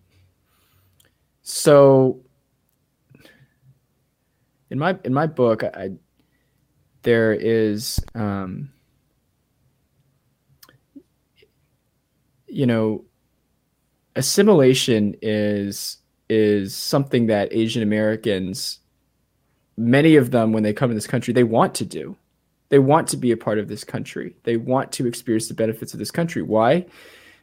so 1.42 2.22
in 4.70 4.80
my 4.80 4.98
in 5.04 5.14
my 5.14 5.28
book, 5.28 5.66
I 5.66 5.90
there 7.02 7.34
is 7.34 8.00
um, 8.16 8.72
you 12.48 12.66
know 12.66 13.04
assimilation 14.16 15.18
is 15.22 15.98
is 16.30 16.76
something 16.76 17.28
that 17.28 17.54
Asian 17.54 17.84
Americans, 17.84 18.80
many 19.78 20.16
of 20.16 20.32
them, 20.32 20.52
when 20.52 20.64
they 20.64 20.74
come 20.74 20.90
to 20.90 20.96
this 20.96 21.08
country, 21.08 21.34
they 21.34 21.44
want 21.44 21.76
to 21.76 21.86
do. 21.86 22.16
They 22.70 22.80
want 22.80 23.08
to 23.10 23.18
be 23.18 23.32
a 23.32 23.38
part 23.38 23.60
of 23.60 23.70
this 23.70 23.84
country. 23.84 24.36
They 24.44 24.58
want 24.58 24.92
to 24.94 25.08
experience 25.08 25.48
the 25.48 25.54
benefits 25.54 25.94
of 25.94 26.00
this 26.00 26.12
country. 26.12 26.42
Why? 26.42 26.86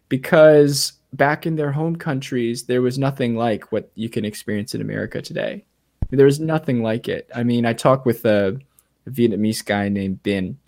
Because 0.09 0.93
back 1.15 1.47
in 1.47 1.57
their 1.57 1.73
home 1.73 1.97
countries, 1.97 2.65
there 2.65 2.83
was 2.83 2.99
nothing 2.99 3.37
like 3.37 3.73
what 3.73 3.91
you 3.95 4.09
can 4.09 4.25
experience 4.25 4.75
in 4.75 4.83
America 4.83 5.23
today. 5.23 5.65
There 6.11 6.27
was 6.27 6.41
nothing 6.41 6.83
like 6.83 7.09
it. 7.09 7.31
I 7.35 7.43
mean, 7.43 7.65
I 7.65 7.73
talked 7.73 8.05
with 8.05 8.25
a, 8.27 8.59
a 9.07 9.11
Vietnamese 9.11 9.65
guy 9.65 9.89
named 9.89 10.23
Bin. 10.23 10.59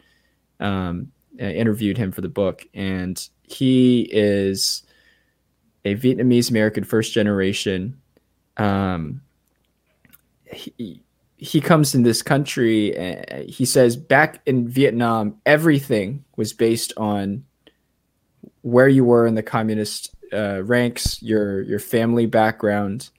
Um, 0.58 1.12
I 1.38 1.50
interviewed 1.50 1.98
him 1.98 2.12
for 2.12 2.22
the 2.22 2.28
book, 2.30 2.66
and 2.72 3.28
he 3.42 4.08
is 4.10 4.82
a 5.84 5.94
Vietnamese 5.94 6.50
American 6.50 6.82
first 6.82 7.12
generation 7.12 8.00
um, 8.56 9.22
he, 10.44 11.02
he 11.36 11.60
comes 11.60 11.94
in 11.94 12.02
this 12.02 12.22
country 12.22 12.96
and 12.96 13.48
he 13.48 13.64
says 13.64 13.96
back 13.96 14.40
in 14.46 14.68
Vietnam, 14.68 15.36
everything 15.44 16.24
was 16.36 16.52
based 16.52 16.92
on 16.96 17.44
where 18.62 18.88
you 18.88 19.04
were 19.04 19.26
in 19.26 19.34
the 19.34 19.42
communist 19.42 20.14
uh, 20.32 20.62
ranks, 20.64 21.22
your 21.22 21.62
your 21.62 21.78
family 21.78 22.26
background, 22.26 23.10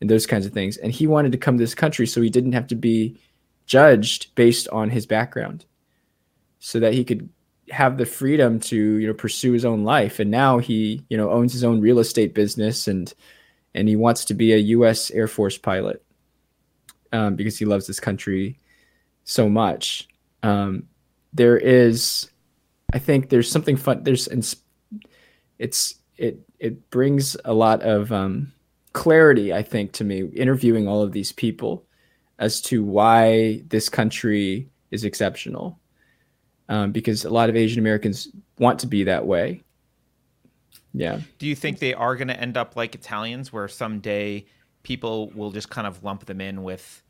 and 0.00 0.10
those 0.10 0.26
kinds 0.26 0.46
of 0.46 0.52
things. 0.52 0.76
And 0.78 0.92
he 0.92 1.06
wanted 1.06 1.32
to 1.32 1.38
come 1.38 1.56
to 1.56 1.62
this 1.62 1.74
country 1.74 2.06
so 2.06 2.20
he 2.20 2.30
didn't 2.30 2.52
have 2.52 2.66
to 2.68 2.74
be 2.74 3.18
judged 3.66 4.34
based 4.34 4.68
on 4.68 4.90
his 4.90 5.06
background, 5.06 5.64
so 6.58 6.80
that 6.80 6.94
he 6.94 7.04
could 7.04 7.28
have 7.70 7.98
the 7.98 8.06
freedom 8.06 8.60
to 8.60 8.76
you 8.76 9.06
know 9.06 9.14
pursue 9.14 9.52
his 9.52 9.64
own 9.64 9.84
life. 9.84 10.18
And 10.18 10.30
now 10.30 10.58
he 10.58 11.04
you 11.08 11.16
know 11.16 11.30
owns 11.30 11.52
his 11.52 11.62
own 11.62 11.80
real 11.80 11.98
estate 11.98 12.34
business 12.34 12.88
and 12.88 13.12
and 13.76 13.88
he 13.88 13.94
wants 13.94 14.24
to 14.24 14.34
be 14.34 14.52
a 14.52 14.56
U.S. 14.56 15.10
Air 15.10 15.28
Force 15.28 15.58
pilot 15.58 16.02
um, 17.12 17.36
because 17.36 17.58
he 17.58 17.66
loves 17.66 17.86
this 17.86 18.00
country 18.00 18.58
so 19.24 19.48
much. 19.48 20.08
Um, 20.42 20.84
there 21.32 21.58
is, 21.58 22.30
I 22.92 22.98
think, 22.98 23.28
there's 23.28 23.50
something 23.50 23.76
fun. 23.76 24.02
There's 24.02 24.28
it's 25.58 25.94
it 26.16 26.40
it 26.58 26.90
brings 26.90 27.36
a 27.44 27.52
lot 27.52 27.82
of 27.82 28.10
um, 28.10 28.52
clarity, 28.94 29.52
I 29.52 29.62
think, 29.62 29.92
to 29.92 30.04
me 30.04 30.22
interviewing 30.34 30.88
all 30.88 31.02
of 31.02 31.12
these 31.12 31.32
people 31.32 31.84
as 32.38 32.60
to 32.62 32.82
why 32.82 33.62
this 33.68 33.88
country 33.88 34.70
is 34.90 35.04
exceptional. 35.04 35.78
Um, 36.68 36.90
because 36.90 37.24
a 37.24 37.30
lot 37.30 37.48
of 37.48 37.54
Asian 37.54 37.78
Americans 37.78 38.28
want 38.58 38.80
to 38.80 38.88
be 38.88 39.04
that 39.04 39.24
way. 39.24 39.62
Yeah. 40.96 41.20
Do 41.38 41.46
you 41.46 41.54
think 41.54 41.78
they 41.78 41.92
are 41.92 42.16
going 42.16 42.28
to 42.28 42.40
end 42.40 42.56
up 42.56 42.74
like 42.74 42.94
Italians, 42.94 43.52
where 43.52 43.68
someday 43.68 44.46
people 44.82 45.30
will 45.34 45.50
just 45.50 45.68
kind 45.68 45.86
of 45.86 46.02
lump 46.02 46.24
them 46.24 46.40
in 46.40 46.62
with 46.62 47.02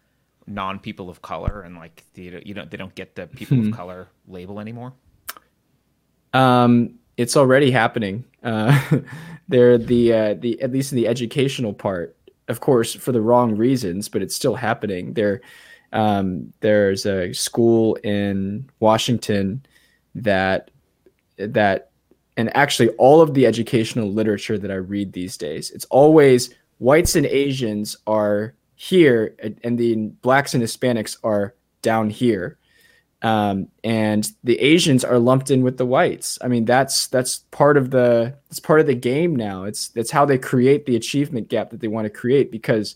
non 0.48 0.80
people 0.80 1.08
of 1.08 1.22
color, 1.22 1.62
and 1.62 1.76
like 1.76 2.02
they, 2.14 2.42
you 2.44 2.52
know 2.52 2.64
they 2.64 2.76
don't 2.76 2.94
get 2.96 3.14
the 3.14 3.28
people 3.28 3.58
of 3.58 3.66
hmm. 3.66 3.70
color 3.70 4.08
label 4.26 4.58
anymore? 4.58 4.92
Um, 6.34 6.98
it's 7.16 7.36
already 7.36 7.70
happening. 7.70 8.24
Uh, 8.42 8.76
they're 9.48 9.78
the 9.78 10.12
uh, 10.12 10.34
the 10.34 10.60
at 10.60 10.72
least 10.72 10.92
in 10.92 10.96
the 10.96 11.06
educational 11.06 11.72
part, 11.72 12.16
of 12.48 12.58
course, 12.58 12.92
for 12.92 13.12
the 13.12 13.20
wrong 13.20 13.56
reasons, 13.56 14.08
but 14.08 14.20
it's 14.20 14.34
still 14.34 14.56
happening. 14.56 15.14
There, 15.14 15.42
um, 15.92 16.52
there's 16.58 17.06
a 17.06 17.32
school 17.32 17.94
in 18.02 18.68
Washington 18.80 19.64
that 20.16 20.72
that 21.38 21.90
and 22.36 22.54
actually 22.56 22.90
all 22.90 23.20
of 23.20 23.34
the 23.34 23.46
educational 23.46 24.10
literature 24.10 24.58
that 24.58 24.70
I 24.70 24.76
read 24.76 25.12
these 25.12 25.36
days, 25.36 25.70
it's 25.70 25.86
always 25.86 26.54
whites 26.78 27.16
and 27.16 27.26
Asians 27.26 27.96
are 28.06 28.54
here, 28.74 29.34
and 29.64 29.78
the 29.78 29.96
blacks 30.20 30.54
and 30.54 30.62
Hispanics 30.62 31.16
are 31.24 31.54
down 31.80 32.10
here, 32.10 32.58
um, 33.22 33.68
and 33.82 34.30
the 34.44 34.60
Asians 34.60 35.02
are 35.02 35.18
lumped 35.18 35.50
in 35.50 35.62
with 35.62 35.78
the 35.78 35.86
whites. 35.86 36.38
I 36.42 36.48
mean, 36.48 36.66
that's 36.66 37.06
that's 37.06 37.38
part 37.50 37.78
of 37.78 37.90
the 37.90 38.36
it's 38.50 38.60
part 38.60 38.80
of 38.80 38.86
the 38.86 38.94
game 38.94 39.34
now. 39.34 39.64
It's 39.64 39.88
that's 39.88 40.10
how 40.10 40.26
they 40.26 40.36
create 40.36 40.84
the 40.84 40.96
achievement 40.96 41.48
gap 41.48 41.70
that 41.70 41.80
they 41.80 41.88
want 41.88 42.04
to 42.04 42.10
create 42.10 42.50
because. 42.50 42.94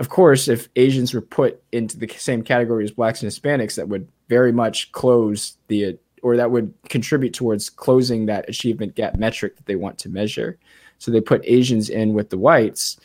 Of 0.00 0.10
course, 0.10 0.46
if 0.46 0.68
Asians 0.76 1.12
were 1.12 1.20
put 1.20 1.60
into 1.72 1.98
the 1.98 2.06
same 2.06 2.44
category 2.44 2.84
as 2.84 2.92
blacks 2.92 3.20
and 3.20 3.32
Hispanics, 3.32 3.74
that 3.74 3.88
would 3.88 4.06
very 4.28 4.52
much 4.52 4.92
close 4.92 5.56
the 5.66 5.98
or 6.22 6.36
that 6.36 6.50
would 6.50 6.72
contribute 6.88 7.34
towards 7.34 7.70
closing 7.70 8.26
that 8.26 8.48
achievement 8.48 8.94
gap 8.94 9.16
metric 9.16 9.56
that 9.56 9.66
they 9.66 9.76
want 9.76 9.98
to 9.98 10.08
measure. 10.08 10.58
So 10.98 11.10
they 11.10 11.20
put 11.20 11.42
Asians 11.44 11.90
in 11.90 12.12
with 12.12 12.30
the 12.30 12.38
whites 12.38 12.98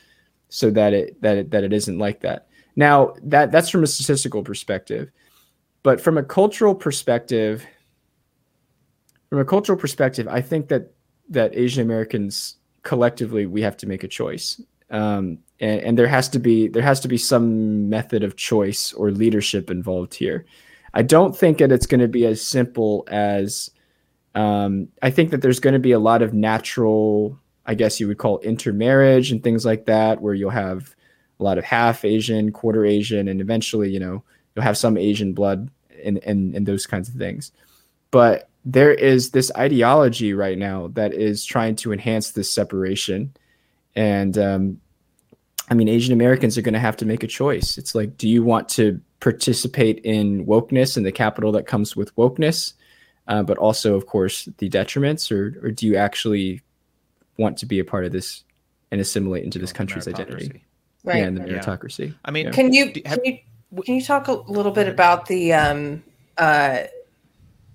so 0.49 0.69
that 0.71 0.93
it 0.93 1.21
that 1.21 1.37
it, 1.37 1.51
that 1.51 1.63
it 1.63 1.73
isn't 1.73 1.97
like 1.97 2.21
that. 2.21 2.47
Now 2.75 3.13
that 3.23 3.51
that's 3.51 3.69
from 3.69 3.83
a 3.83 3.87
statistical 3.87 4.43
perspective, 4.43 5.11
but 5.83 5.99
from 5.99 6.17
a 6.17 6.23
cultural 6.23 6.75
perspective, 6.75 7.65
from 9.29 9.39
a 9.39 9.45
cultural 9.45 9.77
perspective, 9.77 10.27
I 10.27 10.41
think 10.41 10.67
that 10.69 10.93
that 11.29 11.55
Asian 11.55 11.83
Americans 11.83 12.57
collectively 12.83 13.45
we 13.45 13.61
have 13.61 13.77
to 13.77 13.87
make 13.87 14.03
a 14.03 14.07
choice, 14.07 14.61
um, 14.89 15.39
and, 15.59 15.81
and 15.81 15.97
there 15.97 16.07
has 16.07 16.29
to 16.29 16.39
be 16.39 16.67
there 16.67 16.83
has 16.83 16.99
to 16.99 17.07
be 17.07 17.17
some 17.17 17.89
method 17.89 18.23
of 18.23 18.35
choice 18.35 18.93
or 18.93 19.11
leadership 19.11 19.69
involved 19.69 20.13
here. 20.13 20.45
I 20.93 21.01
don't 21.01 21.35
think 21.35 21.57
that 21.57 21.71
it's 21.71 21.87
going 21.87 22.01
to 22.01 22.07
be 22.07 22.25
as 22.25 22.41
simple 22.41 23.03
as 23.07 23.71
um, 24.35 24.89
I 25.01 25.09
think 25.09 25.31
that 25.31 25.41
there's 25.41 25.59
going 25.59 25.73
to 25.73 25.79
be 25.79 25.91
a 25.91 25.99
lot 25.99 26.21
of 26.21 26.33
natural, 26.33 27.39
I 27.65 27.75
guess 27.75 27.99
you 27.99 28.07
would 28.07 28.17
call 28.17 28.39
intermarriage 28.39 29.31
and 29.31 29.43
things 29.43 29.65
like 29.65 29.85
that, 29.85 30.21
where 30.21 30.33
you'll 30.33 30.49
have 30.49 30.95
a 31.39 31.43
lot 31.43 31.57
of 31.57 31.63
half 31.63 32.05
Asian, 32.05 32.51
quarter 32.51 32.85
Asian, 32.85 33.27
and 33.27 33.41
eventually, 33.41 33.89
you 33.89 33.99
know, 33.99 34.23
you'll 34.55 34.63
have 34.63 34.77
some 34.77 34.97
Asian 34.97 35.33
blood 35.33 35.69
and 36.03 36.17
and, 36.19 36.65
those 36.65 36.85
kinds 36.85 37.09
of 37.09 37.15
things. 37.15 37.51
But 38.11 38.49
there 38.65 38.93
is 38.93 39.31
this 39.31 39.51
ideology 39.57 40.33
right 40.33 40.57
now 40.57 40.87
that 40.93 41.13
is 41.13 41.45
trying 41.45 41.75
to 41.77 41.91
enhance 41.91 42.31
this 42.31 42.51
separation, 42.51 43.33
and 43.95 44.37
um, 44.37 44.81
I 45.69 45.75
mean, 45.75 45.89
Asian 45.89 46.13
Americans 46.13 46.57
are 46.57 46.61
going 46.61 46.73
to 46.73 46.79
have 46.79 46.97
to 46.97 47.05
make 47.05 47.23
a 47.23 47.27
choice. 47.27 47.77
It's 47.77 47.95
like, 47.95 48.17
do 48.17 48.27
you 48.27 48.43
want 48.43 48.69
to 48.69 48.99
participate 49.23 49.99
in 49.99 50.45
wokeness 50.45 50.97
and 50.97 51.05
the 51.05 51.11
capital 51.11 51.53
that 51.53 51.65
comes 51.65 51.95
with 51.95 52.13
wokeness, 52.17 52.73
uh, 53.29 53.41
but 53.41 53.57
also, 53.57 53.95
of 53.95 54.05
course, 54.05 54.49
the 54.57 54.69
detriments, 54.69 55.31
or 55.31 55.65
or 55.65 55.71
do 55.71 55.87
you 55.87 55.95
actually 55.95 56.61
want 57.37 57.57
to 57.57 57.65
be 57.65 57.79
a 57.79 57.85
part 57.85 58.03
of 58.03 58.11
this 58.11 58.43
and 58.91 58.99
assimilate 58.99 59.45
into 59.45 59.57
this 59.59 59.71
country's 59.71 60.09
identity? 60.09 60.65
Right. 61.05 61.19
Yeah, 61.19 61.23
and 61.27 61.37
the 61.37 61.41
meritocracy. 61.41 62.09
Yeah. 62.09 62.15
I 62.25 62.31
mean, 62.31 62.51
can 62.51 62.73
you 62.73 62.91
can 62.91 63.19
you 63.23 63.39
can 63.85 63.95
you 63.95 64.03
talk 64.03 64.27
a 64.27 64.33
little 64.33 64.73
bit 64.73 64.89
about 64.89 65.27
the 65.27 65.53
um 65.53 66.03
uh 66.37 66.83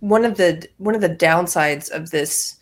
one 0.01 0.27
of 0.27 0.37
the 0.37 0.69
one 0.77 0.95
of 0.95 1.01
the 1.01 1.09
downsides 1.09 1.91
of 1.91 2.11
this 2.11 2.57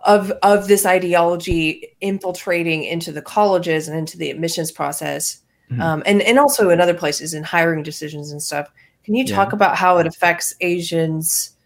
of 0.00 0.30
of 0.42 0.68
this 0.68 0.84
ideology 0.84 1.96
infiltrating 2.02 2.84
into 2.84 3.10
the 3.10 3.22
colleges 3.22 3.88
and 3.88 3.96
into 3.96 4.18
the 4.18 4.28
admissions 4.28 4.70
process 4.70 5.40
mm-hmm. 5.70 5.80
um, 5.80 6.02
and 6.06 6.22
and 6.22 6.38
also 6.38 6.70
in 6.70 6.80
other 6.80 6.94
places 6.94 7.34
in 7.34 7.42
hiring 7.42 7.82
decisions 7.82 8.32
and 8.32 8.42
stuff. 8.42 8.70
Can 9.04 9.14
you 9.14 9.26
talk 9.26 9.48
yeah. 9.48 9.56
about 9.56 9.76
how 9.76 9.98
it 9.98 10.06
affects 10.06 10.54
Asians, 10.60 11.56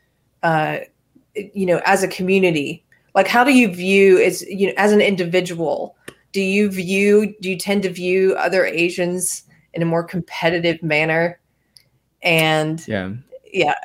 uh, 0.43 0.79
you 1.35 1.67
know, 1.67 1.81
as 1.85 2.03
a 2.03 2.09
community? 2.09 2.85
Like, 3.15 3.29
how 3.29 3.45
do 3.45 3.53
you 3.53 3.73
view 3.73 4.19
as 4.19 4.43
you 4.43 4.69
know 4.69 4.75
as 4.77 4.93
an 4.93 5.01
individual? 5.01 5.97
Do 6.33 6.41
you 6.41 6.71
view? 6.71 7.35
Do 7.41 7.51
you 7.51 7.57
tend 7.57 7.83
to 7.85 7.91
view 7.91 8.35
other 8.35 8.65
Asians 8.65 9.45
in 9.73 9.83
a 9.83 9.87
more 9.87 10.05
competitive 10.05 10.83
manner? 10.83 11.39
And 12.23 12.87
yeah, 12.87 13.13
yeah. 13.53 13.75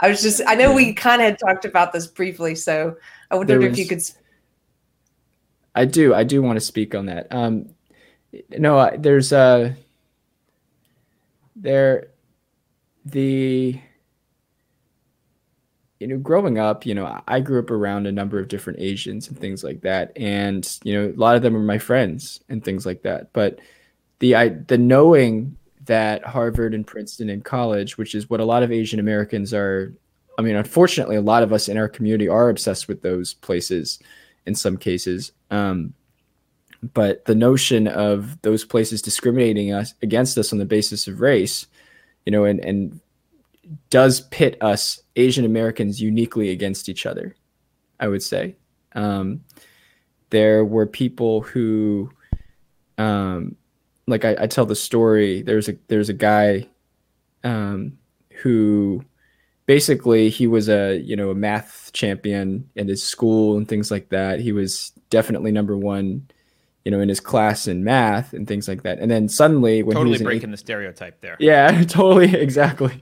I 0.00 0.08
was 0.08 0.22
just, 0.22 0.40
I 0.46 0.54
know 0.54 0.70
yeah. 0.70 0.76
we 0.76 0.92
kind 0.92 1.20
of 1.20 1.26
had 1.26 1.38
talked 1.38 1.64
about 1.64 1.92
this 1.92 2.06
briefly, 2.06 2.54
so 2.54 2.96
I 3.30 3.36
wondered 3.36 3.62
was, 3.62 3.72
if 3.72 3.78
you 3.78 3.86
could. 3.86 4.02
I 5.74 5.84
do. 5.84 6.14
I 6.14 6.24
do 6.24 6.42
want 6.42 6.56
to 6.56 6.60
speak 6.60 6.94
on 6.94 7.06
that. 7.06 7.26
Um, 7.30 7.74
no, 8.50 8.90
there's 8.98 9.32
uh 9.32 9.74
there 11.56 12.08
the 13.04 13.80
you 16.00 16.06
know 16.08 16.18
growing 16.18 16.58
up 16.58 16.84
you 16.84 16.94
know 16.94 17.22
i 17.28 17.40
grew 17.40 17.58
up 17.58 17.70
around 17.70 18.06
a 18.06 18.12
number 18.12 18.38
of 18.38 18.48
different 18.48 18.78
asians 18.80 19.28
and 19.28 19.38
things 19.38 19.62
like 19.62 19.80
that 19.80 20.12
and 20.16 20.78
you 20.84 20.92
know 20.92 21.08
a 21.08 21.16
lot 21.18 21.36
of 21.36 21.42
them 21.42 21.56
are 21.56 21.60
my 21.60 21.78
friends 21.78 22.40
and 22.48 22.64
things 22.64 22.84
like 22.84 23.02
that 23.02 23.32
but 23.32 23.58
the 24.18 24.34
i 24.34 24.48
the 24.48 24.76
knowing 24.76 25.56
that 25.84 26.24
harvard 26.24 26.74
and 26.74 26.86
princeton 26.86 27.30
and 27.30 27.44
college 27.44 27.96
which 27.96 28.14
is 28.14 28.28
what 28.28 28.40
a 28.40 28.44
lot 28.44 28.62
of 28.62 28.72
asian 28.72 28.98
americans 28.98 29.54
are 29.54 29.94
i 30.38 30.42
mean 30.42 30.56
unfortunately 30.56 31.16
a 31.16 31.22
lot 31.22 31.42
of 31.42 31.52
us 31.52 31.68
in 31.68 31.78
our 31.78 31.88
community 31.88 32.28
are 32.28 32.48
obsessed 32.48 32.88
with 32.88 33.00
those 33.02 33.34
places 33.34 33.98
in 34.46 34.54
some 34.54 34.76
cases 34.76 35.32
um, 35.50 35.94
but 36.92 37.24
the 37.24 37.34
notion 37.34 37.88
of 37.88 38.40
those 38.42 38.64
places 38.64 39.00
discriminating 39.00 39.72
us 39.72 39.94
against 40.02 40.36
us 40.36 40.52
on 40.52 40.58
the 40.58 40.64
basis 40.64 41.06
of 41.06 41.20
race 41.20 41.66
you 42.26 42.32
know 42.32 42.44
and 42.44 42.60
and 42.60 43.00
does 43.90 44.22
pit 44.22 44.56
us 44.60 45.00
Asian 45.16 45.44
Americans 45.44 46.00
uniquely 46.00 46.50
against 46.50 46.88
each 46.88 47.06
other. 47.06 47.34
I 48.00 48.08
would 48.08 48.22
say 48.22 48.56
um, 48.94 49.44
there 50.30 50.64
were 50.64 50.86
people 50.86 51.42
who, 51.42 52.10
um, 52.98 53.56
like 54.06 54.24
I, 54.24 54.36
I, 54.40 54.46
tell 54.46 54.66
the 54.66 54.74
story. 54.74 55.42
There's 55.42 55.68
a 55.68 55.76
there's 55.88 56.08
a 56.08 56.14
guy 56.14 56.68
um, 57.42 57.98
who 58.42 59.04
basically 59.66 60.28
he 60.28 60.46
was 60.46 60.68
a 60.68 60.98
you 60.98 61.16
know 61.16 61.30
a 61.30 61.34
math 61.34 61.90
champion 61.92 62.68
in 62.74 62.88
his 62.88 63.02
school 63.02 63.56
and 63.56 63.68
things 63.68 63.90
like 63.90 64.10
that. 64.10 64.40
He 64.40 64.52
was 64.52 64.92
definitely 65.10 65.52
number 65.52 65.76
one 65.76 66.28
you 66.84 66.90
know, 66.90 67.00
in 67.00 67.08
his 67.08 67.20
class 67.20 67.66
in 67.66 67.82
math 67.82 68.32
and 68.32 68.46
things 68.46 68.68
like 68.68 68.82
that. 68.82 68.98
And 68.98 69.10
then 69.10 69.28
suddenly, 69.28 69.82
when 69.82 69.94
totally 69.94 70.10
he 70.10 70.12
was 70.12 70.22
breaking 70.22 70.50
eighth, 70.50 70.60
the 70.60 70.64
stereotype 70.64 71.20
there. 71.20 71.36
Yeah, 71.40 71.84
totally, 71.88 72.34
exactly. 72.34 73.00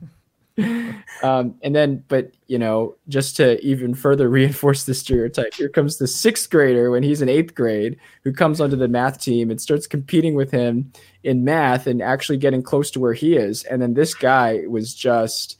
um, 1.22 1.54
and 1.62 1.74
then, 1.74 2.04
but 2.08 2.32
you 2.46 2.58
know, 2.58 2.94
just 3.08 3.36
to 3.36 3.60
even 3.64 3.94
further 3.94 4.28
reinforce 4.30 4.84
the 4.84 4.94
stereotype, 4.94 5.54
here 5.54 5.68
comes 5.68 5.98
the 5.98 6.06
sixth 6.06 6.50
grader 6.50 6.90
when 6.90 7.02
he's 7.02 7.22
in 7.22 7.28
eighth 7.28 7.54
grade 7.54 7.98
who 8.22 8.32
comes 8.32 8.60
onto 8.60 8.76
the 8.76 8.88
math 8.88 9.20
team 9.20 9.50
and 9.50 9.60
starts 9.60 9.86
competing 9.86 10.34
with 10.34 10.50
him 10.50 10.92
in 11.24 11.44
math 11.44 11.86
and 11.86 12.02
actually 12.02 12.38
getting 12.38 12.62
close 12.62 12.90
to 12.90 13.00
where 13.00 13.14
he 13.14 13.36
is. 13.36 13.64
And 13.64 13.80
then 13.80 13.94
this 13.94 14.14
guy 14.14 14.64
was 14.68 14.94
just, 14.94 15.58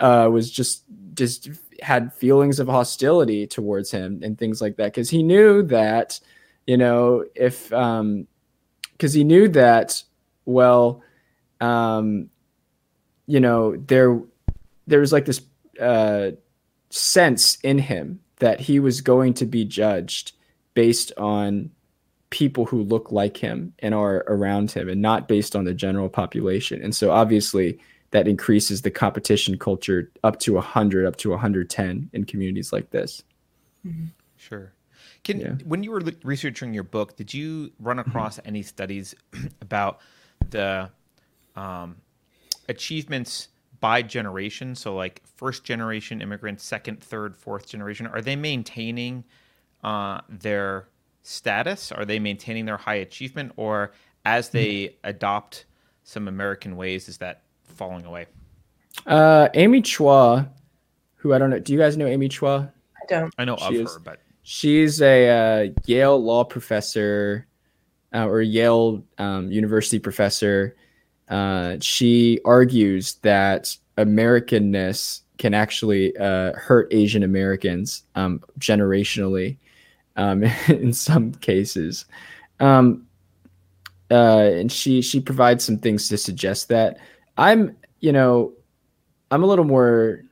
uh, 0.00 0.28
was 0.30 0.50
just 0.50 0.84
just 1.14 1.50
had 1.80 2.12
feelings 2.12 2.60
of 2.60 2.68
hostility 2.68 3.46
towards 3.46 3.90
him 3.90 4.20
and 4.22 4.38
things 4.38 4.60
like 4.60 4.76
that 4.76 4.92
because 4.92 5.10
he 5.10 5.22
knew 5.22 5.62
that, 5.64 6.20
you 6.68 6.76
know, 6.76 7.24
if 7.34 7.72
um, 7.72 8.26
because 8.92 9.14
he 9.14 9.24
knew 9.24 9.48
that 9.48 10.02
well, 10.44 11.02
um 11.60 12.28
you 13.26 13.40
know 13.40 13.76
there 13.76 14.20
there 14.86 15.00
was 15.00 15.10
like 15.10 15.24
this 15.24 15.40
uh, 15.80 16.30
sense 16.90 17.56
in 17.62 17.78
him 17.78 18.20
that 18.36 18.60
he 18.60 18.80
was 18.80 19.00
going 19.00 19.32
to 19.34 19.46
be 19.46 19.64
judged 19.64 20.32
based 20.74 21.10
on 21.16 21.70
people 22.28 22.66
who 22.66 22.82
look 22.82 23.10
like 23.10 23.38
him 23.38 23.72
and 23.78 23.94
are 23.94 24.24
around 24.28 24.70
him 24.70 24.90
and 24.90 25.00
not 25.00 25.26
based 25.26 25.56
on 25.56 25.64
the 25.64 25.74
general 25.74 26.10
population. 26.10 26.82
And 26.82 26.94
so 26.94 27.10
obviously 27.10 27.78
that 28.10 28.28
increases 28.28 28.82
the 28.82 28.90
competition 28.90 29.58
culture 29.58 30.10
up 30.22 30.38
to 30.40 30.54
100 30.54 31.06
up 31.06 31.16
to 31.16 31.30
110 31.30 32.10
in 32.12 32.24
communities 32.24 32.72
like 32.72 32.90
this. 32.90 33.22
Mm-hmm. 33.86 34.06
sure 34.36 34.72
can 35.24 35.40
yeah. 35.40 35.52
when 35.64 35.82
you 35.82 35.90
were 35.90 36.02
researching 36.22 36.74
your 36.74 36.84
book 36.84 37.16
did 37.16 37.32
you 37.32 37.72
run 37.78 37.98
across 37.98 38.40
any 38.44 38.62
studies 38.62 39.14
about 39.60 40.00
the 40.50 40.90
um, 41.56 41.96
achievements 42.68 43.48
by 43.80 44.02
generation? 44.02 44.74
So 44.74 44.94
like 44.94 45.22
first 45.36 45.64
generation 45.64 46.20
immigrants 46.22 46.64
second 46.64 47.02
third 47.02 47.36
fourth 47.36 47.68
generation 47.68 48.06
are 48.06 48.20
they 48.20 48.36
maintaining 48.36 49.24
uh, 49.84 50.20
their 50.28 50.88
status? 51.22 51.92
Are 51.92 52.04
they 52.04 52.18
maintaining 52.18 52.64
their 52.64 52.76
high 52.76 52.96
achievement? 52.96 53.52
Or 53.56 53.92
as 54.24 54.50
they 54.50 54.74
mm-hmm. 54.74 55.08
adopt 55.08 55.64
some 56.04 56.26
american 56.26 56.76
ways 56.76 57.08
is 57.08 57.18
that 57.18 57.42
falling 57.64 58.04
away? 58.04 58.26
Uh, 59.06 59.48
amy 59.54 59.82
chua 59.82 60.48
who 61.16 61.34
i 61.34 61.38
don't 61.38 61.50
know 61.50 61.58
do 61.58 61.72
you 61.72 61.78
guys 61.78 61.96
know 61.96 62.06
amy 62.06 62.28
chua? 62.28 62.70
I 63.00 63.06
don't. 63.06 63.34
I 63.38 63.44
know 63.44 63.56
she 63.56 63.66
of 63.66 63.74
is, 63.74 63.94
her 63.94 64.00
but 64.00 64.20
she's 64.48 65.02
a 65.02 65.28
uh, 65.28 65.68
yale 65.84 66.18
law 66.18 66.42
professor 66.42 67.46
uh, 68.14 68.26
or 68.26 68.40
yale 68.40 69.04
um, 69.18 69.52
university 69.52 69.98
professor 69.98 70.74
uh, 71.28 71.76
she 71.80 72.40
argues 72.44 73.16
that 73.16 73.76
Americanness 73.98 75.20
can 75.36 75.54
actually 75.54 76.16
uh, 76.16 76.52
hurt 76.54 76.88
Asian 76.90 77.22
Americans 77.22 78.04
um, 78.14 78.42
generationally 78.58 79.58
um, 80.16 80.42
in 80.68 80.92
some 80.92 81.32
cases. 81.32 82.06
Um, 82.60 83.06
uh, 84.10 84.50
and 84.54 84.72
she 84.72 85.02
she 85.02 85.20
provides 85.20 85.62
some 85.62 85.78
things 85.78 86.08
to 86.08 86.16
suggest 86.16 86.68
that. 86.70 86.98
I'm 87.36 87.76
you 88.00 88.12
know 88.12 88.54
I'm 89.30 89.42
a 89.42 89.46
little 89.46 89.66
more 89.66 90.22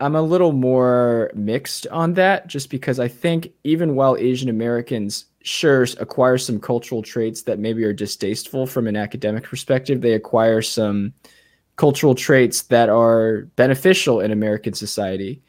I'm 0.00 0.14
a 0.14 0.22
little 0.22 0.52
more 0.52 1.30
mixed 1.34 1.86
on 1.88 2.14
that 2.14 2.46
just 2.46 2.70
because 2.70 3.00
I 3.00 3.08
think 3.08 3.52
even 3.64 3.96
while 3.96 4.16
Asian 4.16 4.48
Americans 4.48 5.26
sure 5.48 5.86
acquire 5.98 6.38
some 6.38 6.60
cultural 6.60 7.02
traits 7.02 7.42
that 7.42 7.58
maybe 7.58 7.84
are 7.84 7.92
distasteful 7.92 8.66
from 8.66 8.86
an 8.86 8.96
academic 8.96 9.44
perspective. 9.44 10.00
They 10.00 10.12
acquire 10.12 10.62
some 10.62 11.14
cultural 11.76 12.14
traits 12.14 12.62
that 12.62 12.88
are 12.88 13.42
beneficial 13.56 14.20
in 14.20 14.30
American 14.30 14.74
society. 14.74 15.42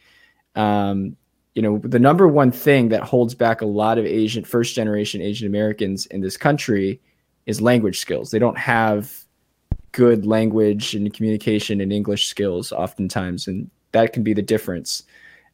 Um, 0.55 1.15
you 1.55 1.61
know, 1.61 1.79
the 1.79 1.99
number 1.99 2.27
one 2.27 2.51
thing 2.51 2.89
that 2.89 3.03
holds 3.03 3.33
back 3.35 3.61
a 3.61 3.65
lot 3.65 3.97
of 3.97 4.05
Asian 4.05 4.43
first 4.43 4.75
generation 4.75 5.21
Asian 5.21 5.47
Americans 5.47 6.05
in 6.07 6.21
this 6.21 6.37
country 6.37 7.01
is 7.45 7.61
language 7.61 7.99
skills. 7.99 8.31
They 8.31 8.39
don't 8.39 8.57
have 8.57 9.25
good 9.91 10.25
language 10.25 10.93
and 10.93 11.11
communication 11.13 11.81
and 11.81 11.91
English 11.91 12.27
skills 12.27 12.71
oftentimes, 12.71 13.47
and 13.47 13.69
that 13.91 14.13
can 14.13 14.23
be 14.23 14.33
the 14.33 14.41
difference. 14.41 15.03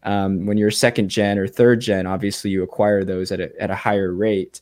Um, 0.04 0.46
when 0.46 0.58
you're 0.58 0.72
second 0.72 1.10
gen 1.10 1.40
or 1.40 1.48
third 1.48 1.82
gen, 1.82 2.06
obviously 2.06 2.52
you 2.52 2.64
acquire 2.64 3.04
those 3.04 3.32
at 3.32 3.40
a, 3.40 3.62
at 3.62 3.72
a 3.72 3.76
higher 3.76 4.14
rate. 4.14 4.62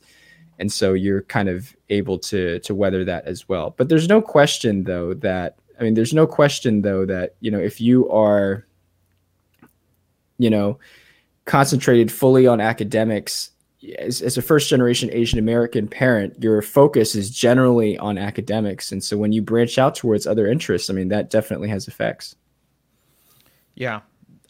And 0.58 0.72
so 0.72 0.92
you're 0.92 1.22
kind 1.22 1.48
of 1.48 1.76
able 1.90 2.18
to 2.20 2.60
to 2.60 2.74
weather 2.74 3.04
that 3.04 3.26
as 3.26 3.48
well. 3.48 3.74
But 3.76 3.88
there's 3.88 4.08
no 4.08 4.22
question 4.22 4.84
though 4.84 5.14
that 5.14 5.58
I 5.78 5.82
mean 5.82 5.94
there's 5.94 6.14
no 6.14 6.26
question 6.26 6.82
though 6.82 7.04
that 7.06 7.34
you 7.40 7.50
know 7.50 7.58
if 7.58 7.80
you 7.80 8.08
are 8.10 8.66
you 10.38 10.48
know 10.48 10.78
concentrated 11.44 12.10
fully 12.10 12.46
on 12.46 12.60
academics 12.60 13.50
as, 13.98 14.22
as 14.22 14.36
a 14.36 14.42
first 14.42 14.68
generation 14.68 15.10
Asian 15.12 15.38
American 15.38 15.88
parent, 15.88 16.42
your 16.42 16.62
focus 16.62 17.14
is 17.14 17.30
generally 17.30 17.98
on 17.98 18.18
academics. 18.18 18.92
And 18.92 19.02
so 19.02 19.16
when 19.16 19.32
you 19.32 19.42
branch 19.42 19.78
out 19.78 19.94
towards 19.94 20.26
other 20.26 20.46
interests, 20.46 20.90
I 20.90 20.94
mean, 20.94 21.08
that 21.08 21.30
definitely 21.30 21.68
has 21.68 21.88
effects. 21.88 22.34
Yeah. 23.74 24.00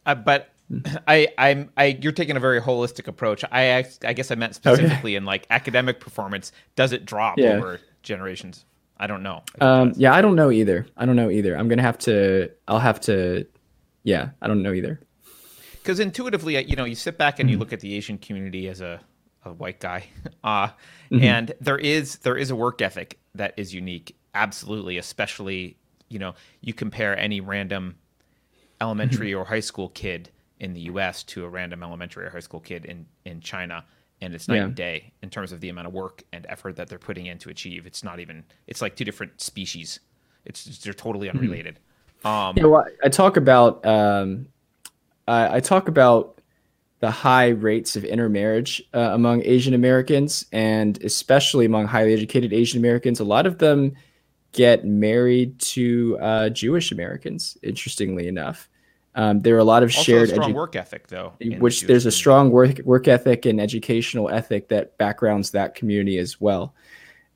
Uh, 0.07 0.15
but 0.15 0.51
I, 1.09 1.29
I'm, 1.39 1.71
I, 1.77 1.99
you're 2.01 2.13
taking 2.13 2.37
a 2.37 2.41
very 2.41 2.61
holistic 2.61 3.09
approach. 3.09 3.45
I, 3.51 3.85
I 4.05 4.13
guess 4.13 4.31
I 4.31 4.35
meant 4.35 4.55
specifically 4.55 5.13
okay. 5.13 5.17
in 5.17 5.25
like 5.25 5.47
academic 5.51 6.01
performance. 6.01 6.53
Does 6.77 6.93
it 6.93 7.05
drop 7.05 7.39
yeah. 7.39 7.51
over 7.51 7.81
generations? 8.03 8.65
I 8.97 9.07
don't 9.07 9.23
know. 9.23 9.43
Um, 9.61 9.93
yeah, 9.97 10.15
I 10.15 10.23
don't 10.23 10.37
know 10.37 10.51
either. 10.51 10.87
I 10.97 11.05
don't 11.05 11.17
know 11.17 11.31
either. 11.31 11.57
I'm 11.57 11.69
gonna 11.69 11.83
have 11.83 11.99
to. 11.99 12.51
I'll 12.69 12.79
have 12.79 13.01
to. 13.03 13.47
Yeah, 14.05 14.31
I 14.41 14.47
don't 14.47 14.63
know 14.63 14.73
either. 14.73 15.01
Because 15.73 16.01
intuitively, 16.01 16.65
you 16.65 16.77
know, 16.77 16.85
you 16.85 16.95
sit 16.95 17.19
back 17.19 17.39
and 17.39 17.49
mm-hmm. 17.49 17.55
you 17.55 17.59
look 17.59 17.73
at 17.73 17.81
the 17.81 17.95
Asian 17.95 18.19
community 18.19 18.69
as 18.69 18.81
a, 18.81 19.01
a 19.45 19.53
white 19.53 19.81
guy, 19.81 20.05
uh, 20.45 20.69
mm-hmm. 20.69 21.25
and 21.25 21.53
there 21.61 21.79
is 21.79 22.19
there 22.19 22.37
is 22.37 22.51
a 22.51 22.57
work 22.57 22.81
ethic 22.81 23.19
that 23.35 23.55
is 23.57 23.75
unique. 23.75 24.17
Absolutely, 24.33 24.97
especially 24.99 25.77
you 26.09 26.19
know, 26.19 26.35
you 26.61 26.73
compare 26.73 27.19
any 27.19 27.41
random 27.41 27.97
elementary 28.85 29.31
mm-hmm. 29.31 29.41
or 29.41 29.45
high 29.45 29.61
school 29.61 29.89
kid 29.89 30.31
in 30.61 30.73
the 30.75 30.83
U.S. 30.83 31.23
to 31.25 31.45
a 31.45 31.49
random 31.49 31.83
elementary 31.83 32.25
or 32.27 32.31
high 32.31 32.41
school 32.41 32.61
kid 32.61 32.85
in 32.85 33.07
in 33.25 33.41
China, 33.41 33.85
and 34.21 34.35
it's 34.35 34.49
night 34.49 34.57
yeah. 34.57 34.65
and 34.65 34.75
day 34.75 35.13
in 35.23 35.31
terms 35.31 35.53
of 35.53 35.61
the 35.61 35.69
amount 35.69 35.89
of 35.89 35.93
work 35.93 36.23
and 36.33 36.47
effort 36.49 36.77
that 36.77 36.89
they're 36.89 36.99
putting 36.99 37.27
in 37.27 37.39
to 37.39 37.51
achieve. 37.51 37.87
It's 37.87 38.05
not 38.05 38.21
even. 38.21 38.45
It's 38.67 38.81
like 38.81 38.97
two 38.97 39.05
different 39.05 39.41
species. 39.41 40.01
It's 40.45 40.79
they're 40.79 40.93
totally 40.93 41.29
hmm. 41.29 41.39
unrelated. 41.39 41.75
Mm-hmm. 41.77 42.27
Um, 42.27 42.57
yeah, 42.57 42.65
well, 42.65 42.87
I 43.03 43.09
talk 43.09 43.37
about 43.37 43.85
um, 43.85 44.47
I, 45.29 45.57
I, 45.57 45.61
talk 45.61 45.89
about 45.89 46.41
the 47.01 47.11
high 47.11 47.49
rates 47.49 47.97
of 47.97 48.05
intermarriage 48.05 48.83
uh, 48.95 49.11
among 49.13 49.43
Asian 49.45 49.75
Americans, 49.75 50.47
and 50.53 51.03
especially 51.03 51.67
among 51.67 51.87
highly 51.87 52.15
educated 52.15 52.53
Asian 52.53 52.79
Americans. 52.79 53.21
A 53.21 53.25
lot 53.25 53.45
of 53.47 53.59
them 53.59 53.93
get 54.53 54.87
married 54.87 55.59
to 55.59 56.17
uh, 56.21 56.49
Jewish 56.49 56.93
Americans. 56.93 57.59
Interestingly 57.63 58.27
enough. 58.27 58.71
Um, 59.17 59.41
there 59.41 59.55
are 59.55 59.61
a 59.61 59.65
lot 59.65 59.83
of 59.83 59.91
also 59.91 60.03
shared 60.03 60.31
strong 60.31 60.51
edu- 60.51 60.55
work 60.55 60.77
ethic, 60.77 61.07
though. 61.07 61.33
Which 61.59 61.83
the 61.83 61.87
there's 61.87 62.07
a 62.07 62.11
strong 62.11 62.51
work 62.51 62.79
work 62.85 63.07
ethic 63.07 63.47
and 63.47 63.61
educational 63.61 64.29
ethic 64.29 64.69
that 64.69 64.99
backgrounds 64.99 65.51
that 65.53 65.75
community 65.75 66.19
as 66.19 66.41
well. 66.41 66.75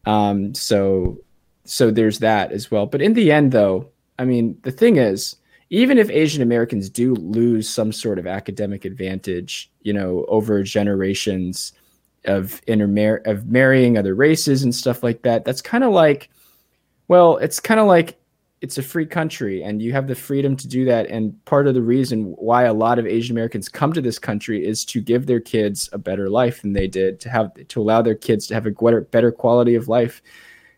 Um, 0.04 0.54
so 0.54 1.18
so 1.64 1.90
there's 1.90 2.18
that 2.20 2.50
as 2.50 2.70
well. 2.70 2.86
But 2.86 3.02
in 3.02 3.14
the 3.14 3.30
end, 3.30 3.52
though, 3.52 3.88
I 4.18 4.24
mean, 4.24 4.58
the 4.62 4.72
thing 4.72 4.96
is, 4.96 5.36
even 5.70 5.98
if 5.98 6.10
Asian 6.10 6.42
Americans 6.42 6.88
do 6.88 7.14
lose 7.14 7.68
some 7.68 7.92
sort 7.92 8.18
of 8.18 8.26
academic 8.26 8.84
advantage, 8.84 9.70
you 9.82 9.92
know, 9.92 10.24
over 10.28 10.62
generations 10.62 11.72
of 12.24 12.60
intermar- 12.66 13.24
of 13.26 13.46
marrying 13.46 13.96
other 13.96 14.14
races 14.14 14.62
and 14.62 14.74
stuff 14.74 15.02
like 15.02 15.22
that, 15.22 15.44
that's 15.44 15.62
kind 15.62 15.84
of 15.84 15.92
like, 15.92 16.30
well, 17.06 17.36
it's 17.36 17.60
kind 17.60 17.78
of 17.78 17.86
like 17.86 18.18
it's 18.60 18.78
a 18.78 18.82
free 18.82 19.06
country 19.06 19.62
and 19.62 19.80
you 19.80 19.92
have 19.92 20.08
the 20.08 20.14
freedom 20.14 20.56
to 20.56 20.66
do 20.66 20.84
that. 20.84 21.06
And 21.06 21.42
part 21.44 21.68
of 21.68 21.74
the 21.74 21.82
reason 21.82 22.34
why 22.38 22.64
a 22.64 22.72
lot 22.72 22.98
of 22.98 23.06
Asian 23.06 23.34
Americans 23.34 23.68
come 23.68 23.92
to 23.92 24.00
this 24.00 24.18
country 24.18 24.66
is 24.66 24.84
to 24.86 25.00
give 25.00 25.26
their 25.26 25.40
kids 25.40 25.88
a 25.92 25.98
better 25.98 26.28
life 26.28 26.62
than 26.62 26.72
they 26.72 26.88
did, 26.88 27.20
to 27.20 27.30
have 27.30 27.52
to 27.68 27.80
allow 27.80 28.02
their 28.02 28.16
kids 28.16 28.46
to 28.48 28.54
have 28.54 28.66
a 28.66 28.70
better, 28.70 29.02
better 29.02 29.30
quality 29.30 29.74
of 29.74 29.88
life 29.88 30.20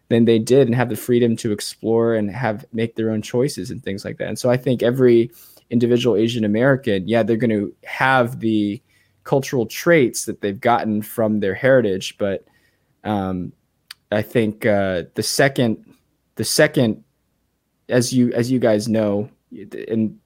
than 0.08 0.24
they 0.24 0.38
did 0.38 0.66
and 0.66 0.74
have 0.74 0.90
the 0.90 0.96
freedom 0.96 1.36
to 1.36 1.52
explore 1.52 2.14
and 2.14 2.30
have 2.30 2.66
make 2.72 2.96
their 2.96 3.10
own 3.10 3.22
choices 3.22 3.70
and 3.70 3.82
things 3.82 4.04
like 4.04 4.18
that. 4.18 4.28
And 4.28 4.38
so 4.38 4.50
I 4.50 4.56
think 4.56 4.82
every 4.82 5.30
individual 5.70 6.16
Asian 6.16 6.44
American, 6.44 7.08
yeah, 7.08 7.22
they're 7.22 7.36
going 7.36 7.50
to 7.50 7.72
have 7.84 8.40
the 8.40 8.82
cultural 9.24 9.66
traits 9.66 10.24
that 10.24 10.40
they've 10.40 10.60
gotten 10.60 11.00
from 11.00 11.40
their 11.40 11.54
heritage, 11.54 12.18
but 12.18 12.44
um, 13.04 13.52
I 14.10 14.22
think 14.22 14.66
uh, 14.66 15.04
the 15.14 15.22
second, 15.22 15.94
the 16.34 16.44
second, 16.44 17.04
as 17.90 18.12
you 18.12 18.32
as 18.32 18.50
you 18.50 18.58
guys 18.58 18.88
know, 18.88 19.28
in 19.52 20.18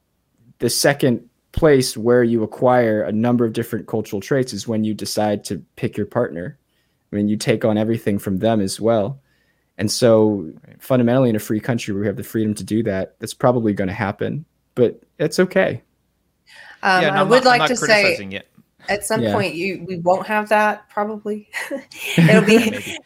the 0.59 0.71
second 0.71 1.29
place 1.53 1.97
where 1.97 2.23
you 2.23 2.43
acquire 2.43 3.03
a 3.03 3.13
number 3.13 3.45
of 3.45 3.53
different 3.53 3.87
cultural 3.87 4.21
traits 4.21 4.53
is 4.53 4.67
when 4.69 4.85
you 4.85 4.93
decide 4.93 5.45
to 5.45 5.65
pick 5.77 5.97
your 5.97 6.07
partner. 6.07 6.59
I 7.13 7.17
mean, 7.17 7.29
you 7.29 7.37
take 7.37 7.65
on 7.65 7.79
everything 7.79 8.19
from 8.19 8.39
them 8.39 8.61
as 8.61 8.81
well. 8.81 9.21
And 9.79 9.91
so, 9.91 10.53
right. 10.67 10.81
fundamentally, 10.83 11.31
in 11.31 11.37
a 11.37 11.41
free 11.41 11.61
country 11.61 11.95
where 11.95 12.01
we 12.01 12.07
have 12.07 12.17
the 12.17 12.23
freedom 12.23 12.55
to 12.55 12.65
do 12.65 12.83
that, 12.85 13.17
that's 13.19 13.35
probably 13.35 13.73
going 13.73 13.89
to 13.89 13.95
happen. 13.95 14.45
But 14.75 15.01
it's 15.19 15.39
okay. 15.39 15.83
Um, 16.83 17.03
yeah, 17.03 17.11
no, 17.11 17.17
I 17.17 17.23
would 17.23 17.45
not, 17.45 17.59
like 17.59 17.69
to 17.69 17.77
say, 17.77 18.15
it. 18.17 18.49
at 18.89 19.05
some 19.05 19.23
yeah. 19.23 19.33
point, 19.33 19.55
you 19.55 19.85
we 19.87 19.99
won't 19.99 20.27
have 20.27 20.49
that. 20.51 20.89
Probably, 20.91 21.49
it'll 22.17 22.43
be 22.43 22.57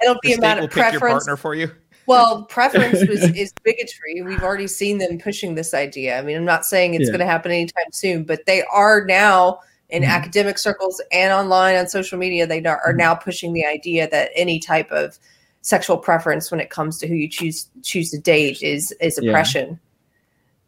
it'll 0.03 0.19
be 0.23 0.35
a 0.35 0.41
matter 0.41 0.63
of 0.63 0.71
preference. 0.71 1.01
partner 1.01 1.37
for 1.37 1.55
you. 1.55 1.71
Well, 2.09 2.45
preference 2.45 3.07
was, 3.07 3.23
is 3.37 3.53
bigotry. 3.63 4.23
We've 4.23 4.43
already 4.43 4.67
seen 4.67 4.97
them 4.97 5.19
pushing 5.19 5.55
this 5.55 5.75
idea. 5.75 6.19
I 6.19 6.23
mean, 6.23 6.39
I'm 6.39 6.45
not 6.45 6.65
saying 6.65 6.95
it's 6.95 7.05
yeah. 7.05 7.11
going 7.11 7.21
to 7.21 7.27
happen 7.27 7.53
anytime 7.53 7.93
soon, 7.93 8.25
but 8.25 8.47
they 8.47 8.63
are 8.73 9.05
now 9.05 9.61
in 9.91 10.03
mm-hmm. 10.03 10.11
academic 10.11 10.57
circles 10.57 11.03
and 11.13 11.35
online 11.35 11.77
on 11.77 11.87
social 11.87 12.19
media. 12.19 12.47
They 12.47 12.65
are 12.65 12.81
mm-hmm. 12.89 12.97
now 12.97 13.15
pushing 13.15 13.53
the 13.53 13.67
idea 13.67 14.09
that 14.09 14.31
any 14.35 14.59
type 14.59 14.91
of 14.91 15.19
sexual 15.61 15.99
preference 15.99 16.51
when 16.51 16.61
it 16.61 16.71
comes 16.71 16.97
to 16.99 17.07
who 17.07 17.15
you 17.15 17.29
choose 17.29 17.69
choose 17.83 18.11
to 18.11 18.19
date 18.19 18.63
is 18.63 18.93
is 19.03 19.19
oppression 19.19 19.69
yeah. 19.71 19.77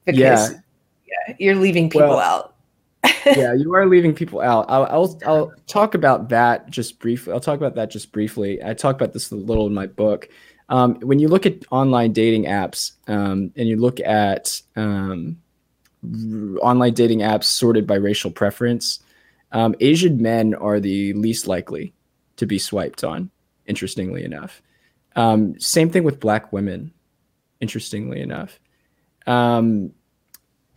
because 0.05 0.53
yeah. 0.53 1.34
you're 1.38 1.55
leaving 1.55 1.88
people 1.88 2.09
well, 2.09 2.18
out 2.18 2.55
yeah 3.24 3.55
you 3.55 3.72
are 3.74 3.86
leaving 3.86 4.14
people 4.14 4.41
out 4.41 4.66
I'll, 4.68 4.84
I'll 4.86 5.18
i'll 5.26 5.53
talk 5.66 5.95
about 5.95 6.28
that 6.30 6.68
just 6.68 6.99
briefly 6.99 7.32
i'll 7.32 7.41
talk 7.41 7.57
about 7.57 7.76
that 7.76 7.91
just 7.91 8.12
briefly 8.12 8.62
i 8.62 8.74
talk 8.74 8.97
about 8.97 9.12
this 9.12 9.30
a 9.30 9.36
little 9.36 9.66
in 9.66 9.72
my 9.72 9.86
book 9.86 10.28
um, 10.71 10.95
when 11.01 11.18
you 11.18 11.29
look 11.29 11.45
at 11.45 11.64
online 11.71 12.12
dating 12.12 12.45
apps 12.45 12.93
um, 13.09 13.53
and 13.57 13.68
you 13.68 13.77
look 13.77 14.01
at 14.01 14.62
um, 14.77 15.37
online 16.62 16.95
dating 16.95 17.18
apps 17.18 17.45
sorted 17.45 17.87
by 17.87 17.97
racial 17.97 18.31
preference 18.31 19.01
um, 19.53 19.75
asian 19.81 20.23
men 20.23 20.55
are 20.55 20.81
the 20.81 21.12
least 21.12 21.47
likely 21.47 21.93
to 22.37 22.47
be 22.47 22.59
swiped 22.59 23.05
on 23.05 23.31
interestingly 23.66 24.25
enough 24.25 24.62
um, 25.16 25.59
same 25.59 25.91
thing 25.91 26.05
with 26.05 26.21
black 26.21 26.53
women, 26.53 26.93
interestingly 27.61 28.21
enough. 28.21 28.59
Um, 29.27 29.93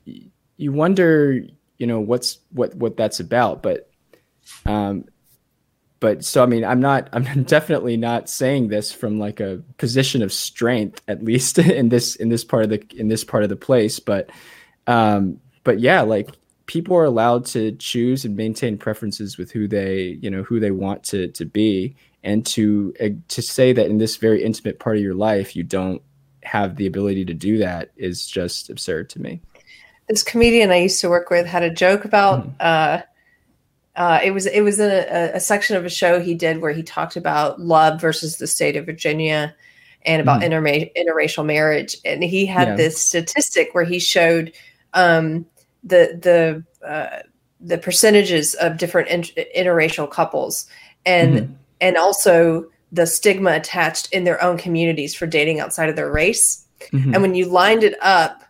you 0.06 0.72
wonder, 0.72 1.46
you 1.78 1.88
know, 1.88 2.00
what's 2.00 2.39
what 2.52 2.76
what 2.76 2.98
that's 2.98 3.20
about, 3.20 3.64
but 3.64 3.89
um, 4.66 5.06
but 6.04 6.26
so 6.26 6.43
I 6.43 6.47
mean, 6.47 6.66
I'm 6.66 6.82
not, 6.82 7.08
I'm 7.14 7.43
definitely 7.43 7.95
not 7.95 8.28
saying 8.28 8.68
this 8.68 8.91
from 8.91 9.20
like 9.20 9.39
a 9.39 9.64
position 9.78 10.22
of 10.22 10.34
strength, 10.34 11.01
at 11.08 11.24
least 11.24 11.58
in 11.80 11.88
this 11.88 12.18
in 12.18 12.28
this 12.28 12.43
part 12.43 12.66
of 12.66 12.70
the 12.70 12.86
in 12.97 13.08
this 13.08 13.24
part 13.24 13.43
of 13.43 13.49
the 13.49 13.56
place, 13.56 14.01
but 14.01 14.30
um, 14.86 15.39
but 15.64 15.80
yeah, 15.80 16.01
like 16.01 16.30
people 16.66 16.97
are 16.97 17.06
allowed 17.06 17.45
to 17.45 17.72
choose 17.74 18.26
and 18.26 18.36
maintain 18.36 18.78
preferences 18.78 19.38
with 19.38 19.51
who 19.51 19.66
they 19.66 20.20
you 20.22 20.30
know 20.30 20.43
who 20.43 20.60
they 20.60 20.72
want 20.72 21.04
to 21.04 21.30
to 21.30 21.45
be 21.45 21.95
and 22.22 22.45
to 22.47 22.93
uh, 22.99 23.08
to 23.30 23.41
say 23.41 23.72
that 23.72 23.88
in 23.88 23.97
this 23.97 24.18
very 24.18 24.43
intimate 24.43 24.80
part 24.80 24.97
of 24.97 25.01
your 25.01 25.16
life 25.16 25.56
you 25.56 25.64
don't 25.64 26.01
have 26.43 26.76
the 26.76 26.86
ability 26.86 27.24
to 27.24 27.34
do 27.34 27.58
that 27.58 27.91
is 27.95 28.28
just 28.28 28.70
absurd 28.70 29.10
to 29.10 29.22
me 29.22 29.41
this 30.08 30.24
comedian 30.24 30.72
i 30.72 30.78
used 30.78 30.99
to 30.99 31.10
work 31.10 31.30
with 31.30 31.45
had 31.45 31.64
a 31.64 31.70
joke 31.70 32.06
about 32.06 32.45
mm. 32.47 32.54
uh, 32.60 33.01
uh, 33.96 34.20
it 34.24 34.32
was 34.32 34.46
it 34.46 34.62
was 34.62 34.80
a, 34.80 35.32
a, 35.36 35.39
section 35.39 35.76
of 35.76 35.86
a 35.86 35.89
show 35.89 36.20
he 36.20 36.34
did 36.34 36.62
where 36.62 36.72
he 36.72 36.82
talked 36.82 37.16
about 37.16 37.60
love 37.60 38.02
versus 38.02 38.38
the 38.38 38.48
state 38.48 38.76
of 38.76 38.86
Virginia 38.86 39.56
and 40.06 40.22
about 40.22 40.41
mm. 40.41 40.48
interma- 40.48 40.91
interracial 40.96 41.46
marriage, 41.46 41.98
and 42.04 42.24
he 42.24 42.46
had 42.46 42.70
yeah. 42.70 42.76
this 42.76 43.00
statistic 43.00 43.70
where 43.74 43.84
he 43.84 44.00
showed 44.00 44.52
um, 44.94 45.46
the 45.84 46.20
the 46.82 46.88
uh, 46.88 47.20
the 47.62 47.78
percentages 47.78 48.56
of 48.56 48.78
different 48.78 49.10
in- 49.10 49.46
interracial 49.56 50.10
couples, 50.10 50.68
and 51.06 51.39
mm 51.39 51.56
and 51.82 51.98
also 51.98 52.66
the 52.94 53.06
stigma 53.06 53.52
attached 53.52 54.08
in 54.14 54.24
their 54.24 54.41
own 54.41 54.58
communities 54.58 55.14
for 55.14 55.28
dating 55.28 55.60
outside 55.60 55.89
of 55.89 55.98
their 55.98 56.10
race. 56.10 56.66
Mm-hmm. 56.94 57.14
And 57.14 57.22
when 57.22 57.36
you 57.36 57.46
lined 57.46 57.84
it 57.84 57.98
up, 58.02 58.41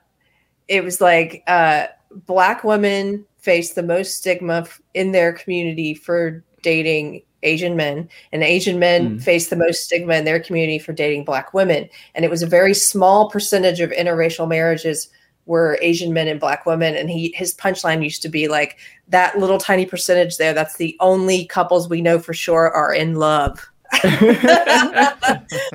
it 0.67 0.83
was 0.83 1.01
like 1.01 1.43
uh, 1.47 1.87
black 2.11 2.63
women 2.63 3.25
face 3.43 3.73
the 3.73 3.83
most 3.83 4.17
stigma 4.17 4.65
in 4.93 5.11
their 5.11 5.33
community 5.33 5.93
for 5.93 6.43
dating 6.61 7.21
Asian 7.43 7.75
men, 7.75 8.07
and 8.31 8.41
Asian 8.41 8.79
men 8.79 9.17
mm. 9.19 9.21
face 9.21 9.49
the 9.49 9.57
most 9.57 9.83
stigma 9.83 10.15
in 10.15 10.23
their 10.23 10.39
community 10.39 10.79
for 10.79 10.93
dating 10.93 11.25
black 11.25 11.53
women. 11.53 11.89
And 12.15 12.23
it 12.23 12.31
was 12.31 12.41
a 12.41 12.47
very 12.47 12.73
small 12.73 13.29
percentage 13.29 13.81
of 13.81 13.91
interracial 13.91 14.47
marriages 14.47 15.09
were 15.45 15.77
Asian 15.81 16.13
men 16.13 16.29
and 16.29 16.39
black 16.39 16.65
women. 16.65 16.95
And 16.95 17.09
he 17.09 17.33
his 17.35 17.53
punchline 17.53 18.01
used 18.01 18.21
to 18.21 18.29
be 18.29 18.47
like 18.47 18.77
that 19.09 19.37
little 19.37 19.57
tiny 19.57 19.85
percentage 19.85 20.37
there, 20.37 20.53
that's 20.53 20.77
the 20.77 20.95
only 21.01 21.45
couples 21.45 21.89
we 21.89 22.01
know 22.01 22.17
for 22.17 22.33
sure 22.33 22.71
are 22.71 22.93
in 22.93 23.15
love. 23.15 23.69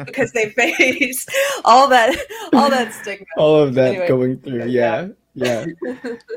because 0.05 0.33
they 0.33 0.51
face 0.57 1.25
all 1.65 1.87
that 1.87 2.19
all 2.53 2.69
that 2.71 2.93
stigma. 2.93 3.27
All 3.37 3.61
of 3.61 3.75
that 3.75 3.89
anyway, 3.89 4.09
going 4.09 4.39
through. 4.39 4.65
Yeah. 4.65 4.65
Yeah. 4.65 5.09
Yeah. 5.39 5.67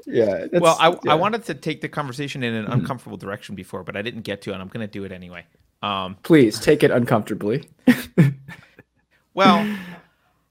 Yeah 0.06 0.46
well, 0.54 0.78
I, 0.80 0.90
yeah. 0.90 1.12
I 1.12 1.16
wanted 1.16 1.46
to 1.46 1.54
take 1.54 1.82
the 1.82 1.90
conversation 1.90 2.44
in 2.44 2.54
an 2.54 2.64
mm-hmm. 2.66 2.74
uncomfortable 2.74 3.18
direction 3.18 3.56
before, 3.56 3.84
but 3.84 3.96
I 3.96 4.02
didn't 4.02 4.22
get 4.22 4.42
to, 4.44 4.54
and 4.54 4.62
I'm 4.62 4.68
going 4.68 4.86
to 4.86 4.92
do 4.92 5.04
it 5.04 5.12
anyway. 5.12 5.46
Um, 5.82 6.18
Please 6.24 6.60
take 6.60 6.84
it 6.84 6.92
uncomfortably. 6.92 7.68
well, 9.34 9.78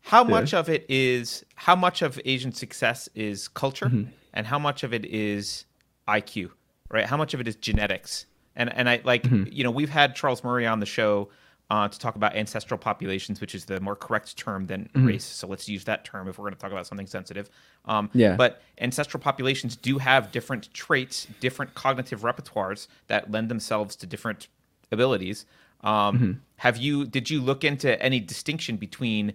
how 0.03 0.25
yeah. 0.25 0.31
much 0.31 0.55
of 0.55 0.69
it 0.69 0.87
is 0.89 1.45
how 1.55 1.77
much 1.77 2.03
of 2.03 2.21
Asian 2.25 2.53
success 2.53 3.09
is 3.15 3.49
culture 3.49 3.87
mm-hmm. 3.87 4.11
and 4.35 4.47
how 4.47 4.59
much 4.59 4.83
of 4.83 4.93
it 4.93 5.05
is 5.05 5.67
IQ, 6.09 6.51
right? 6.91 7.07
How 7.07 7.17
much 7.17 7.35
of 7.35 7.41
it 7.41 7.47
is 7.47 7.57
genetics? 7.57 8.27
And 8.57 8.73
and 8.75 8.89
I 8.89 9.01
like 9.05 9.23
mm-hmm. 9.23 9.45
you 9.53 9.63
know 9.63 9.71
we've 9.71 9.91
had 9.91 10.17
Charles 10.17 10.43
Murray 10.43 10.67
on 10.67 10.81
the 10.81 10.87
show 10.87 11.29
uh, 11.71 11.89
to 11.89 11.99
talk 11.99 12.17
about 12.17 12.35
ancestral 12.35 12.77
populations, 12.77 13.41
which 13.41 13.55
is 13.55 13.65
the 13.65 13.81
more 13.81 13.95
correct 13.95 14.37
term 14.37 14.67
than 14.67 14.91
mm-hmm. 14.93 15.07
race. 15.07 15.25
So 15.25 15.47
let's 15.47 15.69
use 15.69 15.85
that 15.85 16.05
term 16.05 16.29
if 16.29 16.39
we're 16.39 16.45
going 16.45 16.55
to 16.55 16.61
talk 16.61 16.73
about 16.73 16.87
something 16.87 17.07
sensitive. 17.07 17.49
Um, 17.85 18.11
yeah. 18.13 18.35
But 18.35 18.61
ancestral 18.81 19.21
populations 19.21 19.77
do 19.77 19.99
have 19.99 20.33
different 20.33 20.73
traits, 20.75 21.29
different 21.39 21.75
cognitive 21.75 22.23
repertoires 22.23 22.89
that 23.07 23.31
lend 23.31 23.49
themselves 23.49 23.95
to 23.97 24.07
different 24.07 24.49
abilities. 24.91 25.47
Um, 25.83 25.93
mm-hmm. 26.17 26.33
Have 26.57 26.77
you? 26.77 27.07
Did 27.07 27.31
you 27.31 27.41
look 27.41 27.65
into 27.65 28.01
any 28.03 28.21
distinction 28.21 28.77
between 28.77 29.33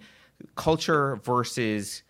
culture 0.56 1.16
versus 1.24 2.04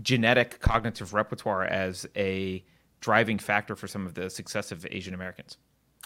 genetic 0.00 0.60
cognitive 0.60 1.12
repertoire 1.12 1.64
as 1.64 2.06
a 2.16 2.64
driving 3.00 3.38
factor 3.38 3.74
for 3.74 3.88
some 3.88 4.06
of 4.06 4.14
the 4.14 4.30
success 4.30 4.70
of 4.70 4.86
Asian 4.90 5.12
Americans? 5.12 5.58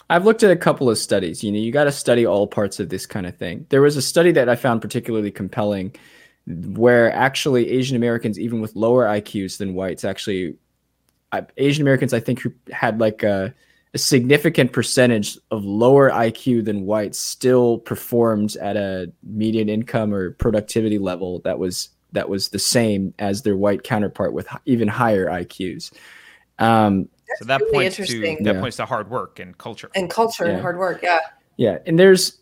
I've 0.09 0.25
looked 0.25 0.43
at 0.43 0.51
a 0.51 0.57
couple 0.57 0.89
of 0.89 0.99
studies. 0.99 1.43
You 1.43 1.51
know, 1.51 1.59
you 1.59 1.73
got 1.73 1.85
to 1.85 1.93
study 1.93 2.27
all 2.27 2.47
parts 2.47 2.79
of 2.79 2.89
this 2.89 3.07
kind 3.07 3.27
of 3.27 3.37
thing. 3.37 3.67
There 3.71 3.83
was 3.83 3.97
a 3.97 4.03
study 4.03 4.31
that 4.33 4.49
I 4.49 4.55
found 4.55 4.83
particularly 4.83 5.31
compelling 5.31 5.95
where 6.47 7.13
actually 7.13 7.71
Asian 7.71 7.97
Americans, 7.97 8.39
even 8.39 8.61
with 8.61 8.77
lower 8.77 9.05
IQs 9.05 9.59
than 9.59 9.75
whites, 9.75 10.05
actually, 10.05 10.57
Asian 11.57 11.83
Americans, 11.83 12.15
I 12.15 12.21
think, 12.21 12.41
who 12.41 12.53
had 12.71 13.01
like 13.01 13.25
a, 13.25 13.53
a 13.95 13.99
significant 13.99 14.73
percentage 14.73 15.39
of 15.51 15.65
lower 15.65 16.11
IQ 16.11 16.65
than 16.65 16.87
whites 16.87 17.19
still 17.19 17.79
performed 17.79 18.57
at 18.57 18.77
a 18.77 19.11
median 19.25 19.69
income 19.69 20.15
or 20.15 20.33
productivity 20.33 20.99
level 20.99 21.41
that 21.41 21.59
was 21.59 21.89
that 22.13 22.29
was 22.29 22.51
the 22.51 22.59
same 22.59 23.13
as 23.19 23.43
their 23.43 23.57
white 23.57 23.83
counterpart 23.83 24.33
with 24.33 24.47
even 24.65 24.87
higher 24.87 25.27
IQs. 25.27 25.93
Um, 26.59 27.09
so 27.39 27.45
that 27.45 27.61
really 27.61 27.73
points 27.73 27.97
to 27.97 28.21
that 28.21 28.55
yeah. 28.55 28.61
points 28.61 28.77
to 28.77 28.87
hard 28.87 29.11
work 29.11 29.39
and 29.39 29.57
culture 29.59 29.91
and 29.95 30.09
culture 30.11 30.47
yeah. 30.47 30.53
and 30.53 30.61
hard 30.63 30.79
work. 30.79 31.01
Yeah. 31.03 31.21
Yeah, 31.57 31.79
and 31.87 31.99
there's 31.99 32.39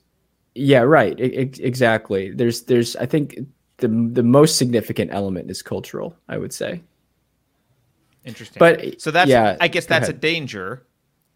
yeah 0.55 0.81
right 0.81 1.19
it, 1.19 1.35
it, 1.35 1.61
exactly. 1.61 2.31
There's 2.31 2.63
there's 2.63 2.97
I 2.97 3.07
think 3.07 3.39
the 3.79 3.89
the 3.89 4.23
most 4.23 4.59
significant 4.59 5.13
element 5.13 5.51
is 5.51 5.63
cultural. 5.63 6.17
I 6.29 6.39
would 6.39 6.53
say. 6.53 6.83
Interesting. 8.25 8.59
But 8.59 9.01
so 9.01 9.11
that's 9.11 9.31
yeah, 9.31 9.57
I 9.61 9.69
guess 9.69 9.87
go 9.87 9.95
that's 9.95 10.09
a 10.09 10.13
danger 10.15 10.87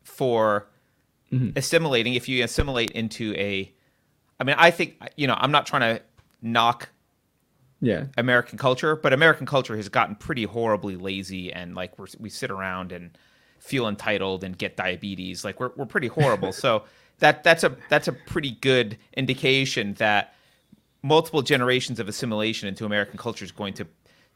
for 0.05 0.69
Mhm. 1.33 1.57
assimilating 1.57 2.15
if 2.15 2.27
you 2.29 2.43
assimilate 2.43 2.91
into 2.93 3.35
a 3.35 3.71
I 4.41 4.45
mean 4.45 4.57
I 4.59 4.71
think 4.71 4.97
you 5.17 5.27
know 5.27 5.37
I'm 5.39 5.51
not 5.51 5.67
trying 5.67 5.97
to 5.97 6.03
knock 6.41 6.89
Yeah. 7.81 8.07
American 8.17 8.59
culture, 8.59 8.97
but 8.97 9.13
American 9.13 9.47
culture 9.47 9.77
has 9.77 9.89
gotten 9.89 10.15
pretty 10.15 10.45
horribly 10.45 10.97
lazy 10.97 11.53
and 11.53 11.75
like 11.75 11.99
we're, 11.99 12.07
we 12.19 12.31
sit 12.31 12.51
around 12.51 12.93
and 12.93 13.17
feel 13.59 13.89
entitled 13.89 14.45
and 14.45 14.57
get 14.57 14.77
diabetes. 14.77 15.45
Like 15.45 15.61
we're 15.61 15.71
we're 15.77 15.87
pretty 15.87 16.09
horrible. 16.09 16.53
so 16.53 16.85
that 17.19 17.45
that's 17.45 17.65
a 17.65 17.77
that's 17.89 18.09
a 18.09 18.13
pretty 18.13 18.53
good 18.53 18.99
indication 19.17 19.95
that 19.95 20.35
multiple 21.03 21.43
generations 21.43 22.01
of 22.01 22.09
assimilation 22.09 22.69
into 22.69 22.85
American 22.85 23.19
culture 23.19 23.45
is 23.45 23.53
going 23.53 23.75
to 23.75 23.87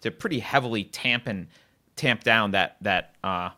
to 0.02 0.10
pretty 0.10 0.40
heavily 0.40 0.84
tamp 0.84 1.26
and 1.26 1.46
tamp 1.96 2.24
down 2.24 2.50
that 2.52 2.76
that 2.80 3.14
uh, 3.24 3.50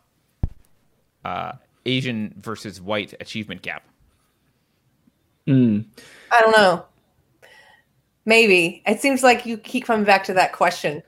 uh, 1.23 1.53
Asian 1.85 2.33
versus 2.37 2.81
white 2.81 3.13
achievement 3.19 3.61
gap. 3.61 3.83
Mm. 5.47 5.85
I 6.31 6.41
don't 6.41 6.55
know. 6.55 6.85
Maybe 8.25 8.81
it 8.87 8.99
seems 8.99 9.21
like 9.21 9.45
you 9.45 9.57
keep 9.57 9.85
coming 9.85 10.05
back 10.05 10.23
to 10.25 10.33
that 10.33 10.53
question 10.53 11.03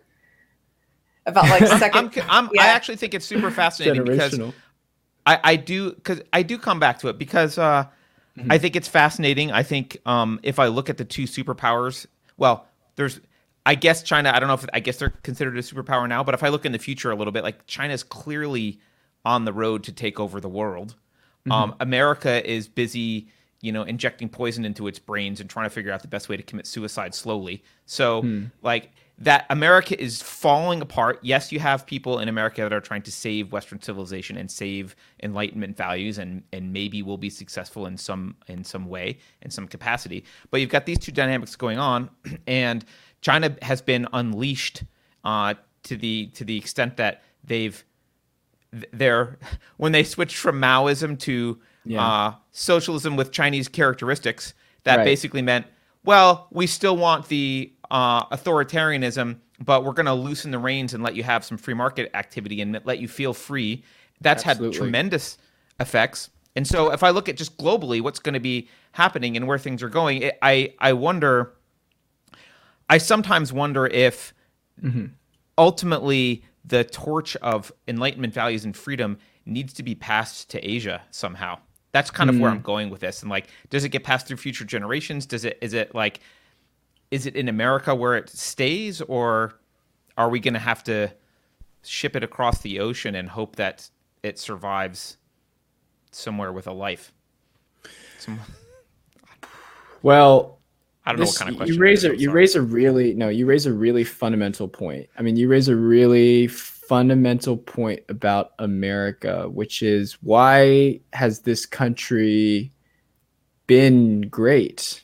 about 1.27 1.49
like 1.49 1.61
I'm, 1.71 1.79
second. 1.79 2.13
I'm, 2.29 2.49
Yeah. 2.53 2.63
I 2.63 2.67
actually 2.67 2.97
think 2.97 3.13
it's 3.13 3.25
super 3.25 3.51
fascinating 3.51 4.03
because 4.03 4.39
I, 5.25 5.39
I 5.43 5.55
do 5.55 5.91
because 5.93 6.21
I 6.33 6.41
do 6.41 6.57
come 6.57 6.79
back 6.79 6.99
to 6.99 7.09
it 7.09 7.17
because 7.19 7.57
uh, 7.57 7.85
Mm-hmm. 8.37 8.51
I 8.51 8.57
think 8.57 8.75
it's 8.75 8.87
fascinating. 8.87 9.51
I 9.51 9.63
think 9.63 9.97
um, 10.05 10.39
if 10.43 10.59
I 10.59 10.67
look 10.67 10.89
at 10.89 10.97
the 10.97 11.05
two 11.05 11.23
superpowers, 11.23 12.05
well, 12.37 12.67
there's 12.95 13.19
I 13.65 13.75
guess 13.75 14.03
China. 14.03 14.31
I 14.33 14.39
don't 14.39 14.47
know 14.47 14.53
if 14.53 14.65
I 14.73 14.79
guess 14.79 14.97
they're 14.97 15.09
considered 15.23 15.57
a 15.57 15.61
superpower 15.61 16.07
now, 16.07 16.23
but 16.23 16.35
if 16.35 16.43
I 16.43 16.49
look 16.49 16.65
in 16.65 16.71
the 16.71 16.77
future 16.79 17.11
a 17.11 17.15
little 17.15 17.33
bit, 17.33 17.43
like 17.43 17.65
China's 17.65 18.03
clearly 18.03 18.79
on 19.25 19.45
the 19.45 19.53
road 19.53 19.83
to 19.85 19.91
take 19.91 20.19
over 20.19 20.39
the 20.39 20.49
world. 20.49 20.95
Mm-hmm. 21.41 21.51
Um, 21.51 21.75
America 21.79 22.47
is 22.49 22.67
busy, 22.67 23.27
you 23.61 23.71
know, 23.71 23.83
injecting 23.83 24.29
poison 24.29 24.65
into 24.65 24.87
its 24.87 24.99
brains 24.99 25.41
and 25.41 25.49
trying 25.49 25.65
to 25.65 25.71
figure 25.71 25.91
out 25.91 26.01
the 26.03 26.07
best 26.07 26.29
way 26.29 26.37
to 26.37 26.43
commit 26.43 26.67
suicide 26.67 27.15
slowly. 27.15 27.63
So, 27.87 28.21
Hmm. 28.21 28.43
like 28.61 28.91
that, 29.19 29.45
America 29.49 29.99
is 29.99 30.21
falling 30.21 30.81
apart. 30.81 31.19
Yes, 31.23 31.51
you 31.51 31.59
have 31.59 31.85
people 31.85 32.19
in 32.19 32.27
America 32.29 32.61
that 32.61 32.71
are 32.73 32.79
trying 32.81 33.01
to 33.03 33.11
save 33.11 33.51
Western 33.51 33.81
civilization 33.81 34.37
and 34.37 34.49
save 34.49 34.95
Enlightenment 35.23 35.75
values, 35.75 36.17
and 36.19 36.43
and 36.53 36.71
maybe 36.71 37.01
will 37.01 37.17
be 37.17 37.29
successful 37.29 37.87
in 37.87 37.97
some 37.97 38.35
in 38.47 38.63
some 38.63 38.85
way, 38.87 39.17
in 39.41 39.49
some 39.49 39.67
capacity. 39.67 40.23
But 40.51 40.61
you've 40.61 40.69
got 40.69 40.85
these 40.85 40.99
two 40.99 41.11
dynamics 41.11 41.55
going 41.55 41.79
on, 41.79 42.09
and 42.47 42.85
China 43.21 43.55
has 43.63 43.81
been 43.81 44.07
unleashed 44.13 44.83
uh, 45.23 45.55
to 45.83 45.97
the 45.97 46.27
to 46.35 46.43
the 46.45 46.57
extent 46.57 46.97
that 46.97 47.23
they've 47.43 47.83
they're 48.91 49.37
when 49.77 49.91
they 49.91 50.03
switched 50.03 50.37
from 50.37 50.59
Maoism 50.61 51.17
to 51.21 51.59
Yeah. 51.85 52.05
uh, 52.05 52.33
socialism 52.51 53.15
with 53.15 53.31
Chinese 53.31 53.67
characteristics, 53.67 54.53
that 54.83 54.97
Right. 54.97 55.05
basically 55.05 55.41
meant, 55.41 55.65
well, 56.03 56.47
we 56.51 56.67
still 56.67 56.97
want 56.97 57.27
the 57.29 57.71
uh, 57.91 58.25
authoritarianism, 58.27 59.39
but 59.63 59.83
we're 59.83 59.93
going 59.93 60.05
to 60.05 60.13
loosen 60.13 60.51
the 60.51 60.59
reins 60.59 60.93
and 60.93 61.03
let 61.03 61.15
you 61.15 61.23
have 61.23 61.43
some 61.43 61.57
free 61.57 61.73
market 61.73 62.09
activity 62.13 62.61
and 62.61 62.79
let 62.85 62.99
you 62.99 63.07
feel 63.07 63.33
free. 63.33 63.83
That's 64.21 64.45
Absolutely. 64.45 64.77
had 64.77 64.83
tremendous 64.83 65.37
effects. 65.79 66.29
And 66.55 66.67
so, 66.67 66.91
if 66.91 67.03
I 67.03 67.11
look 67.11 67.29
at 67.29 67.37
just 67.37 67.57
globally 67.57 68.01
what's 68.01 68.19
going 68.19 68.33
to 68.33 68.39
be 68.39 68.67
happening 68.93 69.37
and 69.37 69.47
where 69.47 69.59
things 69.59 69.83
are 69.83 69.89
going, 69.89 70.23
it, 70.23 70.37
I 70.41 70.73
I 70.79 70.93
wonder. 70.93 71.53
I 72.89 72.99
sometimes 72.99 73.51
wonder 73.51 73.85
if 73.85 74.33
ultimately 75.57 76.43
the 76.63 76.83
torch 76.83 77.35
of 77.37 77.71
enlightenment 77.87 78.33
values 78.33 78.65
and 78.65 78.75
freedom 78.75 79.17
needs 79.45 79.73
to 79.73 79.83
be 79.83 79.95
passed 79.95 80.49
to 80.51 80.67
Asia 80.67 81.01
somehow. 81.11 81.59
That's 81.91 82.11
kind 82.11 82.29
of 82.29 82.37
where 82.37 82.51
I'm 82.51 82.61
going 82.61 82.89
with 82.89 82.99
this. 83.01 83.21
And 83.21 83.31
like, 83.31 83.47
does 83.69 83.83
it 83.83 83.89
get 83.89 84.03
passed 84.03 84.27
through 84.27 84.37
future 84.37 84.65
generations? 84.65 85.25
Does 85.25 85.45
it 85.45 85.57
is 85.61 85.73
it 85.73 85.95
like 85.95 86.19
is 87.11 87.25
it 87.25 87.35
in 87.35 87.47
America 87.47 87.95
where 87.95 88.15
it 88.15 88.29
stays 88.29 89.01
or 89.01 89.59
are 90.17 90.29
we 90.29 90.39
going 90.39 90.53
to 90.53 90.59
have 90.59 90.83
to 90.85 91.11
ship 91.83 92.15
it 92.15 92.23
across 92.23 92.61
the 92.61 92.79
ocean 92.79 93.15
and 93.15 93.29
hope 93.29 93.55
that 93.55 93.89
it 94.23 94.39
survives 94.39 95.17
somewhere 96.11 96.51
with 96.51 96.67
a 96.67 96.73
life? 96.73 97.13
Some, 98.19 98.39
Well, 100.03 100.59
I 101.05 101.11
don't 101.11 101.21
know 101.21 101.25
what 101.25 101.35
kind 101.37 101.51
of 101.51 101.57
question. 101.57 101.75
you 101.75 101.81
raise 101.81 102.03
a 102.03 102.17
you 102.17 102.31
raise 102.31 102.55
a 102.55 102.61
really 102.61 103.13
no 103.13 103.29
you 103.29 103.45
raise 103.45 103.65
a 103.65 103.73
really 103.73 104.03
fundamental 104.03 104.67
point. 104.67 105.07
I 105.17 105.21
mean, 105.21 105.37
you 105.37 105.47
raise 105.47 105.69
a 105.69 105.75
really 105.75 106.47
fundamental 106.47 107.57
point 107.57 108.01
about 108.09 108.51
America, 108.59 109.49
which 109.49 109.81
is 109.81 110.17
why 110.21 110.99
has 111.13 111.39
this 111.41 111.65
country 111.65 112.71
been 113.67 114.21
great? 114.21 115.01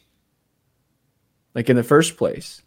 Like 1.55 1.69
in 1.69 1.75
the 1.75 1.83
first 1.83 2.17
place, 2.17 2.61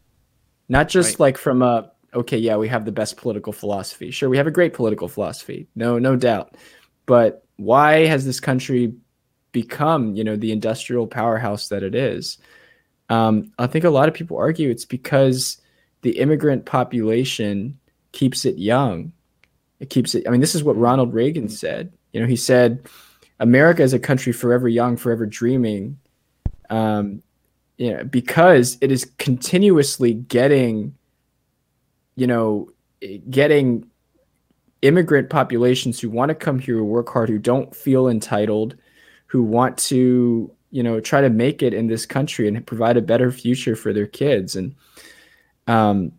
not 0.68 0.88
just 0.88 1.14
Right. 1.14 1.20
like 1.20 1.38
from 1.38 1.62
a 1.62 1.90
okay, 2.14 2.38
yeah, 2.38 2.56
we 2.56 2.68
have 2.68 2.84
the 2.84 2.92
best 2.92 3.16
political 3.16 3.52
philosophy. 3.52 4.10
Sure, 4.10 4.28
we 4.28 4.38
have 4.38 4.46
a 4.46 4.50
great 4.50 4.72
political 4.72 5.08
philosophy. 5.08 5.66
No, 5.74 5.98
no 5.98 6.16
doubt. 6.16 6.56
But 7.04 7.44
why 7.56 8.06
has 8.06 8.24
this 8.24 8.40
country 8.40 8.94
become, 9.52 10.14
you 10.14 10.24
know, 10.24 10.36
the 10.36 10.52
industrial 10.52 11.06
powerhouse 11.06 11.68
that 11.68 11.82
it 11.82 11.94
is? 11.94 12.38
Um, 13.10 13.52
I 13.58 13.66
think 13.66 13.84
a 13.84 13.90
lot 13.90 14.08
of 14.08 14.14
people 14.14 14.36
argue 14.38 14.70
it's 14.70 14.84
because 14.84 15.60
the 16.02 16.18
immigrant 16.18 16.64
population 16.64 17.78
keeps 18.12 18.44
it 18.44 18.56
young. 18.56 19.12
It 19.78 19.90
keeps 19.90 20.14
it. 20.14 20.26
I 20.26 20.30
mean, 20.30 20.40
this 20.40 20.54
is 20.54 20.64
what 20.64 20.78
Ronald 20.78 21.12
Reagan 21.12 21.48
said. 21.48 21.92
You 22.12 22.20
know, 22.20 22.26
he 22.26 22.36
said, 22.36 22.88
"America 23.38 23.82
is 23.82 23.92
a 23.92 23.98
country 23.98 24.32
forever 24.32 24.68
young, 24.68 24.96
forever 24.96 25.26
dreaming." 25.26 25.98
Um, 26.70 27.22
you 27.76 27.92
know, 27.92 28.04
because 28.04 28.78
it 28.80 28.90
is 28.90 29.10
continuously 29.18 30.14
getting, 30.14 30.94
you 32.14 32.26
know, 32.26 32.70
getting 33.28 33.88
immigrant 34.82 35.30
populations 35.30 36.00
who 36.00 36.08
want 36.08 36.30
to 36.30 36.34
come 36.34 36.58
here, 36.58 36.76
who 36.76 36.84
work 36.84 37.08
hard, 37.08 37.28
who 37.28 37.38
don't 37.38 37.74
feel 37.74 38.08
entitled, 38.08 38.76
who 39.26 39.42
want 39.42 39.76
to, 39.76 40.50
you 40.70 40.82
know, 40.82 41.00
try 41.00 41.20
to 41.20 41.30
make 41.30 41.62
it 41.62 41.74
in 41.74 41.86
this 41.86 42.06
country 42.06 42.48
and 42.48 42.66
provide 42.66 42.96
a 42.96 43.02
better 43.02 43.30
future 43.30 43.76
for 43.76 43.92
their 43.92 44.06
kids. 44.06 44.56
And, 44.56 44.74
um, 45.66 46.12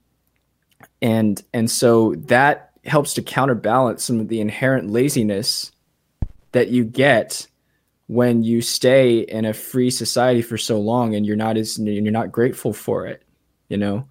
and, 1.02 1.42
and 1.54 1.70
so 1.72 2.16
that 2.16 2.72
helps 2.86 3.14
to 3.16 3.22
counterbalance 3.22 4.04
some 4.04 4.20
of 4.20 4.28
the 4.28 4.42
inherent 4.42 4.90
laziness 4.90 5.72
that 6.52 6.70
you 6.70 6.84
get 6.84 7.48
when 8.08 8.44
you 8.44 8.62
stay 8.62 9.20
in 9.20 9.46
a 9.46 9.54
free 9.54 9.90
society 9.92 10.42
for 10.42 10.58
so 10.58 10.80
long 10.80 11.16
and 11.16 11.26
you're 11.26 11.36
not 11.36 11.58
as 11.58 11.78
you're 11.80 12.12
not 12.12 12.32
grateful 12.32 12.74
for 12.74 13.06
it 13.08 13.24
you 13.70 13.78
know 13.78 14.08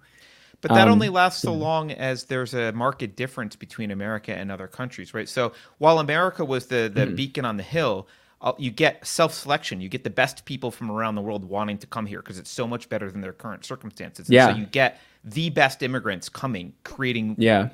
But 0.61 0.73
that 0.73 0.87
Um, 0.87 0.91
only 0.91 1.09
lasts 1.09 1.41
so 1.43 1.53
long 1.53 1.91
as 1.91 2.25
there's 2.25 2.53
a 2.53 2.71
market 2.71 3.15
difference 3.15 3.55
between 3.55 3.91
America 3.91 4.33
and 4.35 4.51
other 4.51 4.67
countries, 4.67 5.13
right? 5.13 5.29
So 5.29 5.53
while 5.77 5.99
America 5.99 6.43
was 6.43 6.67
the 6.67 6.89
the 6.93 7.05
beacon 7.07 7.45
on 7.45 7.57
the 7.57 7.63
hill, 7.63 8.07
uh, 8.41 8.53
you 8.57 8.71
get 8.71 9.05
self 9.05 9.33
selection. 9.33 9.81
You 9.81 9.89
get 9.89 10.03
the 10.03 10.09
best 10.09 10.45
people 10.45 10.71
from 10.71 10.89
around 10.91 11.15
the 11.15 11.21
world 11.21 11.45
wanting 11.45 11.77
to 11.79 11.87
come 11.87 12.05
here 12.07 12.21
because 12.21 12.39
it's 12.39 12.49
so 12.51 12.67
much 12.67 12.89
better 12.89 13.11
than 13.11 13.21
their 13.21 13.33
current 13.33 13.65
circumstances. 13.65 14.31
And 14.31 14.35
Yeah. 14.35 14.45
So 14.47 14.49
you 14.49 14.65
get 14.65 14.99
the 15.23 15.49
best 15.51 15.83
immigrants 15.83 16.27
coming, 16.29 16.73
creating 16.83 17.37
yeah 17.37 17.69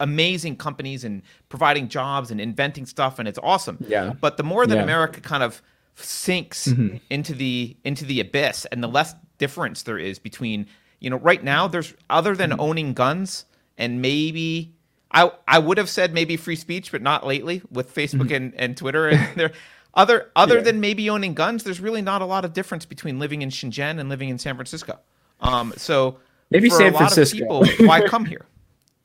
amazing 0.00 0.56
companies 0.56 1.04
and 1.04 1.22
providing 1.48 1.88
jobs 1.88 2.30
and 2.30 2.40
inventing 2.40 2.86
stuff, 2.86 3.18
and 3.18 3.28
it's 3.28 3.38
awesome. 3.42 3.78
Yeah. 3.86 4.14
But 4.20 4.36
the 4.36 4.42
more 4.42 4.66
that 4.66 4.76
Yeah. 4.76 4.82
America 4.82 5.20
kind 5.20 5.42
of 5.42 5.62
sinks 5.94 6.66
mm-hmm. 6.68 6.96
into 7.10 7.34
the 7.34 7.76
into 7.84 8.04
the 8.04 8.20
abyss, 8.20 8.64
and 8.66 8.82
the 8.82 8.88
less 8.88 9.14
difference 9.38 9.82
there 9.84 9.98
is 9.98 10.18
between 10.18 10.66
you 10.98 11.08
know 11.10 11.18
right 11.18 11.42
now 11.44 11.68
there's 11.68 11.94
other 12.08 12.34
than 12.34 12.50
mm-hmm. 12.50 12.60
owning 12.60 12.92
guns 12.94 13.44
and 13.78 14.02
maybe 14.02 14.74
I 15.10 15.30
I 15.48 15.58
would 15.58 15.78
have 15.78 15.88
said 15.88 16.12
maybe 16.14 16.36
free 16.36 16.56
speech, 16.56 16.92
but 16.92 17.02
not 17.02 17.26
lately 17.26 17.62
with 17.70 17.94
Facebook 17.94 18.26
mm-hmm. 18.28 18.34
and, 18.34 18.54
and 18.54 18.76
Twitter 18.76 19.08
and 19.08 19.28
there. 19.36 19.52
Other 19.92 20.30
other 20.36 20.56
Yeah. 20.56 20.62
than 20.62 20.80
maybe 20.80 21.10
owning 21.10 21.34
guns, 21.34 21.64
there's 21.64 21.80
really 21.80 22.02
not 22.02 22.22
a 22.22 22.24
lot 22.24 22.44
of 22.44 22.52
difference 22.52 22.84
between 22.86 23.18
living 23.18 23.42
in 23.42 23.50
Shenzhen 23.50 23.98
and 23.98 24.08
living 24.08 24.28
in 24.28 24.38
San 24.38 24.54
Francisco. 24.54 24.98
Um, 25.40 25.72
so 25.76 26.18
Maybe 26.50 26.70
San 26.70 26.88
a 26.88 26.90
lot 26.92 27.12
Francisco. 27.12 27.60
of 27.60 27.68
people, 27.68 27.86
why 27.86 28.06
come 28.06 28.24
here? 28.24 28.44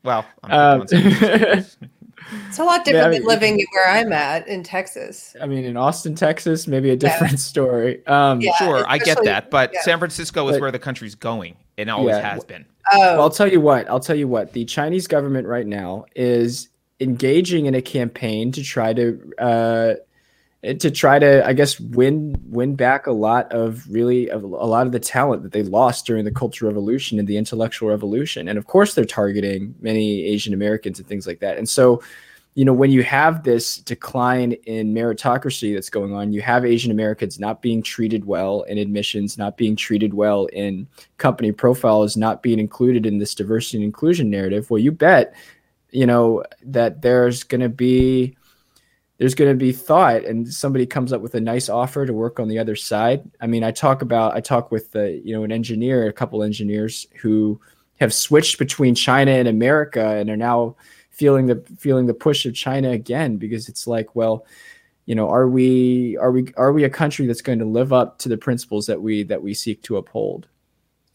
Well, 0.06 0.24
I'm 0.44 0.80
Um, 0.80 0.86
picking 0.86 1.06
on 1.06 1.12
San 1.12 1.28
Francisco. 1.38 1.86
It's 2.48 2.58
a 2.58 2.64
lot 2.64 2.84
different 2.84 3.06
I 3.06 3.10
mean- 3.10 3.20
than 3.20 3.28
living 3.28 3.64
where 3.72 3.88
I'm 3.88 4.12
at 4.12 4.48
in 4.48 4.62
Texas. 4.62 5.36
I 5.40 5.46
mean, 5.46 5.64
in 5.64 5.76
Austin, 5.76 6.14
Texas, 6.14 6.66
maybe 6.66 6.90
a 6.90 6.96
different 6.96 7.38
story. 7.40 8.04
Um, 8.06 8.40
Yeah. 8.40 8.54
Sure, 8.56 8.84
I 8.88 8.98
get 8.98 9.22
that, 9.24 9.50
but 9.50 9.70
yeah. 9.74 9.82
San 9.82 9.98
Francisco 9.98 10.48
is 10.48 10.54
But- 10.56 10.60
where 10.62 10.70
the 10.72 10.78
country's 10.78 11.14
going 11.14 11.56
and 11.78 11.90
always 11.90 12.16
Yeah. 12.16 12.32
has 12.34 12.44
been. 12.44 12.64
Oh, 12.92 12.98
Well, 12.98 13.20
I'll 13.22 13.30
tell 13.30 13.50
you 13.50 13.60
what. 13.60 13.88
I'll 13.90 14.00
tell 14.00 14.16
you 14.16 14.26
what. 14.28 14.52
The 14.54 14.64
Chinese 14.64 15.06
government 15.08 15.46
right 15.46 15.66
now 15.66 16.06
is 16.16 16.68
engaging 17.00 17.66
in 17.66 17.74
a 17.74 17.82
campaign 17.82 18.50
to 18.52 18.62
try 18.62 18.92
to 18.94 19.20
uh, 19.38 19.94
to 20.74 20.90
try 20.90 21.18
to, 21.18 21.46
I 21.46 21.52
guess, 21.52 21.78
win 21.78 22.36
win 22.48 22.74
back 22.76 23.06
a 23.06 23.12
lot 23.12 23.52
of 23.52 23.86
really 23.90 24.28
a, 24.28 24.36
a 24.36 24.38
lot 24.38 24.86
of 24.86 24.92
the 24.92 25.00
talent 25.00 25.42
that 25.42 25.52
they 25.52 25.62
lost 25.62 26.06
during 26.06 26.24
the 26.24 26.30
Cultural 26.30 26.70
Revolution 26.70 27.18
and 27.18 27.28
the 27.28 27.36
Intellectual 27.36 27.90
Revolution. 27.90 28.48
And 28.48 28.58
of 28.58 28.66
course, 28.66 28.94
they're 28.94 29.04
targeting 29.04 29.74
many 29.80 30.24
Asian 30.24 30.54
Americans 30.54 30.98
and 30.98 31.08
things 31.08 31.26
like 31.26 31.40
that. 31.40 31.58
And 31.58 31.68
so, 31.68 32.02
you 32.54 32.64
know, 32.64 32.72
when 32.72 32.90
you 32.90 33.02
have 33.02 33.42
this 33.42 33.78
decline 33.78 34.52
in 34.64 34.94
meritocracy 34.94 35.74
that's 35.74 35.90
going 35.90 36.14
on, 36.14 36.32
you 36.32 36.40
have 36.40 36.64
Asian 36.64 36.90
Americans 36.90 37.38
not 37.38 37.60
being 37.60 37.82
treated 37.82 38.24
well 38.24 38.62
in 38.62 38.78
admissions, 38.78 39.36
not 39.36 39.58
being 39.58 39.76
treated 39.76 40.14
well 40.14 40.46
in 40.46 40.88
company 41.18 41.52
profiles, 41.52 42.16
not 42.16 42.42
being 42.42 42.58
included 42.58 43.04
in 43.04 43.18
this 43.18 43.34
diversity 43.34 43.76
and 43.76 43.84
inclusion 43.84 44.30
narrative. 44.30 44.70
Well, 44.70 44.78
you 44.78 44.90
bet, 44.90 45.34
you 45.90 46.06
know, 46.06 46.44
that 46.62 47.02
there's 47.02 47.42
going 47.42 47.60
to 47.60 47.68
be 47.68 48.36
there's 49.18 49.34
going 49.34 49.50
to 49.50 49.56
be 49.56 49.72
thought 49.72 50.24
and 50.24 50.52
somebody 50.52 50.86
comes 50.86 51.12
up 51.12 51.22
with 51.22 51.34
a 51.34 51.40
nice 51.40 51.68
offer 51.68 52.04
to 52.04 52.12
work 52.12 52.38
on 52.38 52.48
the 52.48 52.58
other 52.58 52.76
side. 52.76 53.28
I 53.40 53.46
mean 53.46 53.64
i 53.64 53.70
talk 53.70 54.02
about 54.02 54.34
i 54.34 54.40
talk 54.40 54.70
with 54.70 54.92
the 54.92 55.20
you 55.24 55.34
know 55.34 55.44
an 55.44 55.52
engineer 55.52 56.06
a 56.06 56.12
couple 56.12 56.42
engineers 56.42 57.06
who 57.20 57.60
have 58.00 58.12
switched 58.12 58.58
between 58.58 58.94
china 58.94 59.30
and 59.30 59.48
america 59.48 60.16
and 60.16 60.28
are 60.28 60.36
now 60.36 60.76
feeling 61.10 61.46
the 61.46 61.62
feeling 61.78 62.06
the 62.06 62.14
push 62.14 62.44
of 62.44 62.54
china 62.54 62.90
again 62.90 63.36
because 63.36 63.68
it's 63.68 63.86
like 63.86 64.14
well 64.14 64.44
you 65.06 65.14
know 65.14 65.30
are 65.30 65.48
we 65.48 66.16
are 66.18 66.30
we 66.30 66.52
are 66.56 66.72
we 66.72 66.84
a 66.84 66.90
country 66.90 67.26
that's 67.26 67.40
going 67.40 67.58
to 67.58 67.64
live 67.64 67.92
up 67.92 68.18
to 68.18 68.28
the 68.28 68.36
principles 68.36 68.86
that 68.86 69.00
we 69.00 69.22
that 69.22 69.42
we 69.42 69.54
seek 69.54 69.82
to 69.84 69.96
uphold? 69.96 70.48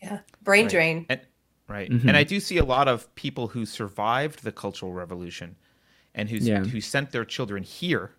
Yeah. 0.02 0.20
Brain 0.42 0.64
right. 0.64 0.72
drain. 0.72 1.06
And, 1.10 1.22
right. 1.68 1.90
Mm-hmm. 1.90 2.08
and 2.08 2.18
i 2.18 2.24
do 2.24 2.40
see 2.40 2.58
a 2.58 2.66
lot 2.66 2.88
of 2.88 3.14
people 3.16 3.48
who 3.48 3.66
survived 3.66 4.44
the 4.44 4.52
cultural 4.52 4.92
revolution 4.92 5.56
and 6.16 6.30
who's 6.30 6.48
yeah. 6.48 6.64
who 6.64 6.82
sent 6.82 7.12
their 7.12 7.26
children 7.26 7.64
here 7.64 8.12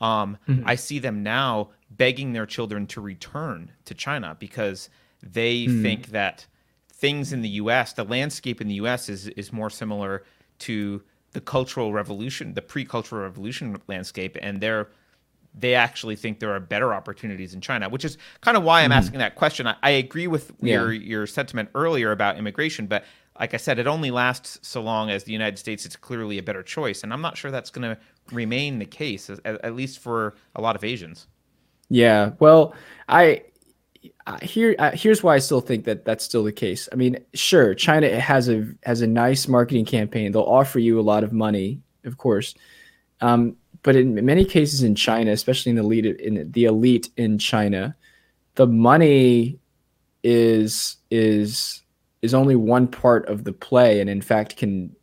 um, 0.00 0.36
mm-hmm. 0.48 0.66
i 0.66 0.74
see 0.74 0.98
them 0.98 1.22
now 1.22 1.70
begging 1.90 2.32
their 2.32 2.46
children 2.46 2.86
to 2.86 3.00
return 3.00 3.70
to 3.84 3.94
china 3.94 4.36
because 4.38 4.88
they 5.22 5.64
mm-hmm. 5.64 5.82
think 5.82 6.08
that 6.08 6.46
things 6.92 7.32
in 7.32 7.42
the 7.42 7.50
us 7.50 7.92
the 7.92 8.04
landscape 8.04 8.60
in 8.60 8.68
the 8.68 8.76
us 8.76 9.08
is 9.08 9.28
is 9.28 9.52
more 9.52 9.70
similar 9.70 10.24
to 10.58 11.02
the 11.32 11.40
cultural 11.40 11.92
revolution 11.92 12.54
the 12.54 12.62
pre-cultural 12.62 13.22
revolution 13.22 13.76
landscape 13.88 14.36
and 14.40 14.60
they're 14.60 14.88
they 15.56 15.74
actually 15.74 16.16
think 16.16 16.38
there 16.38 16.52
are 16.52 16.60
better 16.60 16.92
opportunities 16.92 17.54
in 17.54 17.60
China, 17.60 17.88
which 17.88 18.04
is 18.04 18.18
kind 18.42 18.56
of 18.56 18.62
why 18.62 18.82
I'm 18.82 18.90
mm-hmm. 18.90 18.98
asking 18.98 19.18
that 19.20 19.36
question. 19.36 19.66
I, 19.66 19.76
I 19.82 19.90
agree 19.90 20.26
with 20.26 20.52
yeah. 20.60 20.74
your 20.74 20.92
your 20.92 21.26
sentiment 21.26 21.70
earlier 21.74 22.12
about 22.12 22.36
immigration, 22.36 22.86
but 22.86 23.04
like 23.38 23.54
I 23.54 23.56
said, 23.56 23.78
it 23.78 23.86
only 23.86 24.10
lasts 24.10 24.58
so 24.62 24.82
long 24.82 25.10
as 25.10 25.24
the 25.24 25.32
United 25.32 25.58
States 25.58 25.86
is 25.86 25.96
clearly 25.96 26.38
a 26.38 26.42
better 26.42 26.62
choice, 26.62 27.02
and 27.02 27.12
I'm 27.12 27.20
not 27.20 27.36
sure 27.36 27.50
that's 27.50 27.70
going 27.70 27.94
to 27.94 27.98
remain 28.32 28.78
the 28.78 28.86
case, 28.86 29.30
at, 29.30 29.44
at, 29.44 29.74
least 29.74 29.98
for 29.98 30.34
a 30.54 30.60
lot 30.60 30.76
of 30.76 30.84
Asians. 30.84 31.26
Yeah, 31.88 32.32
well, 32.38 32.74
I, 33.08 33.42
here 34.42 34.74
here's 34.94 35.22
why 35.22 35.36
I 35.36 35.38
still 35.38 35.60
think 35.60 35.84
that 35.84 36.04
that's 36.04 36.24
still 36.24 36.44
the 36.44 36.52
case. 36.52 36.88
I 36.92 36.96
mean, 36.96 37.18
sure, 37.34 37.74
China 37.74 38.18
has 38.18 38.48
a 38.48 38.66
has 38.82 39.00
a 39.00 39.06
nice 39.06 39.46
marketing 39.46 39.84
campaign. 39.84 40.32
They'll 40.32 40.42
offer 40.42 40.78
you 40.78 40.98
a 40.98 41.02
lot 41.02 41.22
of 41.22 41.32
money, 41.32 41.80
of 42.04 42.18
course, 42.18 42.54
um, 43.20 43.56
but 43.82 43.94
in 43.94 44.24
many 44.24 44.44
cases 44.44 44.82
in 44.82 44.94
China, 44.94 45.30
especially 45.30 45.70
in 45.70 45.76
the 45.76 45.82
elite 45.82 46.06
in 46.06 46.50
the 46.50 46.64
elite 46.64 47.10
in 47.16 47.38
China, 47.38 47.94
the 48.56 48.66
money 48.66 49.60
is 50.24 50.96
is 51.10 51.82
is 52.22 52.34
only 52.34 52.56
one 52.56 52.88
part 52.88 53.28
of 53.28 53.44
the 53.44 53.52
play, 53.52 54.00
and 54.00 54.10
in 54.10 54.20
fact 54.20 54.56
can 54.56 54.94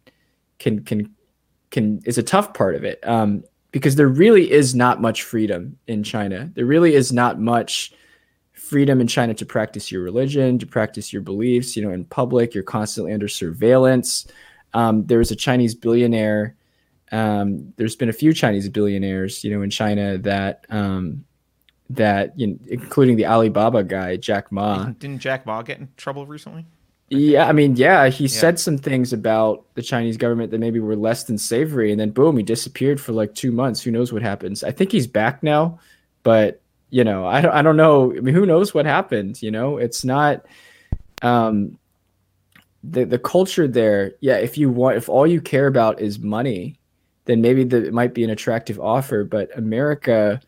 can 0.59 0.83
can 0.83 1.13
can 1.71 2.01
is 2.05 2.17
a 2.17 2.23
tough 2.23 2.53
part 2.53 2.75
of 2.75 2.83
it 2.83 2.99
um, 3.07 3.43
because 3.71 3.95
there 3.95 4.07
really 4.07 4.51
is 4.51 4.75
not 4.75 5.01
much 5.01 5.23
freedom 5.23 5.77
in 5.87 6.03
China. 6.03 6.51
There 6.53 6.65
really 6.65 6.93
is 6.93 7.11
not 7.11 7.39
much 7.39 7.93
freedom 8.53 9.01
in 9.01 9.07
China 9.07 9.33
to 9.33 9.45
practice 9.45 9.91
your 9.91 10.01
religion, 10.01 10.57
to 10.59 10.65
practice 10.65 11.11
your 11.11 11.21
beliefs. 11.21 11.75
You 11.75 11.83
know, 11.83 11.91
in 11.91 12.05
public, 12.05 12.53
you're 12.53 12.63
constantly 12.63 13.13
under 13.13 13.27
surveillance. 13.27 14.25
Um, 14.73 15.05
a 15.09 15.35
Chinese 15.35 15.75
billionaire. 15.75 16.55
Um, 17.11 17.73
there's 17.75 17.95
been 17.95 18.09
a 18.09 18.13
few 18.13 18.33
Chinese 18.33 18.67
billionaires, 18.69 19.43
you 19.43 19.51
know, 19.51 19.61
in 19.61 19.69
China 19.69 20.17
that 20.19 20.65
um, 20.69 21.25
that 21.89 22.37
you 22.39 22.47
know, 22.47 22.59
including 22.67 23.17
the 23.17 23.25
Alibaba 23.25 23.83
guy, 23.83 24.17
Jack 24.17 24.51
Ma. 24.51 24.85
Didn't 24.85 25.19
Jack 25.19 25.45
Ma 25.45 25.61
get 25.61 25.79
in 25.79 25.89
trouble 25.97 26.25
recently? 26.25 26.65
Yeah, 27.13 27.47
I 27.47 27.51
mean, 27.51 27.75
yeah, 27.75 28.09
he 28.09 28.25
yeah. 28.25 28.29
said 28.29 28.59
some 28.59 28.77
things 28.77 29.13
about 29.13 29.65
the 29.75 29.81
Chinese 29.81 30.17
government 30.17 30.51
that 30.51 30.59
maybe 30.59 30.79
were 30.79 30.95
less 30.95 31.23
than 31.25 31.37
savory, 31.37 31.91
and 31.91 31.99
then 31.99 32.09
boom, 32.09 32.37
he 32.37 32.43
disappeared 32.43 32.99
for 32.99 33.11
like 33.11 33.35
two 33.35 33.51
months. 33.51 33.81
Who 33.81 33.91
knows 33.91 34.11
what 34.11 34.21
happens? 34.21 34.63
I 34.63 34.71
think 34.71 34.91
he's 34.91 35.07
back 35.07 35.43
now, 35.43 35.79
but 36.23 36.61
you 36.89 37.03
know, 37.03 37.25
I 37.25 37.41
don't, 37.41 37.53
I 37.53 37.61
don't 37.61 37.77
know. 37.77 38.11
I 38.15 38.19
mean, 38.19 38.33
who 38.33 38.45
knows 38.45 38.73
what 38.73 38.85
happened? 38.85 39.41
You 39.41 39.51
know, 39.51 39.77
it's 39.77 40.03
not 40.03 40.45
um, 41.21 41.77
the 42.83 43.05
the 43.05 43.19
culture 43.19 43.67
there. 43.67 44.13
Yeah, 44.21 44.37
if 44.37 44.57
you 44.57 44.69
want, 44.69 44.97
if 44.97 45.07
all 45.07 45.27
you 45.27 45.39
care 45.39 45.67
about 45.67 46.01
is 46.01 46.19
money, 46.19 46.79
then 47.25 47.41
maybe 47.41 47.63
the, 47.63 47.85
it 47.85 47.93
might 47.93 48.13
be 48.13 48.23
an 48.23 48.31
attractive 48.31 48.79
offer. 48.79 49.23
But 49.23 49.55
America, 49.55 50.41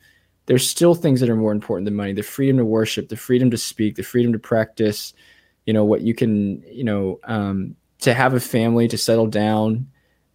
there's 0.47 0.67
still 0.67 0.95
things 0.95 1.19
that 1.19 1.29
are 1.29 1.35
more 1.35 1.51
important 1.51 1.85
than 1.85 1.95
money: 1.95 2.13
the 2.13 2.23
freedom 2.23 2.57
to 2.57 2.65
worship, 2.65 3.09
the 3.09 3.17
freedom 3.17 3.51
to 3.51 3.57
speak, 3.57 3.95
the 3.95 4.03
freedom 4.03 4.33
to 4.33 4.39
practice 4.39 5.13
you 5.65 5.73
know 5.73 5.83
what 5.83 6.01
you 6.01 6.13
can 6.13 6.63
you 6.69 6.83
know 6.83 7.19
um, 7.25 7.75
to 7.99 8.13
have 8.13 8.33
a 8.33 8.39
family 8.39 8.87
to 8.87 8.97
settle 8.97 9.27
down. 9.27 9.87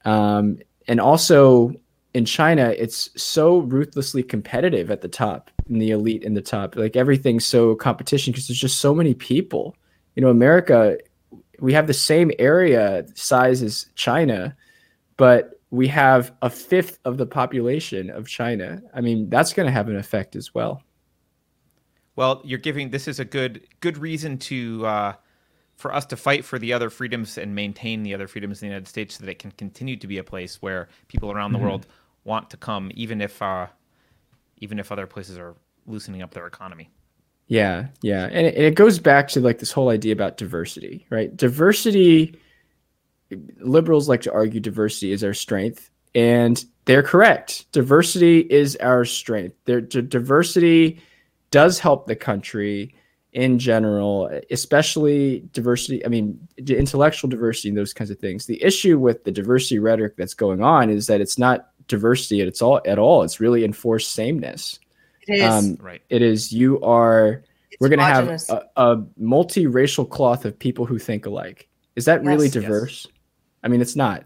Um, 0.05 0.59
and 0.89 1.01
also 1.01 1.73
in 2.15 2.25
china 2.25 2.75
it's 2.77 3.11
so 3.23 3.59
ruthlessly 3.59 4.23
competitive 4.23 4.91
at 4.91 5.03
the 5.03 5.09
top 5.09 5.51
in 5.69 5.79
the 5.79 5.91
elite 5.91 6.25
in 6.25 6.35
the 6.35 6.43
top. 6.43 6.77
Like 6.77 6.97
everything's 6.97 7.47
so 7.47 7.75
competition 7.75 8.33
because 8.33 8.49
there's 8.49 8.61
just 8.61 8.81
so 8.81 8.95
many 8.95 9.15
people. 9.15 9.77
You 10.17 10.23
know 10.23 10.31
america 10.31 10.99
we 11.61 11.73
have 11.73 11.87
the 11.87 11.95
same 11.95 12.33
area 12.39 13.05
size 13.15 13.63
as 13.63 13.87
china 13.95 14.57
but 15.17 15.61
we 15.71 15.87
have 15.87 16.33
a 16.43 16.51
fifth 16.51 16.99
of 17.05 17.17
the 17.19 17.27
population 17.27 18.11
of 18.11 18.27
china. 18.27 18.83
I 18.95 19.01
mean 19.01 19.31
that's 19.31 19.53
going 19.53 19.67
to 19.67 19.73
have 19.73 19.89
an 19.89 19.97
effect 19.97 20.35
as 20.35 20.53
well 20.55 20.83
well, 22.21 22.43
you're 22.45 22.59
giving 22.59 22.91
this 22.91 23.09
is 23.09 23.19
a 23.19 23.25
good 23.25 23.67
good 23.81 23.97
reason 23.97 24.37
to 24.37 24.85
uh, 24.85 25.13
for 25.77 25.91
us 25.91 26.05
to 26.05 26.19
fight 26.19 26.45
for 26.45 26.59
the 26.59 26.75
other 26.75 26.91
freedoms 26.91 27.39
and 27.39 27.55
maintain 27.55 28.03
the 28.03 28.13
other 28.13 28.29
freedoms 28.29 28.61
in 28.61 28.69
the 28.69 28.73
United 28.75 28.89
States, 28.89 29.17
so 29.17 29.25
that 29.25 29.31
it 29.31 29.39
can 29.39 29.53
continue 29.53 29.97
to 29.97 30.07
be 30.07 30.19
a 30.19 30.23
place 30.23 30.61
where 30.61 30.89
people 31.09 31.33
around 31.33 31.53
mm-hmm. 31.53 31.63
the 31.63 31.67
world 31.67 31.87
want 32.25 32.51
to 32.51 32.59
come, 32.59 32.93
even 32.95 33.23
if 33.23 33.41
uh, 33.41 33.69
even 34.59 34.79
if 34.79 34.93
other 34.93 35.07
places 35.07 35.39
are 35.39 35.55
loosening 35.87 36.21
up 36.21 36.35
their 36.35 36.47
economy. 36.47 36.91
Yeah, 37.47 37.87
yeah, 38.03 38.27
and 38.27 38.47
it, 38.49 38.55
and 38.55 38.65
it 38.65 38.75
goes 38.75 38.99
back 38.99 39.29
to 39.29 39.41
like 39.41 39.59
this 39.59 39.73
whole 39.73 39.89
idea 39.89 40.13
about 40.13 40.37
diversity, 40.37 41.07
right? 41.09 41.35
Diversity. 41.35 42.39
Liberals 43.61 44.11
like 44.11 44.21
to 44.23 44.33
argue 44.33 44.61
diversity 44.61 45.13
is 45.13 45.25
our 45.25 45.33
strength, 45.33 45.89
and 46.15 46.63
they're 46.85 47.03
correct. 47.03 47.73
Diversity 47.73 48.41
is 48.41 48.77
our 48.77 49.07
strength. 49.07 49.57
There, 49.65 49.81
diversity 49.81 51.01
does 51.51 51.79
help 51.79 52.07
the 52.07 52.17
country 52.17 52.95
in 53.33 53.59
general, 53.59 54.31
especially 54.51 55.45
diversity. 55.53 56.05
I 56.05 56.09
mean, 56.09 56.39
intellectual 56.57 57.31
diversity 57.31 57.69
and 57.69 57.79
those 57.79 57.93
kinds 57.93 58.11
of 58.11 58.19
things. 58.19 58.47
The 58.47 58.63
issue 58.63 58.99
with 58.99 59.25
the 59.25 59.33
diversity 59.33 59.79
rhetoric 59.79 60.17
that's 60.17 60.35
going 60.35 60.63
on 60.63 60.91
is 60.91 61.07
that 61.07 61.21
it's 61.21 61.39
not 61.39 61.71
diversity 61.87 62.41
at 62.41 62.63
all. 62.63 62.81
At 62.87 62.99
all, 62.99 63.23
it's 63.23 63.41
really 63.41 63.65
enforced 63.65 64.13
sameness. 64.13 64.79
It 65.27 65.39
is 65.39 65.43
um, 65.43 65.79
right. 65.81 66.03
It 66.09 66.23
is. 66.23 66.53
You 66.53 66.81
are. 66.81 67.45
It's 67.71 67.81
we're 67.81 67.89
going 67.89 68.01
to 68.01 68.05
have 68.05 68.29
a, 68.29 68.63
a, 68.77 68.97
multiracial 69.21 70.09
cloth 70.09 70.45
of 70.45 70.59
people 70.59 70.87
who 70.87 70.99
think 70.99 71.27
alike. 71.27 71.69
Is 71.95 72.05
that 72.07 72.25
yes, 72.25 72.27
really 72.27 72.49
diverse? 72.49 73.07
Yes. 73.07 73.17
I 73.63 73.69
mean, 73.69 73.81
it's 73.81 73.95
not. 73.95 74.25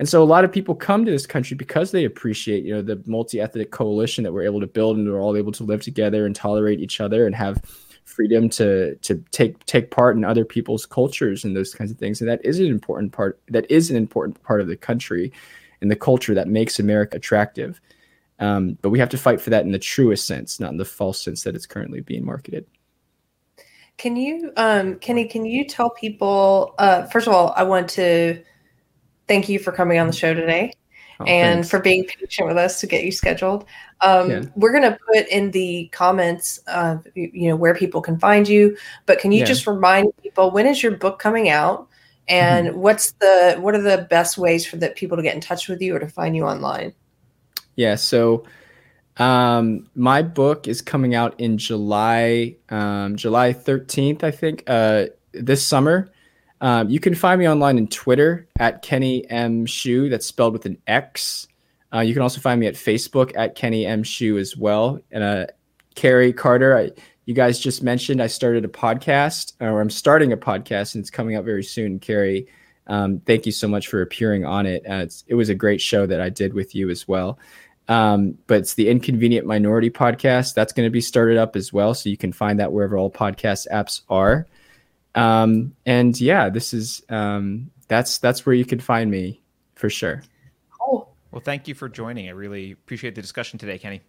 And 0.00 0.08
so 0.08 0.22
a 0.22 0.24
lot 0.24 0.44
of 0.44 0.50
people 0.50 0.74
come 0.74 1.04
to 1.04 1.10
this 1.10 1.26
country 1.26 1.58
because 1.58 1.90
they 1.90 2.06
appreciate, 2.06 2.64
you 2.64 2.72
know, 2.72 2.80
the 2.80 3.02
multi-ethnic 3.04 3.70
coalition 3.70 4.24
that 4.24 4.32
we're 4.32 4.44
able 4.44 4.60
to 4.60 4.66
build 4.66 4.96
and 4.96 5.06
we're 5.06 5.20
all 5.20 5.36
able 5.36 5.52
to 5.52 5.62
live 5.62 5.82
together 5.82 6.24
and 6.24 6.34
tolerate 6.34 6.80
each 6.80 7.02
other 7.02 7.26
and 7.26 7.36
have 7.36 7.62
freedom 8.06 8.48
to 8.48 8.96
to 8.96 9.22
take 9.30 9.62
take 9.66 9.90
part 9.90 10.16
in 10.16 10.24
other 10.24 10.42
people's 10.42 10.86
cultures 10.86 11.44
and 11.44 11.54
those 11.54 11.74
kinds 11.74 11.90
of 11.90 11.98
things. 11.98 12.22
And 12.22 12.30
that 12.30 12.42
is 12.42 12.58
an 12.60 12.68
important 12.68 13.12
part. 13.12 13.42
That 13.48 13.70
is 13.70 13.90
an 13.90 13.96
important 13.98 14.42
part 14.42 14.62
of 14.62 14.68
the 14.68 14.76
country 14.76 15.34
and 15.82 15.90
the 15.90 15.96
culture 15.96 16.32
that 16.32 16.48
makes 16.48 16.80
America 16.80 17.18
attractive. 17.18 17.78
Um, 18.38 18.78
but 18.80 18.88
we 18.88 18.98
have 19.00 19.10
to 19.10 19.18
fight 19.18 19.38
for 19.38 19.50
that 19.50 19.66
in 19.66 19.72
the 19.72 19.78
truest 19.78 20.26
sense, 20.26 20.58
not 20.58 20.70
in 20.70 20.78
the 20.78 20.84
false 20.86 21.20
sense 21.20 21.42
that 21.42 21.54
it's 21.54 21.66
currently 21.66 22.00
being 22.00 22.24
marketed. 22.24 22.64
Can 23.98 24.16
you, 24.16 24.50
um, 24.56 24.94
Kenny? 25.00 25.26
Can 25.26 25.44
you 25.44 25.68
tell 25.68 25.90
people? 25.90 26.74
Uh, 26.78 27.02
first 27.08 27.26
of 27.26 27.34
all, 27.34 27.52
I 27.54 27.64
want 27.64 27.90
to 27.90 28.42
thank 29.30 29.48
you 29.48 29.60
for 29.60 29.70
coming 29.70 29.96
on 30.00 30.08
the 30.08 30.12
show 30.12 30.34
today. 30.34 30.72
Oh, 31.20 31.24
and 31.24 31.58
thanks. 31.58 31.70
for 31.70 31.78
being 31.78 32.04
patient 32.04 32.48
with 32.48 32.56
us 32.56 32.80
to 32.80 32.86
get 32.88 33.04
you 33.04 33.12
scheduled. 33.12 33.64
Um, 34.00 34.30
yeah. 34.30 34.42
We're 34.56 34.72
going 34.72 34.90
to 34.90 34.98
put 35.06 35.28
in 35.28 35.52
the 35.52 35.88
comments, 35.92 36.58
uh, 36.66 36.96
you 37.14 37.48
know, 37.48 37.54
where 37.54 37.74
people 37.74 38.00
can 38.00 38.18
find 38.18 38.48
you. 38.48 38.76
But 39.06 39.20
can 39.20 39.30
you 39.30 39.40
yeah. 39.40 39.44
just 39.44 39.66
remind 39.68 40.12
people 40.22 40.50
when 40.50 40.66
is 40.66 40.82
your 40.82 40.96
book 40.96 41.20
coming 41.20 41.48
out, 41.48 41.86
and 42.26 42.68
mm-hmm. 42.68 42.78
what's 42.78 43.12
the 43.12 43.56
what 43.60 43.74
are 43.74 43.82
the 43.82 44.06
best 44.10 44.36
ways 44.36 44.66
for 44.66 44.78
the 44.78 44.88
people 44.88 45.16
to 45.16 45.22
get 45.22 45.34
in 45.34 45.40
touch 45.40 45.68
with 45.68 45.80
you 45.80 45.94
or 45.94 46.00
to 46.00 46.08
find 46.08 46.34
you 46.34 46.44
online? 46.44 46.92
Yeah, 47.76 47.94
so 47.94 48.44
Um, 49.18 49.88
my 49.94 50.22
book 50.22 50.66
is 50.66 50.80
coming 50.80 51.14
out 51.14 51.38
in 51.38 51.58
July, 51.58 52.56
um, 52.70 53.16
July 53.16 53.52
13th, 53.52 54.24
I 54.24 54.30
think, 54.30 54.64
uh, 54.66 55.06
this 55.32 55.64
summer. 55.64 56.10
Um, 56.60 56.90
you 56.90 57.00
can 57.00 57.14
find 57.14 57.38
me 57.38 57.48
online 57.48 57.78
in 57.78 57.88
Twitter 57.88 58.48
at 58.58 58.82
Kenny 58.82 59.28
M. 59.30 59.66
Xu. 59.66 60.10
That's 60.10 60.26
spelled 60.26 60.52
with 60.52 60.66
an 60.66 60.76
X. 60.86 61.48
Uh, 61.92 62.00
you 62.00 62.12
can 62.12 62.22
also 62.22 62.40
find 62.40 62.60
me 62.60 62.66
at 62.66 62.74
Facebook 62.74 63.32
at 63.36 63.54
Kenny 63.54 63.86
M. 63.86 64.02
Xu 64.02 64.38
as 64.38 64.56
well. 64.56 65.00
And 65.10 65.24
uh, 65.24 65.46
Keri 65.94 66.32
Carter, 66.32 66.76
I, 66.76 66.90
you 67.24 67.34
guys 67.34 67.58
just 67.58 67.82
mentioned 67.82 68.22
I 68.22 68.26
started 68.26 68.64
a 68.64 68.68
podcast, 68.68 69.54
or 69.60 69.80
I'm 69.80 69.90
starting 69.90 70.32
a 70.32 70.36
podcast, 70.36 70.94
and 70.94 71.02
it's 71.02 71.10
coming 71.10 71.36
out 71.36 71.44
very 71.44 71.64
soon. 71.64 71.98
Keri, 71.98 72.46
um, 72.86 73.20
thank 73.20 73.46
you 73.46 73.52
so 73.52 73.66
much 73.66 73.88
for 73.88 74.02
appearing 74.02 74.44
on 74.44 74.66
it. 74.66 74.84
Uh, 74.88 75.06
it 75.26 75.34
was 75.34 75.48
a 75.48 75.54
great 75.54 75.80
show 75.80 76.06
that 76.06 76.20
I 76.20 76.28
did 76.28 76.54
with 76.54 76.74
you 76.74 76.90
as 76.90 77.08
well. 77.08 77.38
Um, 77.88 78.38
but 78.46 78.58
it's 78.58 78.74
the 78.74 78.88
Inconvenient 78.88 79.46
Minority 79.46 79.90
podcast. 79.90 80.54
That's 80.54 80.72
going 80.72 80.86
to 80.86 80.92
be 80.92 81.00
started 81.00 81.38
up 81.38 81.56
as 81.56 81.72
well. 81.72 81.92
So 81.94 82.08
you 82.08 82.16
can 82.16 82.32
find 82.32 82.60
that 82.60 82.72
wherever 82.72 82.96
all 82.96 83.10
podcast 83.10 83.66
apps 83.72 84.02
are. 84.08 84.46
Um, 85.14 85.74
and 85.86 86.18
yeah, 86.20 86.48
this 86.48 86.72
is 86.72 87.02
um, 87.08 87.70
that's 87.88 88.18
that's 88.18 88.46
where 88.46 88.54
you 88.54 88.64
can 88.64 88.80
find 88.80 89.10
me 89.10 89.40
for 89.74 89.90
sure. 89.90 90.22
Oh, 90.80 91.08
well, 91.30 91.40
thank 91.40 91.68
you 91.68 91.74
for 91.74 91.88
joining. 91.88 92.28
I 92.28 92.32
really 92.32 92.72
appreciate 92.72 93.14
the 93.14 93.22
discussion 93.22 93.58
today, 93.58 93.78
Kenny. 93.78 94.02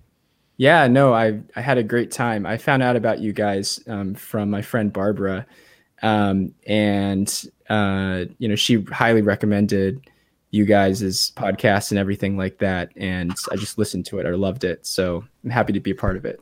Yeah, 0.57 0.87
no, 0.87 1.13
I 1.13 1.39
I 1.55 1.61
had 1.61 1.77
a 1.77 1.83
great 1.83 2.11
time. 2.11 2.45
I 2.45 2.57
found 2.57 2.83
out 2.83 2.95
about 2.95 3.19
you 3.19 3.33
guys 3.33 3.79
um, 3.87 4.13
from 4.13 4.49
my 4.49 4.61
friend 4.61 4.93
Barbara, 4.93 5.45
um, 6.01 6.53
and 6.67 7.49
uh, 7.69 8.25
you 8.37 8.47
know 8.47 8.55
she 8.55 8.81
highly 8.83 9.21
recommended 9.21 10.07
you 10.51 10.65
guys' 10.65 11.31
podcast 11.31 11.91
and 11.91 11.97
everything 11.97 12.37
like 12.37 12.59
that. 12.59 12.91
And 12.97 13.33
I 13.51 13.55
just 13.55 13.77
listened 13.77 14.05
to 14.07 14.19
it. 14.19 14.25
I 14.25 14.31
loved 14.31 14.65
it. 14.65 14.85
So 14.85 15.23
I'm 15.43 15.49
happy 15.49 15.73
to 15.73 15.79
be 15.79 15.91
a 15.91 15.95
part 15.95 16.17
of 16.17 16.25
it. 16.25 16.41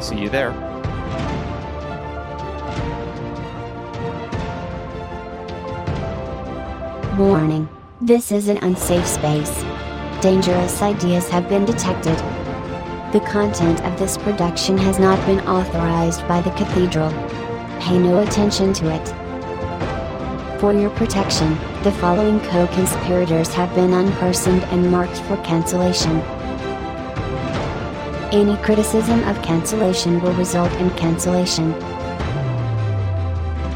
See 0.00 0.20
you 0.20 0.28
there. 0.28 0.52
Warning. 7.18 7.68
This 8.00 8.30
is 8.30 8.48
an 8.48 8.58
unsafe 8.58 9.06
space. 9.06 9.64
Dangerous 10.20 10.82
ideas 10.82 11.28
have 11.30 11.48
been 11.48 11.64
detected. 11.64 12.16
The 13.12 13.24
content 13.26 13.82
of 13.84 13.98
this 13.98 14.18
production 14.18 14.76
has 14.78 14.98
not 14.98 15.24
been 15.26 15.40
authorized 15.40 16.28
by 16.28 16.42
the 16.42 16.50
Cathedral. 16.50 17.10
Pay 17.80 17.98
no 17.98 18.22
attention 18.22 18.72
to 18.74 18.94
it. 18.94 20.60
For 20.60 20.72
your 20.72 20.90
protection, 20.90 21.54
the 21.82 21.92
following 21.92 22.40
co-conspirators 22.40 23.54
have 23.54 23.74
been 23.74 23.92
unpersoned 23.92 24.62
and 24.72 24.90
marked 24.90 25.18
for 25.22 25.36
cancellation. 25.38 26.22
Any 28.36 28.58
criticism 28.58 29.24
of 29.24 29.40
cancellation 29.40 30.20
will 30.20 30.34
result 30.34 30.70
in 30.74 30.90
cancellation. 30.90 31.72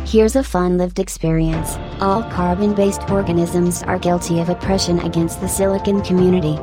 Here's 0.04 0.36
a 0.36 0.44
fun 0.44 0.76
lived 0.76 0.98
experience. 0.98 1.78
All 1.98 2.22
carbon 2.24 2.74
based 2.74 3.08
organisms 3.08 3.82
are 3.84 3.98
guilty 3.98 4.38
of 4.38 4.50
oppression 4.50 4.98
against 4.98 5.40
the 5.40 5.48
silicon 5.48 6.02
community. 6.02 6.58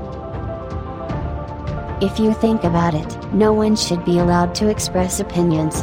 If 2.05 2.19
you 2.19 2.35
think 2.35 2.65
about 2.65 2.93
it, 2.93 3.33
no 3.33 3.51
one 3.51 3.75
should 3.75 4.05
be 4.05 4.19
allowed 4.19 4.53
to 4.55 4.69
express 4.69 5.19
opinions. 5.19 5.81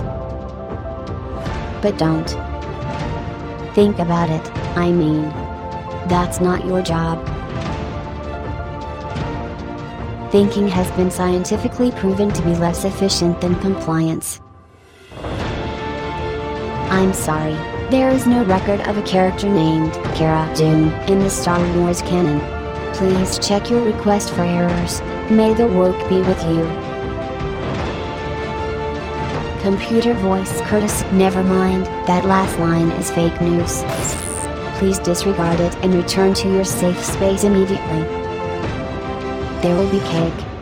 But 1.82 1.98
don't. 1.98 2.30
Think 3.74 3.98
about 3.98 4.30
it, 4.30 4.56
I 4.76 4.92
mean. 4.92 5.22
That's 6.06 6.40
not 6.40 6.64
your 6.64 6.80
job. 6.80 7.33
Thinking 10.34 10.66
has 10.66 10.90
been 10.96 11.12
scientifically 11.12 11.92
proven 11.92 12.28
to 12.32 12.42
be 12.42 12.56
less 12.56 12.84
efficient 12.84 13.40
than 13.40 13.54
compliance. 13.60 14.40
I'm 16.90 17.12
sorry, 17.12 17.54
there 17.88 18.10
is 18.10 18.26
no 18.26 18.44
record 18.44 18.80
of 18.88 18.98
a 18.98 19.02
character 19.02 19.48
named 19.48 19.92
Cara 20.16 20.52
Dune 20.56 20.90
in 21.08 21.20
the 21.20 21.30
Star 21.30 21.60
Wars 21.76 22.02
canon. 22.02 22.40
Please 22.94 23.38
check 23.38 23.70
your 23.70 23.84
request 23.84 24.30
for 24.30 24.42
errors. 24.42 25.00
May 25.30 25.54
the 25.54 25.68
woke 25.68 26.08
be 26.08 26.18
with 26.18 26.42
you. 26.50 26.64
Computer 29.62 30.14
voice 30.14 30.60
Curtis, 30.62 31.04
never 31.12 31.44
mind, 31.44 31.86
that 32.08 32.24
last 32.24 32.58
line 32.58 32.90
is 32.98 33.08
fake 33.08 33.40
news. 33.40 33.84
Please 34.80 34.98
disregard 34.98 35.60
it 35.60 35.76
and 35.76 35.94
return 35.94 36.34
to 36.34 36.52
your 36.52 36.64
safe 36.64 37.04
space 37.04 37.44
immediately. 37.44 38.23
There 39.64 39.74
will 39.74 39.90
be 39.90 39.98
cake. 40.00 40.53